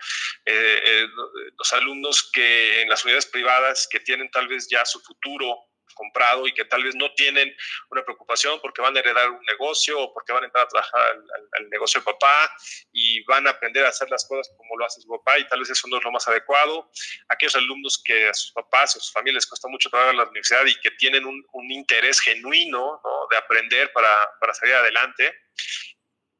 los 1.56 1.72
alumnos 1.72 2.30
que 2.32 2.82
en 2.82 2.88
las 2.88 3.04
unidades 3.04 3.26
privadas 3.26 3.88
que 3.90 4.00
tienen 4.00 4.30
tal 4.30 4.48
vez 4.48 4.68
ya 4.68 4.84
su 4.84 5.00
futuro 5.00 5.68
comprado 5.98 6.46
y 6.46 6.52
que 6.52 6.64
tal 6.64 6.84
vez 6.84 6.94
no 6.94 7.12
tienen 7.14 7.54
una 7.90 8.04
preocupación 8.04 8.60
porque 8.60 8.80
van 8.80 8.96
a 8.96 9.00
heredar 9.00 9.30
un 9.30 9.44
negocio 9.44 10.00
o 10.00 10.12
porque 10.14 10.32
van 10.32 10.44
a 10.44 10.46
entrar 10.46 10.64
a 10.64 10.68
trabajar 10.68 11.16
al, 11.58 11.68
negocio 11.68 12.00
de 12.00 12.04
papá 12.04 12.50
y 12.92 13.22
van 13.24 13.46
a 13.46 13.50
aprender 13.50 13.84
a 13.84 13.88
hacer 13.88 14.08
las 14.10 14.26
cosas 14.26 14.50
como 14.56 14.76
lo 14.76 14.86
hace 14.86 15.00
su 15.00 15.08
papá 15.08 15.38
y 15.38 15.46
tal 15.48 15.58
vez 15.58 15.70
eso 15.70 15.88
no 15.88 15.98
es 15.98 16.04
lo 16.04 16.12
más 16.12 16.26
adecuado. 16.28 16.90
Aquellos 17.28 17.56
alumnos 17.56 18.00
que 18.02 18.28
a 18.28 18.34
sus 18.34 18.52
papás 18.52 18.96
o 18.96 19.00
sus 19.00 19.12
familias 19.12 19.42
les 19.42 19.46
cuesta 19.46 19.68
mucho 19.68 19.90
trabajar 19.90 20.14
en 20.14 20.18
la 20.18 20.24
universidad 20.24 20.64
y 20.66 20.80
que 20.80 20.92
tienen 20.92 21.26
un, 21.26 21.44
interés 21.70 22.20
genuino 22.20 23.00
de 23.30 23.36
aprender 23.36 23.92
para, 23.92 24.16
para 24.40 24.54
salir 24.54 24.74
adelante 24.74 25.34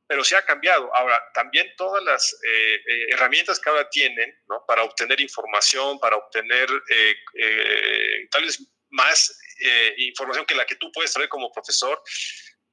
pero 0.08 0.24
sí 0.24 0.34
ha 0.34 0.42
cambiado. 0.44 0.90
Ahora, 0.96 1.22
también 1.34 1.70
todas 1.76 2.02
las 2.02 2.32
eh, 2.42 2.74
eh, 2.74 3.06
herramientas 3.10 3.60
que 3.60 3.68
ahora 3.68 3.88
tienen 3.90 4.34
¿no? 4.48 4.64
para 4.66 4.82
obtener 4.82 5.20
información, 5.20 6.00
para 6.00 6.16
obtener 6.16 6.68
eh, 6.90 8.26
tal 8.30 8.42
vez 8.42 8.66
más 8.90 9.38
información 9.96 10.46
que 10.46 10.54
la 10.54 10.64
que 10.64 10.76
tú 10.76 10.90
puedes 10.92 11.12
traer 11.12 11.28
como 11.28 11.52
profesor, 11.52 12.00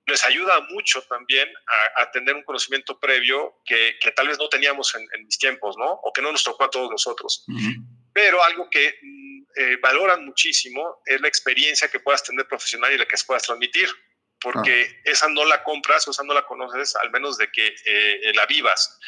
les 0.05 0.23
ayuda 0.23 0.61
mucho 0.69 1.01
también 1.03 1.51
a, 1.97 2.11
tener 2.11 2.35
un 2.35 2.43
conocimiento 2.43 2.99
previo 2.99 3.59
que, 3.65 3.97
que, 3.99 4.11
tal 4.11 4.27
vez 4.27 4.37
no 4.37 4.47
teníamos 4.47 4.93
en, 4.93 5.25
mis 5.25 5.39
tiempos, 5.39 5.75
¿no? 5.77 5.93
O 6.03 6.13
que 6.13 6.21
no 6.21 6.31
nos 6.31 6.43
tocó 6.43 6.65
a 6.65 6.69
todos 6.69 6.91
nosotros. 6.91 7.43
Pero 8.13 8.43
algo 8.43 8.69
que 8.69 8.99
mm, 9.01 9.35
eh, 9.57 9.77
valoran 9.81 10.25
muchísimo 10.25 11.01
es 11.05 11.19
la 11.21 11.27
experiencia 11.27 11.87
que 11.87 11.99
puedas 11.99 12.23
tener 12.23 12.45
profesional 12.47 12.91
y 12.93 12.97
la 12.97 13.05
que 13.05 13.15
puedas 13.25 13.43
transmitir, 13.43 13.89
porque 14.51 15.01
esa 15.03 15.27
no 15.29 15.43
la 15.43 15.63
compras 15.63 16.08
o 16.08 16.12
esa 16.12 16.23
no 16.23 16.34
la 16.34 16.45
conoces, 16.45 16.95
al 16.95 17.10
menos 17.10 17.38
de 17.38 17.51
que 17.51 17.75
eh, 17.86 18.31
la 18.36 18.45
vivas. 18.45 18.99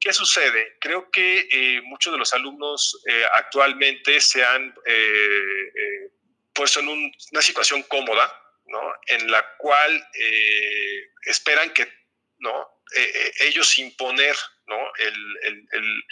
¿Qué 0.00 0.12
sucede? 0.12 0.76
Creo 0.80 1.10
que 1.10 1.80
muchos 1.84 2.12
de 2.12 2.18
los 2.18 2.32
alumnos 2.32 3.02
actualmente 3.34 4.20
se 4.20 4.44
han 4.44 4.72
puesto 6.58 6.80
en 6.80 6.88
una 6.88 7.42
situación 7.42 7.82
cómoda, 7.84 8.32
¿no? 8.66 8.80
En 9.06 9.30
la 9.30 9.56
cual 9.56 10.08
eh, 10.14 11.10
esperan 11.22 11.70
que, 11.70 11.88
¿no? 12.38 12.82
Eh, 12.96 13.12
eh, 13.14 13.32
ellos 13.40 13.78
imponer, 13.78 14.36
¿no? 14.66 14.76
El, 14.98 15.66
el, 15.72 16.04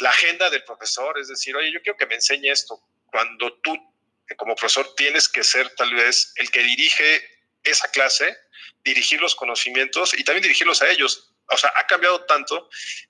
la 0.00 0.10
agenda 0.10 0.50
del 0.50 0.62
profesor, 0.64 1.18
es 1.18 1.28
decir, 1.28 1.56
oye, 1.56 1.72
yo 1.72 1.80
quiero 1.80 1.96
que 1.96 2.06
me 2.06 2.16
enseñe 2.16 2.50
esto, 2.50 2.78
cuando 3.06 3.60
tú 3.60 3.76
como 4.36 4.54
profesor 4.54 4.94
tienes 4.94 5.28
que 5.28 5.44
ser 5.44 5.68
tal 5.74 5.94
vez 5.94 6.32
el 6.36 6.50
que 6.50 6.62
dirige 6.62 7.22
esa 7.64 7.88
clase, 7.90 8.36
dirigir 8.84 9.20
los 9.20 9.34
conocimientos 9.34 10.14
y 10.18 10.24
también 10.24 10.42
dirigirlos 10.42 10.82
a 10.82 10.90
ellos. 10.90 11.32
O 11.48 11.56
sea, 11.56 11.72
ha 11.76 11.86
cambiado 11.86 12.24
tanto 12.24 12.68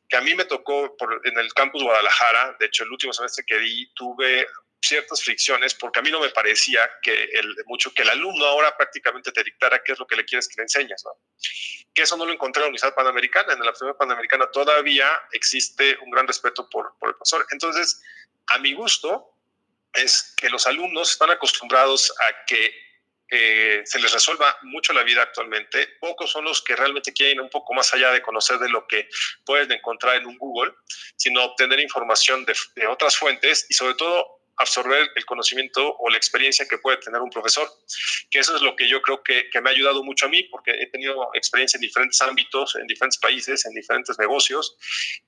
que 0.08 0.16
a 0.16 0.20
mí 0.20 0.34
me 0.34 0.44
tocó 0.44 0.96
en 1.24 1.38
el 1.38 1.52
campus 1.54 1.82
Guadalajara, 1.82 2.56
de 2.58 2.66
hecho 2.66 2.84
el 2.84 2.90
último 2.90 3.12
semestre 3.12 3.44
que 3.46 3.58
di, 3.58 3.92
tuve 3.94 4.46
ciertas 4.84 5.22
fricciones 5.22 5.74
porque 5.74 6.00
a 6.00 6.02
mí 6.02 6.10
no 6.10 6.20
me 6.20 6.30
parecía 6.30 6.90
que 7.02 7.24
el, 7.24 7.54
mucho 7.66 7.94
que 7.94 8.02
el 8.02 8.10
alumno 8.10 8.44
ahora 8.44 8.76
prácticamente 8.76 9.30
te 9.30 9.44
dictara 9.44 9.82
qué 9.84 9.92
es 9.92 9.98
lo 9.98 10.06
que 10.06 10.16
le 10.16 10.24
quieres 10.24 10.48
que 10.48 10.56
le 10.56 10.64
enseñes. 10.64 11.04
Que 11.94 12.02
eso 12.02 12.16
no 12.16 12.26
lo 12.26 12.32
encontré 12.32 12.60
en 12.60 12.64
la 12.64 12.68
Universidad 12.68 12.94
Panamericana. 12.94 13.52
En 13.52 13.60
la 13.60 13.64
Universidad 13.64 13.96
Panamericana 13.96 14.50
todavía 14.50 15.08
existe 15.30 15.96
un 16.02 16.10
gran 16.10 16.26
respeto 16.26 16.68
por, 16.68 16.98
por 16.98 17.10
el 17.10 17.14
profesor. 17.14 17.46
Entonces, 17.52 18.02
a 18.48 18.58
mi 18.58 18.74
gusto, 18.74 19.32
es 19.94 20.34
que 20.36 20.48
los 20.48 20.66
alumnos 20.66 21.12
están 21.12 21.30
acostumbrados 21.30 22.12
a 22.18 22.44
que 22.46 22.74
eh, 23.34 23.80
se 23.86 23.98
les 23.98 24.12
resuelva 24.12 24.58
mucho 24.60 24.92
la 24.92 25.02
vida 25.02 25.22
actualmente. 25.22 25.96
Pocos 25.98 26.30
son 26.30 26.44
los 26.44 26.60
que 26.60 26.76
realmente 26.76 27.14
quieren 27.14 27.40
un 27.40 27.48
poco 27.48 27.72
más 27.72 27.94
allá 27.94 28.10
de 28.10 28.20
conocer 28.20 28.58
de 28.58 28.68
lo 28.68 28.86
que 28.86 29.08
pueden 29.46 29.72
encontrar 29.72 30.16
en 30.16 30.26
un 30.26 30.36
Google, 30.36 30.74
sino 31.16 31.42
obtener 31.42 31.80
información 31.80 32.44
de, 32.44 32.54
de 32.76 32.86
otras 32.86 33.16
fuentes 33.16 33.64
y 33.70 33.74
sobre 33.74 33.94
todo 33.94 34.41
absorber 34.56 35.10
el 35.14 35.24
conocimiento 35.24 35.96
o 35.98 36.10
la 36.10 36.16
experiencia 36.16 36.66
que 36.68 36.78
puede 36.78 36.98
tener 36.98 37.20
un 37.20 37.30
profesor. 37.30 37.68
Que 38.30 38.38
eso 38.38 38.54
es 38.56 38.62
lo 38.62 38.76
que 38.76 38.88
yo 38.88 39.00
creo 39.02 39.22
que, 39.22 39.48
me 39.60 39.70
ha 39.70 39.72
ayudado 39.72 40.02
mucho 40.02 40.26
a 40.26 40.28
mí, 40.28 40.42
porque 40.44 40.70
he 40.72 40.86
tenido 40.88 41.30
experiencia 41.34 41.76
en 41.76 41.82
diferentes 41.82 42.20
ámbitos, 42.20 42.76
en 42.76 42.86
diferentes 42.86 43.18
países, 43.18 43.64
en 43.66 43.74
diferentes 43.74 44.18
negocios, 44.18 44.76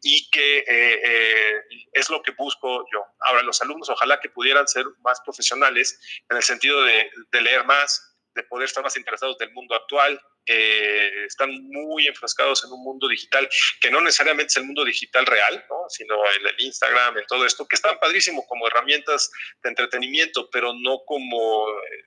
y 0.03 0.29
que 0.31 0.59
eh, 0.59 0.65
eh, 0.69 1.63
es 1.93 2.11
lo 2.11 2.23
que 2.23 2.33
busco 2.33 2.85
yo. 2.93 3.05
Ahora, 3.21 3.43
los 3.43 3.61
alumnos 3.63 3.89
ojalá 3.89 4.21
que 4.21 4.29
pudieran 4.29 4.67
ser 4.69 4.85
más 5.03 5.21
profesionales 5.21 5.99
en 6.29 6.37
el 6.37 6.43
sentido 6.43 6.83
de, 6.83 7.11
de 7.31 7.41
leer 7.41 7.65
más, 7.65 8.14
de 8.35 8.43
poder 8.45 8.67
estar 8.67 8.83
más 8.83 8.97
interesados 8.97 9.39
del 9.39 9.53
mundo 9.53 9.75
actual, 9.75 10.21
eh, 10.47 11.25
están 11.27 11.51
muy 11.71 12.07
enfrascados 12.07 12.65
en 12.65 12.73
un 12.73 12.83
mundo 12.83 13.09
digital 13.09 13.49
que 13.81 13.91
no 13.91 14.01
necesariamente 14.01 14.51
es 14.51 14.57
el 14.59 14.65
mundo 14.65 14.85
digital 14.85 15.25
real, 15.25 15.65
sino 15.89 16.17
el, 16.27 16.47
el, 16.47 16.55
Instagram, 16.59 17.19
en 17.19 17.27
todo 17.27 17.47
esto, 17.47 17.67
que 17.67 17.77
están 17.77 17.99
padrísimo 17.99 18.47
como 18.47 18.67
herramientas 18.67 19.31
de 19.63 19.71
entretenimiento, 19.71 20.51
pero 20.51 20.73
no 20.75 20.99
como 21.07 21.69
eh, 21.71 22.05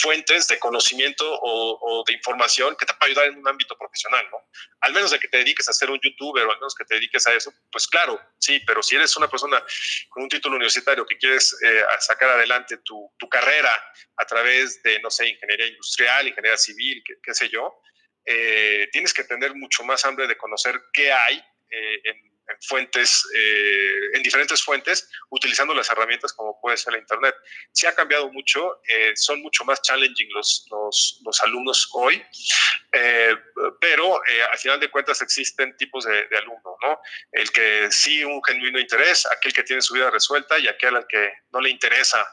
fuentes 0.00 0.48
de 0.48 0.58
conocimiento 0.58 1.24
o, 1.42 2.04
de 2.06 2.12
información 2.12 2.76
que 2.76 2.86
te 2.86 2.94
pueda 2.94 3.10
ayudar 3.10 3.26
en 3.28 3.38
un 3.38 3.48
ámbito 3.48 3.76
profesional, 3.76 4.26
¿no? 4.30 4.38
Al 4.80 4.92
menos 4.92 5.10
de 5.10 5.18
que 5.18 5.28
te 5.28 5.38
dediques 5.38 5.68
a 5.68 5.72
ser 5.72 5.90
un 5.90 6.00
youtuber 6.02 6.44
o 6.44 6.52
al 6.52 6.58
menos 6.58 6.74
que 6.74 6.84
te 6.84 6.94
dediques 6.94 7.26
a 7.26 7.34
eso, 7.34 7.52
pues 7.70 7.86
claro, 7.86 8.20
sí, 8.38 8.60
pero 8.66 8.82
si 8.82 8.96
eres 8.96 9.16
una 9.16 9.28
persona 9.28 9.62
con 10.08 10.24
un 10.24 10.28
título 10.28 10.56
universitario 10.56 11.06
que 11.06 11.18
quieres 11.18 11.56
eh, 11.62 11.82
sacar 12.00 12.30
adelante 12.30 12.78
tu, 12.78 13.10
carrera 13.30 13.82
a 14.16 14.24
través 14.26 14.80
de, 14.82 15.00
no 15.00 15.10
sé, 15.10 15.28
ingeniería 15.28 15.66
industrial, 15.66 16.28
ingeniería 16.28 16.58
civil, 16.58 17.02
qué, 17.22 17.34
sé 17.34 17.48
yo, 17.48 17.80
eh, 18.24 18.88
tienes 18.92 19.12
que 19.12 19.24
tener 19.24 19.54
mucho 19.54 19.82
más 19.82 20.04
hambre 20.04 20.28
de 20.28 20.36
conocer 20.36 20.80
qué 20.92 21.10
hay 21.10 21.42
eh, 21.70 22.00
en 22.04 22.33
en 22.48 22.56
fuentes, 22.60 23.26
eh, 23.34 24.16
en 24.16 24.22
diferentes 24.22 24.62
fuentes, 24.62 25.08
utilizando 25.30 25.74
las 25.74 25.90
herramientas 25.90 26.32
como 26.32 26.60
puede 26.60 26.76
ser 26.76 26.92
la 26.92 26.98
Internet. 26.98 27.34
Sí 27.72 27.86
ha 27.86 27.94
cambiado 27.94 28.30
mucho, 28.32 28.80
eh, 28.88 29.12
son 29.14 29.40
mucho 29.42 29.64
más 29.64 29.80
challenging 29.82 30.28
los, 30.34 30.66
los, 30.70 31.20
los 31.24 31.42
alumnos 31.42 31.88
hoy, 31.92 32.22
eh, 32.92 33.34
pero 33.80 34.20
al 34.52 34.58
final 34.58 34.80
de 34.80 34.90
cuentas 34.90 35.22
existen 35.22 35.76
tipos 35.76 36.04
de, 36.04 36.26
de 36.28 36.38
alumno, 36.38 36.76
¿no? 36.82 37.00
El 37.32 37.50
que 37.50 37.88
sí 37.90 38.24
un 38.24 38.42
genuino 38.44 38.78
interés, 38.78 39.26
aquel 39.26 39.52
que 39.52 39.62
tiene 39.62 39.82
su 39.82 39.94
vida 39.94 40.10
resuelta 40.10 40.58
y 40.58 40.68
aquel 40.68 40.96
al 40.96 41.06
que 41.06 41.32
no 41.52 41.60
le 41.60 41.70
interesa 41.70 42.24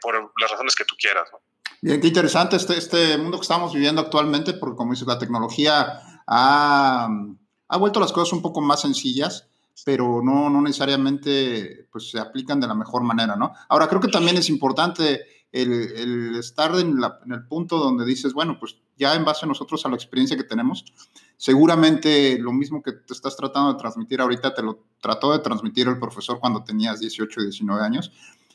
por 0.00 0.32
las 0.40 0.50
razones 0.50 0.74
que 0.74 0.84
tú 0.84 0.96
quieras, 0.98 1.28
¿no? 1.32 1.40
Bien, 1.80 2.00
qué 2.00 2.08
interesante 2.08 2.56
este, 2.56 2.76
este 2.78 3.18
mundo 3.18 3.38
que 3.38 3.42
estamos 3.42 3.72
viviendo 3.72 4.00
actualmente, 4.00 4.54
porque 4.54 4.76
como 4.76 4.92
dice 4.92 5.04
la 5.06 5.18
tecnología 5.18 6.00
ha 6.26 7.08
ha 7.74 7.76
vuelto 7.76 7.98
las 7.98 8.12
cosas 8.12 8.32
un 8.32 8.40
poco 8.40 8.60
más 8.60 8.82
sencillas, 8.82 9.48
pero 9.84 10.22
no, 10.22 10.48
no 10.48 10.62
necesariamente 10.62 11.88
pues, 11.90 12.08
se 12.08 12.20
aplican 12.20 12.60
de 12.60 12.68
la 12.68 12.74
mejor 12.74 13.02
manera, 13.02 13.34
¿no? 13.34 13.52
Ahora, 13.68 13.88
creo 13.88 14.00
que 14.00 14.06
también 14.06 14.36
es 14.36 14.48
importante 14.48 15.22
el, 15.50 16.36
estar 16.38 16.72
en, 16.78 17.00
el 17.32 17.46
punto 17.48 17.78
donde 17.78 18.04
dices, 18.04 18.32
bueno, 18.32 18.58
pues 18.60 18.76
ya 18.96 19.16
en 19.16 19.24
base 19.24 19.44
a 19.44 19.48
nosotros, 19.48 19.84
a 19.84 19.88
la 19.88 19.96
experiencia 19.96 20.36
que 20.36 20.44
tenemos, 20.44 20.84
seguramente 21.36 22.38
lo 22.38 22.52
mismo 22.52 22.80
que 22.80 22.92
te 22.92 23.12
estás 23.12 23.36
tratando 23.36 23.72
de 23.72 23.78
transmitir 23.80 24.20
ahorita, 24.20 24.54
te 24.54 24.62
lo 24.62 24.84
trató 25.00 25.32
de 25.32 25.40
transmitir 25.40 25.88
el 25.88 25.98
profesor 25.98 26.38
cuando 26.38 26.62
tenías 26.62 27.00
18 27.00 27.40
y 27.40 27.44
19 27.46 27.82
años, 27.82 28.12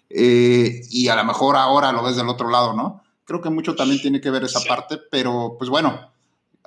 eh, 0.10 0.82
y 0.90 1.10
a 1.10 1.16
lo 1.18 1.26
mejor 1.26 1.58
ahora 1.58 1.92
lo 1.92 2.04
ves 2.04 2.16
del 2.16 2.30
otro 2.30 2.50
lado, 2.50 2.74
¿no? 2.74 3.04
Creo 3.26 3.42
que 3.42 3.50
mucho 3.50 3.76
también 3.76 4.02
tiene 4.02 4.22
que 4.22 4.32
ver 4.32 4.46
esa 4.46 4.62
parte, 4.62 4.98
pero 5.12 5.56
pues 5.60 5.70
bueno, 5.70 6.10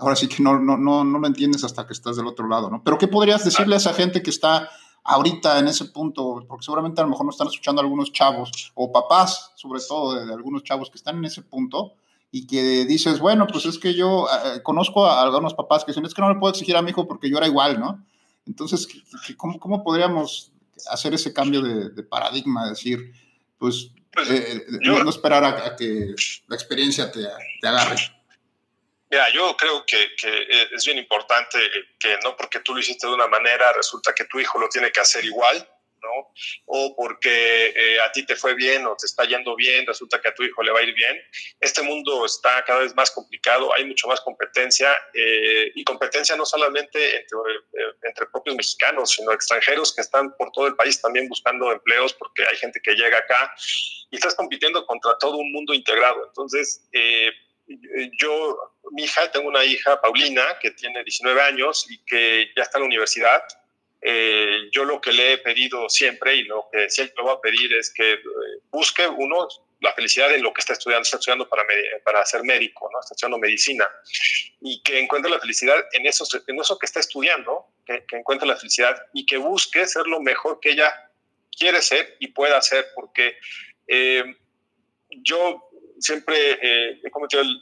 ahora 0.02 0.16
sí 0.16 0.28
que 0.28 0.42
no, 0.42 0.58
no, 0.58 0.76
no, 0.76 1.04
no 1.04 1.18
lo 1.18 1.26
entiendes 1.26 1.64
hasta 1.64 1.86
que 1.86 1.92
estás 1.92 2.16
del 2.16 2.26
otro 2.26 2.48
lado, 2.48 2.68
¿no? 2.68 2.82
Pero 2.82 2.98
¿qué 2.98 3.08
podrías 3.08 3.44
decirle 3.44 3.76
a 3.76 3.78
esa 3.78 3.94
gente 3.94 4.22
que 4.22 4.30
está 4.30 4.68
ahorita 5.04 5.58
en 5.60 5.68
ese 5.68 5.86
punto? 5.86 6.44
Porque 6.48 6.64
seguramente 6.64 7.00
a 7.00 7.04
lo 7.04 7.10
mejor 7.10 7.24
no 7.24 7.30
están 7.30 7.46
escuchando 7.46 7.80
algunos 7.80 8.12
chavos, 8.12 8.72
o 8.74 8.90
papás, 8.90 9.52
sobre 9.54 9.80
todo, 9.86 10.14
de, 10.14 10.32
algunos 10.32 10.64
chavos 10.64 10.90
que 10.90 10.98
están 10.98 11.18
en 11.18 11.26
ese 11.26 11.42
punto 11.42 11.94
y 12.32 12.46
que 12.46 12.84
dices, 12.84 13.20
bueno, 13.20 13.46
pues 13.46 13.64
es 13.66 13.78
que 13.78 13.94
yo 13.94 14.26
eh, 14.26 14.62
conozco 14.62 15.06
a 15.06 15.22
algunos 15.22 15.54
papás 15.54 15.84
que 15.84 15.92
dicen, 15.92 16.04
es 16.04 16.14
que 16.14 16.22
no 16.22 16.32
le 16.32 16.38
puedo 16.40 16.52
exigir 16.52 16.76
a 16.76 16.82
mi 16.82 16.90
hijo 16.90 17.06
porque 17.06 17.30
yo 17.30 17.36
era 17.38 17.46
igual, 17.46 17.78
¿no? 17.78 18.04
Entonces, 18.46 18.88
¿cómo, 19.36 19.60
cómo 19.60 19.84
podríamos 19.84 20.50
hacer 20.90 21.14
ese 21.14 21.32
cambio 21.32 21.62
de, 21.62 22.02
paradigma? 22.02 22.68
Decir, 22.68 23.12
pues, 23.58 23.90
pues 24.12 24.30
eh, 24.30 24.66
no, 24.80 25.08
esperar 25.08 25.44
a, 25.44 25.76
que 25.76 26.14
la 26.48 26.56
experiencia 26.56 27.12
te, 27.12 27.24
te 27.60 27.68
agarre. 27.68 27.96
Mira, 29.12 29.28
yo 29.28 29.54
creo 29.58 29.84
que, 29.84 30.08
es 30.72 30.86
bien 30.86 30.96
importante 30.96 31.58
que 32.00 32.16
no 32.24 32.34
porque 32.34 32.60
tú 32.60 32.72
lo 32.72 32.80
hiciste 32.80 33.06
de 33.06 33.12
una 33.12 33.26
manera, 33.26 33.70
resulta 33.74 34.14
que 34.14 34.24
tu 34.24 34.40
hijo 34.40 34.58
lo 34.58 34.70
tiene 34.70 34.90
que 34.90 35.00
hacer 35.00 35.22
igual, 35.22 35.68
¿no? 36.00 36.32
O 36.64 36.96
porque 36.96 37.74
eh, 37.76 38.00
a 38.00 38.10
ti 38.10 38.24
te 38.24 38.36
fue 38.36 38.54
bien 38.54 38.86
o 38.86 38.96
te 38.96 39.04
está 39.04 39.24
yendo 39.24 39.54
bien, 39.54 39.86
resulta 39.86 40.18
que 40.18 40.28
a 40.28 40.34
tu 40.34 40.42
hijo 40.44 40.62
le 40.62 40.72
va 40.72 40.80
a 40.80 40.82
ir 40.82 40.94
bien. 40.94 41.22
Este 41.60 41.82
mundo 41.82 42.24
está 42.24 42.64
cada 42.64 42.80
vez 42.80 42.96
más 42.96 43.10
complicado, 43.10 43.74
hay 43.74 43.84
mucho 43.84 44.08
más 44.08 44.18
competencia 44.22 44.96
eh, 45.12 45.70
y 45.74 45.84
competencia 45.84 46.34
no 46.34 46.46
solamente 46.46 46.98
entre, 47.14 47.38
eh, 47.74 47.92
entre, 48.04 48.24
propios 48.28 48.56
mexicanos, 48.56 49.10
sino 49.10 49.30
extranjeros 49.32 49.94
que 49.94 50.00
están 50.00 50.34
por 50.38 50.50
todo 50.52 50.68
el 50.68 50.74
país 50.74 51.02
también 51.02 51.28
buscando 51.28 51.70
empleos 51.70 52.14
porque 52.14 52.46
hay 52.46 52.56
gente 52.56 52.80
que 52.82 52.94
llega 52.94 53.18
acá 53.18 53.52
y 54.10 54.16
estás 54.16 54.34
compitiendo 54.34 54.86
contra 54.86 55.18
todo 55.18 55.36
un 55.36 55.52
mundo 55.52 55.74
integrado. 55.74 56.24
Entonces, 56.28 56.88
yo, 58.18 58.58
mi 58.92 59.04
hija, 59.04 59.30
tengo 59.30 59.48
una 59.48 59.64
hija, 59.64 60.00
Paulina, 60.00 60.58
que 60.60 60.72
tiene 60.72 61.02
19 61.04 61.40
años 61.40 61.86
y 61.88 61.98
que 62.04 62.50
ya 62.56 62.62
está 62.62 62.78
en 62.78 62.82
la 62.82 62.86
universidad. 62.86 63.42
Eh, 64.00 64.68
yo 64.72 64.84
lo 64.84 65.00
que 65.00 65.12
le 65.12 65.34
he 65.34 65.38
pedido 65.38 65.88
siempre 65.88 66.34
y 66.34 66.42
lo 66.42 66.68
que 66.72 66.90
siempre 66.90 67.22
voy 67.22 67.34
a 67.34 67.40
pedir 67.40 67.72
es 67.74 67.92
que 67.92 68.14
eh, 68.14 68.18
busque 68.70 69.06
uno 69.06 69.46
la 69.82 69.92
felicidad 69.92 70.32
en 70.32 70.42
lo 70.42 70.52
que 70.52 70.60
está 70.60 70.72
estudiando, 70.72 71.02
está 71.02 71.16
estudiando 71.16 71.48
para, 71.48 71.64
para 72.04 72.24
ser 72.24 72.44
médico, 72.44 72.88
¿no? 72.92 73.00
está 73.00 73.14
estudiando 73.14 73.38
medicina, 73.38 73.88
y 74.60 74.80
que 74.82 75.00
encuentre 75.00 75.30
la 75.30 75.40
felicidad 75.40 75.76
en 75.92 76.06
eso, 76.06 76.24
en 76.46 76.60
eso 76.60 76.78
que 76.78 76.86
está 76.86 77.00
estudiando, 77.00 77.66
que, 77.84 78.04
encuentre 78.12 78.46
la 78.46 78.56
felicidad 78.56 78.96
y 79.12 79.26
que 79.26 79.38
busque 79.38 79.86
ser 79.86 80.06
lo 80.06 80.20
mejor 80.20 80.60
que 80.60 80.70
ella 80.70 81.10
quiere 81.56 81.82
ser 81.82 82.16
y 82.20 82.28
pueda 82.28 82.62
ser, 82.62 82.86
porque 82.94 83.36
eh, 83.88 84.24
yo 85.10 85.68
siempre 86.02 86.58
eh, 86.60 87.00
he 87.02 87.10
cometido 87.10 87.42
el, 87.42 87.60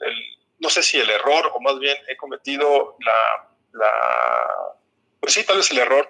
no 0.59 0.71
sé 0.71 0.83
si 0.83 0.99
el 0.99 1.11
error 1.11 1.51
o 1.55 1.61
más 1.61 1.79
bien 1.79 1.97
he 2.09 2.17
cometido 2.17 2.97
la, 3.01 3.49
la, 3.73 3.91
pues 5.21 5.35
sí, 5.35 5.45
tal 5.45 5.59
vez 5.59 5.71
el 5.71 5.79
error. 5.79 6.07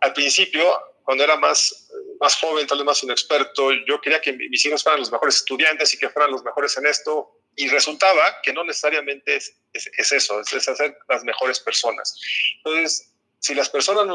Al 0.00 0.12
principio, 0.12 0.64
cuando 1.02 1.24
era 1.24 1.36
más, 1.36 1.90
más 2.20 2.36
joven, 2.36 2.66
tal 2.66 2.78
vez 2.78 2.84
más 2.84 3.02
inexperto, 3.02 3.70
yo 3.86 4.00
quería 4.00 4.20
que 4.20 4.32
mis 4.32 4.64
hijos 4.64 4.82
fueran 4.82 5.00
los 5.00 5.12
mejores 5.12 5.36
estudiantes 5.36 5.92
y 5.94 5.98
que 5.98 6.08
fueran 6.08 6.30
los 6.30 6.42
mejores 6.44 6.76
en 6.76 6.86
esto. 6.86 7.36
Y 7.56 7.68
resultaba 7.68 8.40
que 8.42 8.52
no 8.52 8.64
necesariamente 8.64 9.36
es, 9.36 9.56
es, 9.72 10.12
eso, 10.12 10.40
es, 10.40 10.68
hacer 10.68 10.96
las 11.08 11.24
mejores 11.24 11.60
personas. 11.60 12.18
Entonces, 12.58 13.12
si 13.40 13.54
las 13.54 13.68
personas 13.68 14.06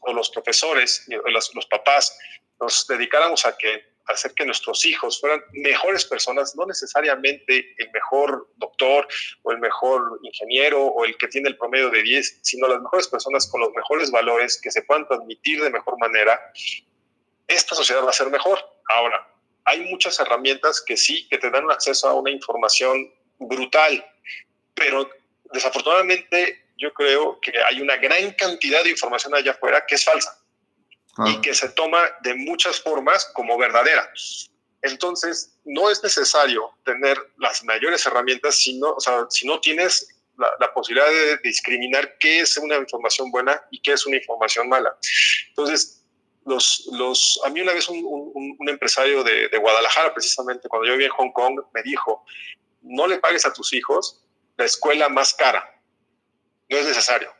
o 0.00 0.12
los 0.12 0.30
profesores, 0.30 1.04
los, 1.08 1.54
los 1.54 1.66
papás, 1.66 2.16
nos 2.60 2.86
dedicáramos 2.86 3.44
a 3.44 3.56
que 3.56 3.89
hacer 4.12 4.32
que 4.34 4.44
nuestros 4.44 4.84
hijos 4.84 5.20
fueran 5.20 5.42
mejores 5.52 6.04
personas, 6.04 6.54
no 6.56 6.66
necesariamente 6.66 7.74
el 7.78 7.90
mejor 7.90 8.48
doctor 8.56 9.06
o 9.42 9.52
el 9.52 9.58
mejor 9.58 10.20
ingeniero 10.22 10.84
o 10.84 11.04
el 11.04 11.16
que 11.16 11.28
tiene 11.28 11.48
el 11.48 11.56
promedio 11.56 11.90
de 11.90 12.02
10, 12.02 12.40
sino 12.42 12.68
las 12.68 12.80
mejores 12.80 13.08
personas 13.08 13.48
con 13.50 13.60
los 13.60 13.72
mejores 13.74 14.10
valores 14.10 14.60
que 14.60 14.70
se 14.70 14.82
puedan 14.82 15.06
transmitir 15.06 15.62
de 15.62 15.70
mejor 15.70 15.98
manera, 15.98 16.40
esta 17.46 17.74
sociedad 17.74 18.04
va 18.04 18.10
a 18.10 18.14
ser 18.14 18.30
mejor. 18.30 18.58
Ahora, 18.88 19.28
hay 19.64 19.80
muchas 19.80 20.18
herramientas 20.20 20.80
que 20.80 20.96
sí, 20.96 21.28
que 21.28 21.38
te 21.38 21.50
dan 21.50 21.70
acceso 21.70 22.08
a 22.08 22.14
una 22.14 22.30
información 22.30 23.12
brutal, 23.38 24.04
pero 24.74 25.08
desafortunadamente 25.52 26.66
yo 26.76 26.92
creo 26.94 27.40
que 27.40 27.52
hay 27.62 27.80
una 27.80 27.96
gran 27.96 28.32
cantidad 28.32 28.82
de 28.82 28.90
información 28.90 29.34
allá 29.34 29.52
afuera 29.52 29.84
que 29.86 29.96
es 29.96 30.04
falsa 30.04 30.39
y 31.26 31.40
que 31.40 31.54
se 31.54 31.68
toma 31.70 32.02
de 32.22 32.34
muchas 32.34 32.80
formas 32.80 33.30
como 33.34 33.58
verdadera. 33.58 34.10
Entonces, 34.82 35.58
no 35.64 35.90
es 35.90 36.02
necesario 36.02 36.70
tener 36.84 37.18
las 37.36 37.62
mayores 37.64 38.04
herramientas 38.06 38.56
si 38.56 38.78
no, 38.78 38.92
o 38.92 39.00
sea, 39.00 39.26
si 39.28 39.46
no 39.46 39.60
tienes 39.60 40.08
la, 40.58 40.72
posibilidad 40.72 41.08
de 41.08 41.36
discriminar 41.38 42.16
qué 42.18 42.40
es 42.40 42.56
una 42.56 42.76
información 42.76 43.30
buena 43.30 43.62
y 43.70 43.80
qué 43.80 43.92
es 43.92 44.06
una 44.06 44.16
información 44.16 44.68
mala. 44.68 44.96
Entonces, 45.48 46.02
los, 46.46 46.88
los, 46.92 47.38
a 47.44 47.50
mí 47.50 47.60
una 47.60 47.74
vez 47.74 47.88
un, 47.88 48.02
un, 48.04 48.68
empresario 48.68 49.22
de, 49.22 49.48
de, 49.48 49.58
Guadalajara, 49.58 50.14
precisamente 50.14 50.68
cuando 50.68 50.86
yo 50.86 50.92
vivía 50.94 51.08
en 51.08 51.12
Hong 51.12 51.32
Kong, 51.32 51.60
me 51.74 51.82
dijo, 51.82 52.24
no 52.80 53.06
le 53.06 53.18
pagues 53.18 53.44
a 53.44 53.52
tus 53.52 53.74
hijos 53.74 54.24
la 54.56 54.64
escuela 54.64 55.10
más 55.10 55.34
cara. 55.34 55.78
No 56.70 56.78
es 56.78 56.86
necesario. 56.86 57.32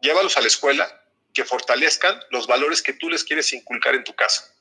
Llévalos 0.00 0.36
a 0.36 0.40
la 0.40 0.48
escuela 0.48 1.03
que 1.34 1.44
fortalezcan 1.44 2.18
los 2.30 2.46
valores 2.46 2.80
que 2.80 2.92
tú 2.94 3.10
les 3.10 3.24
quieres 3.24 3.52
inculcar 3.52 3.94
en 3.94 4.04
tu 4.04 4.14
casa. 4.14 4.54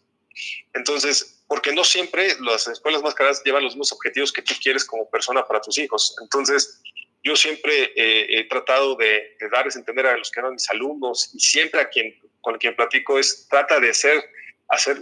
Entonces, 0.74 1.43
porque 1.47 1.71
no 1.71 1.84
siempre 1.84 2.36
las 2.39 2.67
escuelas 2.67 3.03
más 3.03 3.13
caras 3.13 3.43
llevan 3.45 3.63
los 3.63 3.74
mismos 3.74 3.91
objetivos 3.91 4.34
que 4.34 4.41
tú 4.41 4.55
quieres 4.61 4.84
como 4.84 5.09
persona 5.09 5.45
para 5.45 5.61
tus 5.61 5.78
hijos. 5.78 6.15
Entonces, 6.21 6.82
yo 7.24 7.36
siempre 7.36 7.93
eh, 7.95 8.39
he 8.39 8.43
tratado 8.49 8.95
de, 8.95 9.38
darles 9.51 9.76
a 9.76 9.80
entender 9.80 10.07
a 10.07 10.17
los 10.17 10.32
que 10.32 10.39
eran 10.39 10.53
mis 10.53 10.69
alumnos 10.69 11.30
y 11.34 11.39
siempre 11.39 11.80
a 11.80 11.88
quien 11.88 12.19
con 12.41 12.57
quien 12.57 12.76
platico 12.76 13.19
es 13.19 13.47
trata 13.47 13.80
de 13.80 13.93
ser 13.93 14.21
hacer, 14.67 14.99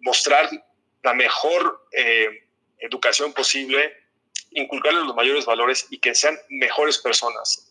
mostrar 0.00 0.48
la 1.02 1.12
mejor 1.12 1.86
educación 2.78 3.32
posible, 3.34 3.92
inculcarles 4.52 5.04
los 5.04 5.14
mayores 5.14 5.44
valores 5.44 5.86
y 5.90 5.98
que 5.98 6.14
sean 6.14 6.38
mejores 6.48 6.98
personas. 6.98 7.63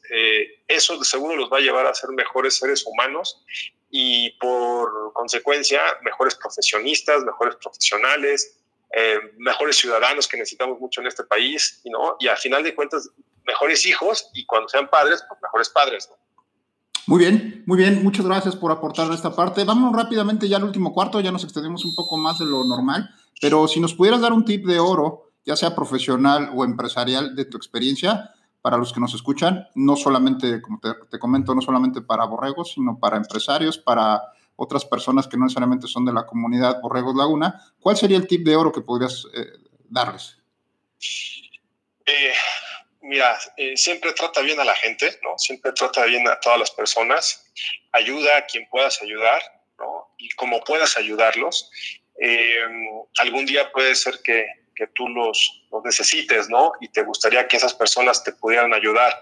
Eso 0.67 0.97
de 0.97 1.05
seguro 1.05 1.35
los 1.35 1.51
va 1.51 1.57
a 1.57 1.61
llevar 1.61 1.87
a 1.87 1.93
ser 1.93 2.09
mejores 2.11 2.57
seres 2.57 2.85
humanos 2.85 3.43
y 3.89 4.31
por 4.39 5.13
consecuencia 5.13 5.79
mejores 6.03 6.35
profesionistas, 6.35 7.23
mejores 7.23 7.55
profesionales, 7.57 8.57
eh, 8.95 9.19
mejores 9.37 9.77
ciudadanos 9.77 10.27
que 10.27 10.37
necesitamos 10.37 10.79
mucho 10.79 11.01
en 11.01 11.07
este 11.07 11.23
país, 11.23 11.81
¿no? 11.85 12.15
Y 12.19 12.27
al 12.27 12.37
final 12.37 12.63
de 12.63 12.75
cuentas, 12.75 13.09
mejores 13.45 13.85
hijos 13.85 14.29
y 14.33 14.45
cuando 14.45 14.67
sean 14.69 14.87
padres, 14.87 15.23
pues 15.27 15.39
mejores 15.41 15.69
padres, 15.69 16.09
Muy 17.05 17.19
bien, 17.19 17.63
muy 17.65 17.77
bien, 17.77 18.03
muchas 18.03 18.25
gracias 18.25 18.55
por 18.55 18.71
aportar 18.71 19.11
esta 19.11 19.35
parte. 19.35 19.63
Vamos 19.63 19.95
rápidamente 19.95 20.47
ya 20.47 20.57
al 20.57 20.63
último 20.63 20.93
cuarto, 20.93 21.19
ya 21.19 21.31
nos 21.31 21.43
extendimos 21.43 21.83
un 21.85 21.95
poco 21.95 22.17
más 22.17 22.39
de 22.39 22.45
lo 22.45 22.63
normal, 22.65 23.09
pero 23.41 23.67
si 23.67 23.79
nos 23.79 23.93
pudieras 23.93 24.21
dar 24.21 24.31
un 24.31 24.45
tip 24.45 24.65
de 24.65 24.79
oro, 24.79 25.31
ya 25.45 25.55
sea 25.55 25.75
profesional 25.75 26.51
o 26.55 26.63
empresarial, 26.63 27.35
de 27.35 27.45
tu 27.45 27.57
experiencia, 27.57 28.31
para 28.63 28.77
los 28.77 28.93
que 28.93 29.01
nos 29.01 29.13
escuchan, 29.13 29.67
no 29.75 29.97
solamente, 29.97 30.61
como 30.61 30.79
te, 30.79 31.19
comento, 31.19 31.53
no 31.53 31.59
solamente 31.59 32.01
para 32.01 32.23
borregos, 32.23 32.71
sino 32.71 32.97
para 32.97 33.17
empresarios, 33.17 33.77
para 33.77 34.21
otras 34.55 34.85
personas 34.85 35.27
que 35.27 35.35
no 35.35 35.43
necesariamente 35.43 35.85
son 35.85 36.05
de 36.05 36.13
la 36.13 36.25
comunidad 36.25 36.79
Borregos 36.79 37.13
Laguna. 37.13 37.61
¿Cuál 37.81 37.97
sería 37.97 38.15
el 38.15 38.25
tip 38.25 38.45
de 38.45 38.55
oro 38.55 38.71
que 38.71 38.79
podrías 38.79 39.27
eh, 39.33 39.47
darles? 39.89 40.37
Eh, 42.05 42.33
mira, 43.01 43.37
eh, 43.57 43.75
siempre 43.75 44.13
trata 44.13 44.39
bien 44.39 44.57
a 44.61 44.63
la 44.63 44.75
gente, 44.75 45.19
¿no? 45.23 45.37
Siempre 45.37 45.73
trata 45.73 46.05
bien 46.05 46.25
a 46.29 46.39
todas 46.39 46.59
las 46.59 46.71
personas. 46.71 47.51
Ayuda 47.91 48.37
a 48.37 48.45
quien 48.45 48.69
puedas 48.69 49.01
ayudar, 49.01 49.41
¿no? 49.77 50.15
Y 50.17 50.29
como 50.35 50.63
puedas 50.63 50.95
ayudarlos. 50.95 51.69
algún 53.19 53.45
día 53.45 53.73
puede 53.73 53.93
ser 53.95 54.21
que 54.23 54.45
que 54.75 54.87
tú 54.87 55.07
los, 55.07 55.63
necesites, 55.83 56.49
¿no? 56.49 56.73
Y 56.81 56.89
te 56.89 57.03
gustaría 57.03 57.47
que 57.47 57.57
esas 57.57 57.73
personas 57.73 58.23
te 58.23 58.31
pudieran 58.31 58.73
ayudar. 58.73 59.21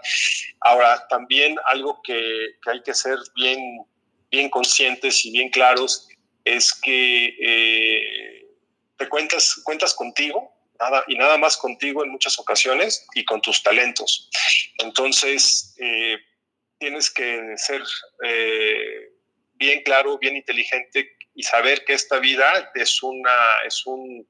Ahora, 0.60 1.06
también 1.08 1.58
algo 1.66 2.02
que, 2.04 2.56
que 2.64 2.72
hay 2.72 2.84
que 2.84 2.94
ser 2.94 3.18
bien, 3.36 3.86
bien 4.30 4.50
conscientes 4.50 5.26
y 5.26 5.32
bien 5.32 5.50
claros 5.50 6.08
es 6.44 6.74
que 6.74 7.36
eh, 7.40 8.48
te 8.98 9.08
cuentas, 9.10 9.62
cuentas 9.64 9.94
contigo, 9.94 10.52
nada, 10.80 11.04
y 11.08 11.16
nada 11.16 11.38
más 11.38 11.58
contigo 11.58 12.04
en 12.04 12.12
muchas 12.12 12.38
ocasiones 12.40 13.06
y 13.14 13.24
con 13.26 13.42
tus 13.42 13.62
talentos. 13.64 14.30
Entonces, 14.80 15.76
eh, 15.80 16.18
tienes 16.78 17.12
que 17.12 17.54
ser 17.58 17.82
eh, 18.24 19.12
bien 19.54 19.84
claro, 19.84 20.18
bien 20.18 20.36
inteligente 20.36 21.16
y 21.36 21.44
saber 21.44 21.86
que 21.86 21.94
esta 21.94 22.20
vida 22.20 22.72
es 22.74 23.02
una, 23.04 23.36
es 23.66 23.86
un, 23.86 24.28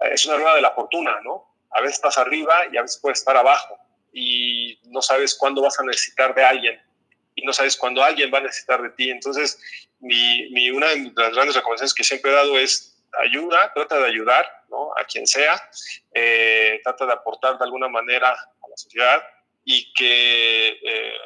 es 0.00 0.24
una 0.26 0.36
rueda 0.36 0.54
de 0.54 0.62
la 0.62 0.72
fortuna, 0.72 1.20
¿no? 1.22 1.56
A 1.70 1.80
veces 1.80 1.96
estás 1.96 2.18
arriba 2.18 2.66
y 2.72 2.76
a 2.76 2.82
veces 2.82 2.98
puedes 3.00 3.18
estar 3.18 3.36
abajo 3.36 3.78
y 4.12 4.78
no 4.84 5.02
sabes 5.02 5.34
cuándo 5.34 5.62
vas 5.62 5.78
a 5.78 5.84
necesitar 5.84 6.34
de 6.34 6.44
alguien 6.44 6.80
y 7.34 7.44
no 7.44 7.52
sabes 7.52 7.76
cuándo 7.76 8.02
alguien 8.02 8.30
va 8.32 8.38
a 8.38 8.42
necesitar 8.42 8.82
de 8.82 8.90
ti. 8.90 9.10
Entonces, 9.10 9.58
mi, 10.00 10.70
una 10.70 10.88
de 10.88 11.12
las 11.14 11.32
grandes 11.32 11.54
recomendaciones 11.54 11.94
que 11.94 12.04
siempre 12.04 12.30
he 12.30 12.34
dado 12.34 12.58
es 12.58 12.96
ayuda, 13.24 13.72
trata 13.74 13.98
de 13.98 14.06
ayudar 14.06 14.46
¿no? 14.68 14.92
a 14.96 15.04
quien 15.04 15.26
sea, 15.26 15.60
eh, 16.12 16.80
trata 16.82 17.06
de 17.06 17.12
aportar 17.12 17.58
de 17.58 17.64
alguna 17.64 17.88
manera 17.88 18.30
a 18.30 18.68
la 18.68 18.76
sociedad 18.76 19.22
y 19.64 19.92
que 19.94 20.78
eh, 20.82 21.16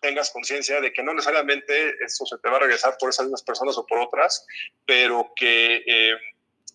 tengas 0.00 0.30
conciencia 0.30 0.80
de 0.80 0.92
que 0.92 1.02
no 1.02 1.14
necesariamente 1.14 1.96
esto 2.04 2.26
se 2.26 2.38
te 2.38 2.48
va 2.48 2.56
a 2.56 2.60
regresar 2.60 2.96
por 2.98 3.10
esas 3.10 3.26
mismas 3.26 3.42
personas 3.42 3.76
o 3.78 3.86
por 3.86 3.98
otras, 3.98 4.46
pero 4.84 5.32
que... 5.34 5.82
Eh, 5.86 6.16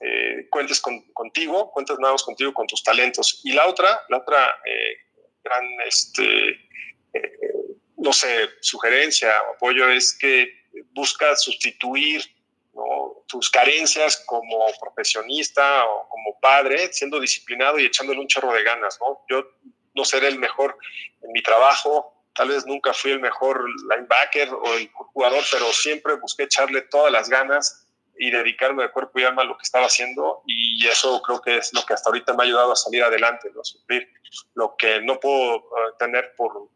eh, 0.04 0.48
cuentes 0.50 0.82
contigo, 1.14 1.72
cuentes 1.72 2.00
nada 2.00 2.14
más 2.14 2.24
contigo 2.24 2.52
con 2.54 2.66
tus 2.66 2.84
talentos. 2.84 3.40
Y 3.44 3.54
la 3.54 3.68
otra, 3.68 4.02
la 4.10 4.18
otra 4.18 4.60
eh, 4.66 4.98
gran, 5.44 5.64
este, 5.86 6.50
eh, 7.14 7.38
no 7.98 8.12
sé, 8.12 8.50
sugerencia 8.62 9.42
o 9.44 9.54
apoyo 9.54 9.88
es 9.92 10.18
que 10.18 10.52
busca 10.94 11.36
sustituir 11.36 12.24
tus 13.28 13.50
carencias 13.52 14.24
como 14.26 14.66
profesionista 14.80 15.86
o 15.86 16.10
como 16.10 16.40
padre, 16.40 16.92
siendo 16.92 17.20
disciplinado 17.20 17.78
y 17.78 17.86
echándole 17.86 18.20
un 18.20 18.28
chorro 18.28 18.54
de 18.54 18.64
ganas. 18.64 18.98
¿no? 19.02 19.24
Yo 19.30 19.46
no 19.94 20.04
seré 20.04 20.30
el 20.30 20.40
mejor 20.40 20.78
en 21.22 21.32
mi 21.32 21.44
trabajo, 21.44 22.26
tal 22.34 22.48
vez 22.48 22.66
nunca 22.66 22.94
fui 22.94 23.12
el 23.12 23.20
mejor 23.20 23.64
linebacker 23.90 24.50
o 24.54 24.74
el 24.74 24.90
jugador, 24.92 25.44
pero 25.52 25.66
siempre 25.74 26.16
busqué 26.16 26.44
echarle 26.44 26.82
todas 26.84 27.12
las 27.12 27.30
ganas 27.30 27.91
y 28.18 28.30
dedicarme 28.30 28.84
de 28.84 28.92
cuerpo 28.92 29.20
y 29.20 29.24
alma 29.24 29.42
a 29.42 29.46
lo 29.46 29.58
que 29.58 29.64
estaba 29.64 29.86
haciendo 29.86 30.44
y 30.46 30.86
eso 30.88 31.22
creo 31.22 31.42
que 31.42 31.58
es 31.58 31.74
lo 31.74 31.84
que 31.86 31.94
hasta 31.94 32.10
ahorita 32.10 32.34
me 32.34 32.44
ha 32.44 32.46
ayudado 32.46 32.72
a 32.72 32.76
salir 32.76 33.04
adelante, 33.04 33.50
¿no? 33.56 33.64
Suplir 33.64 34.10
lo 34.56 34.76
que 34.78 35.02
no 35.02 35.20
puedo 35.20 35.56
eh, 35.56 35.62
tener 35.98 36.34
por 36.36 36.70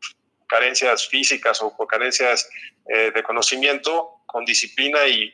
carencias 0.47 1.07
físicas 1.07 1.61
o 1.61 1.75
por 1.75 1.87
carencias 1.87 2.49
eh, 2.87 3.11
de 3.13 3.23
conocimiento, 3.23 4.21
con 4.25 4.45
disciplina 4.45 5.07
y, 5.07 5.31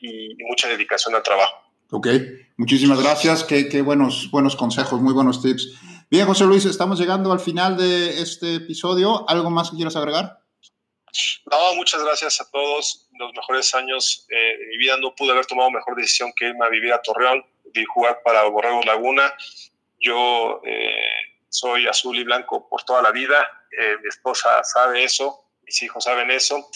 mucha 0.48 0.68
dedicación 0.68 1.16
al 1.16 1.24
trabajo. 1.24 1.56
Ok, 1.92 2.08
muchísimas 2.58 3.02
gracias, 3.02 3.44
qué, 3.44 3.68
qué, 3.68 3.82
buenos, 3.82 4.30
buenos 4.32 4.56
consejos, 4.56 5.02
muy 5.02 5.14
buenos 5.14 5.42
tips. 5.42 5.74
Bien, 6.10 6.26
José 6.26 6.46
Luis, 6.46 6.66
estamos 6.66 7.00
llegando 7.00 7.32
al 7.32 7.40
final 7.40 7.78
de 7.78 8.22
este 8.22 8.56
episodio. 8.56 9.28
¿Algo 9.30 9.50
más 9.50 9.72
que 9.72 9.78
quieras 9.78 9.96
agregar? 9.96 10.41
No, 11.46 11.76
muchas 11.76 12.04
gracias 12.04 12.42
a 12.42 12.50
todos. 12.50 13.08
Los 13.18 13.34
mejores 13.34 13.74
años 13.76 14.26
eh, 14.30 14.58
de 14.58 14.66
mi 14.68 14.78
vida 14.78 14.98
no 14.98 15.16
pude 15.16 15.32
haber 15.32 15.46
tomado 15.46 15.70
mejor 15.72 15.96
decisión 15.96 16.32
que 16.36 16.46
irme 16.46 16.66
a 16.66 16.70
vivir 16.70 16.94
a 16.94 17.02
Torreón 17.02 17.46
y 17.74 17.84
jugar 17.86 18.22
para 18.24 18.44
Borrego 18.44 18.82
Laguna. 18.84 19.34
Yo 20.00 20.62
eh, 20.66 21.12
soy 21.50 21.88
azul 21.88 22.18
y 22.18 22.24
blanco 22.24 22.68
por 22.70 22.84
toda 22.84 23.02
la 23.02 23.12
vida. 23.12 23.48
Eh, 23.78 23.98
mi 24.02 24.10
esposa 24.10 24.64
sabe 24.64 25.04
eso, 25.04 25.46
mis 25.64 25.82
hijos 25.82 26.04
saben 26.04 26.32
eso 26.32 26.70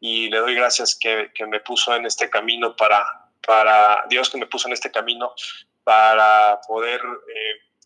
y 0.00 0.28
le 0.28 0.38
doy 0.38 0.54
gracias 0.54 0.96
que, 0.98 1.30
que 1.34 1.46
me 1.46 1.60
puso 1.60 1.94
en 1.94 2.06
este 2.06 2.28
camino 2.28 2.74
para, 2.74 3.04
para 3.46 4.04
Dios 4.08 4.28
que 4.28 4.38
me 4.38 4.46
puso 4.46 4.66
en 4.68 4.74
este 4.74 4.90
camino 4.90 5.32
para 5.84 6.60
poder 6.66 7.00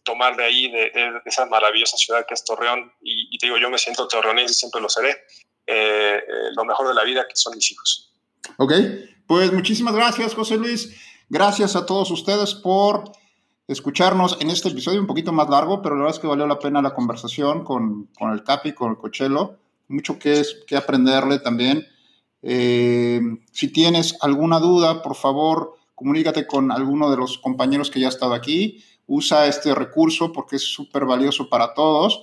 tomar 0.06 0.36
de 0.36 0.44
ahí, 0.44 0.70
de, 0.70 1.20
esa 1.26 1.44
maravillosa 1.46 1.98
ciudad 1.98 2.24
que 2.26 2.32
es 2.32 2.44
Torreón. 2.44 2.92
Y, 3.02 3.28
y, 3.34 3.38
te 3.38 3.46
digo, 3.46 3.58
yo 3.58 3.68
me 3.68 3.76
siento 3.76 4.08
torreonense 4.08 4.52
y 4.52 4.54
siempre 4.54 4.80
lo 4.80 4.88
seré. 4.88 5.26
Eh, 5.66 6.20
lo 6.54 6.64
mejor 6.64 6.88
de 6.88 6.94
la 6.94 7.04
vida, 7.04 7.26
que 7.28 7.36
son 7.36 7.54
mis 7.54 7.70
hijos. 7.72 8.12
Ok, 8.56 8.72
pues 9.26 9.52
muchísimas 9.52 9.94
gracias, 9.94 10.34
José 10.34 10.56
Luis. 10.56 10.94
Gracias 11.28 11.74
a 11.74 11.86
todos 11.86 12.10
ustedes 12.10 12.54
por 12.54 13.10
escucharnos 13.66 14.38
en 14.40 14.50
este 14.50 14.68
episodio 14.68 15.00
un 15.00 15.08
poquito 15.08 15.32
más 15.32 15.48
largo, 15.48 15.82
pero 15.82 15.96
la 15.96 16.02
verdad 16.02 16.16
es 16.16 16.20
que 16.20 16.28
valió 16.28 16.46
la 16.46 16.58
pena 16.58 16.80
la 16.80 16.94
conversación 16.94 17.64
con, 17.64 18.08
con 18.16 18.32
el 18.32 18.44
Capi, 18.44 18.72
con 18.72 18.90
el 18.90 18.96
Cochelo. 18.96 19.56
Mucho 19.88 20.18
que, 20.18 20.42
que 20.66 20.76
aprenderle 20.76 21.40
también. 21.40 21.86
Eh, 22.42 23.20
si 23.50 23.68
tienes 23.72 24.16
alguna 24.20 24.60
duda, 24.60 25.02
por 25.02 25.16
favor, 25.16 25.74
comunícate 25.96 26.46
con 26.46 26.70
alguno 26.70 27.10
de 27.10 27.16
los 27.16 27.38
compañeros 27.38 27.90
que 27.90 28.00
ya 28.00 28.08
ha 28.08 28.34
aquí. 28.34 28.84
Usa 29.08 29.46
este 29.46 29.74
recurso 29.74 30.32
porque 30.32 30.56
es 30.56 30.62
súper 30.62 31.04
valioso 31.04 31.48
para 31.48 31.74
todos. 31.74 32.22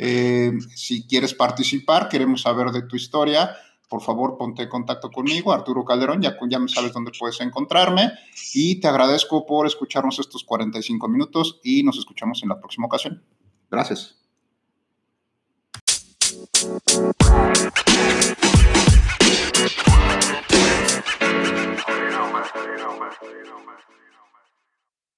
Eh, 0.00 0.52
si 0.76 1.08
quieres 1.08 1.34
participar, 1.34 2.08
queremos 2.08 2.42
saber 2.42 2.70
de 2.70 2.82
tu 2.82 2.94
historia, 2.94 3.56
por 3.88 4.00
favor 4.00 4.38
ponte 4.38 4.62
en 4.62 4.68
contacto 4.68 5.10
conmigo, 5.10 5.52
Arturo 5.52 5.84
Calderón, 5.84 6.22
ya, 6.22 6.36
ya 6.48 6.60
sabes 6.68 6.92
dónde 6.92 7.10
puedes 7.18 7.40
encontrarme 7.40 8.12
y 8.54 8.78
te 8.78 8.86
agradezco 8.86 9.44
por 9.44 9.66
escucharnos 9.66 10.20
estos 10.20 10.44
45 10.44 11.08
minutos 11.08 11.58
y 11.64 11.82
nos 11.82 11.98
escuchamos 11.98 12.42
en 12.44 12.50
la 12.50 12.60
próxima 12.60 12.86
ocasión. 12.86 13.24
Gracias. 13.68 14.14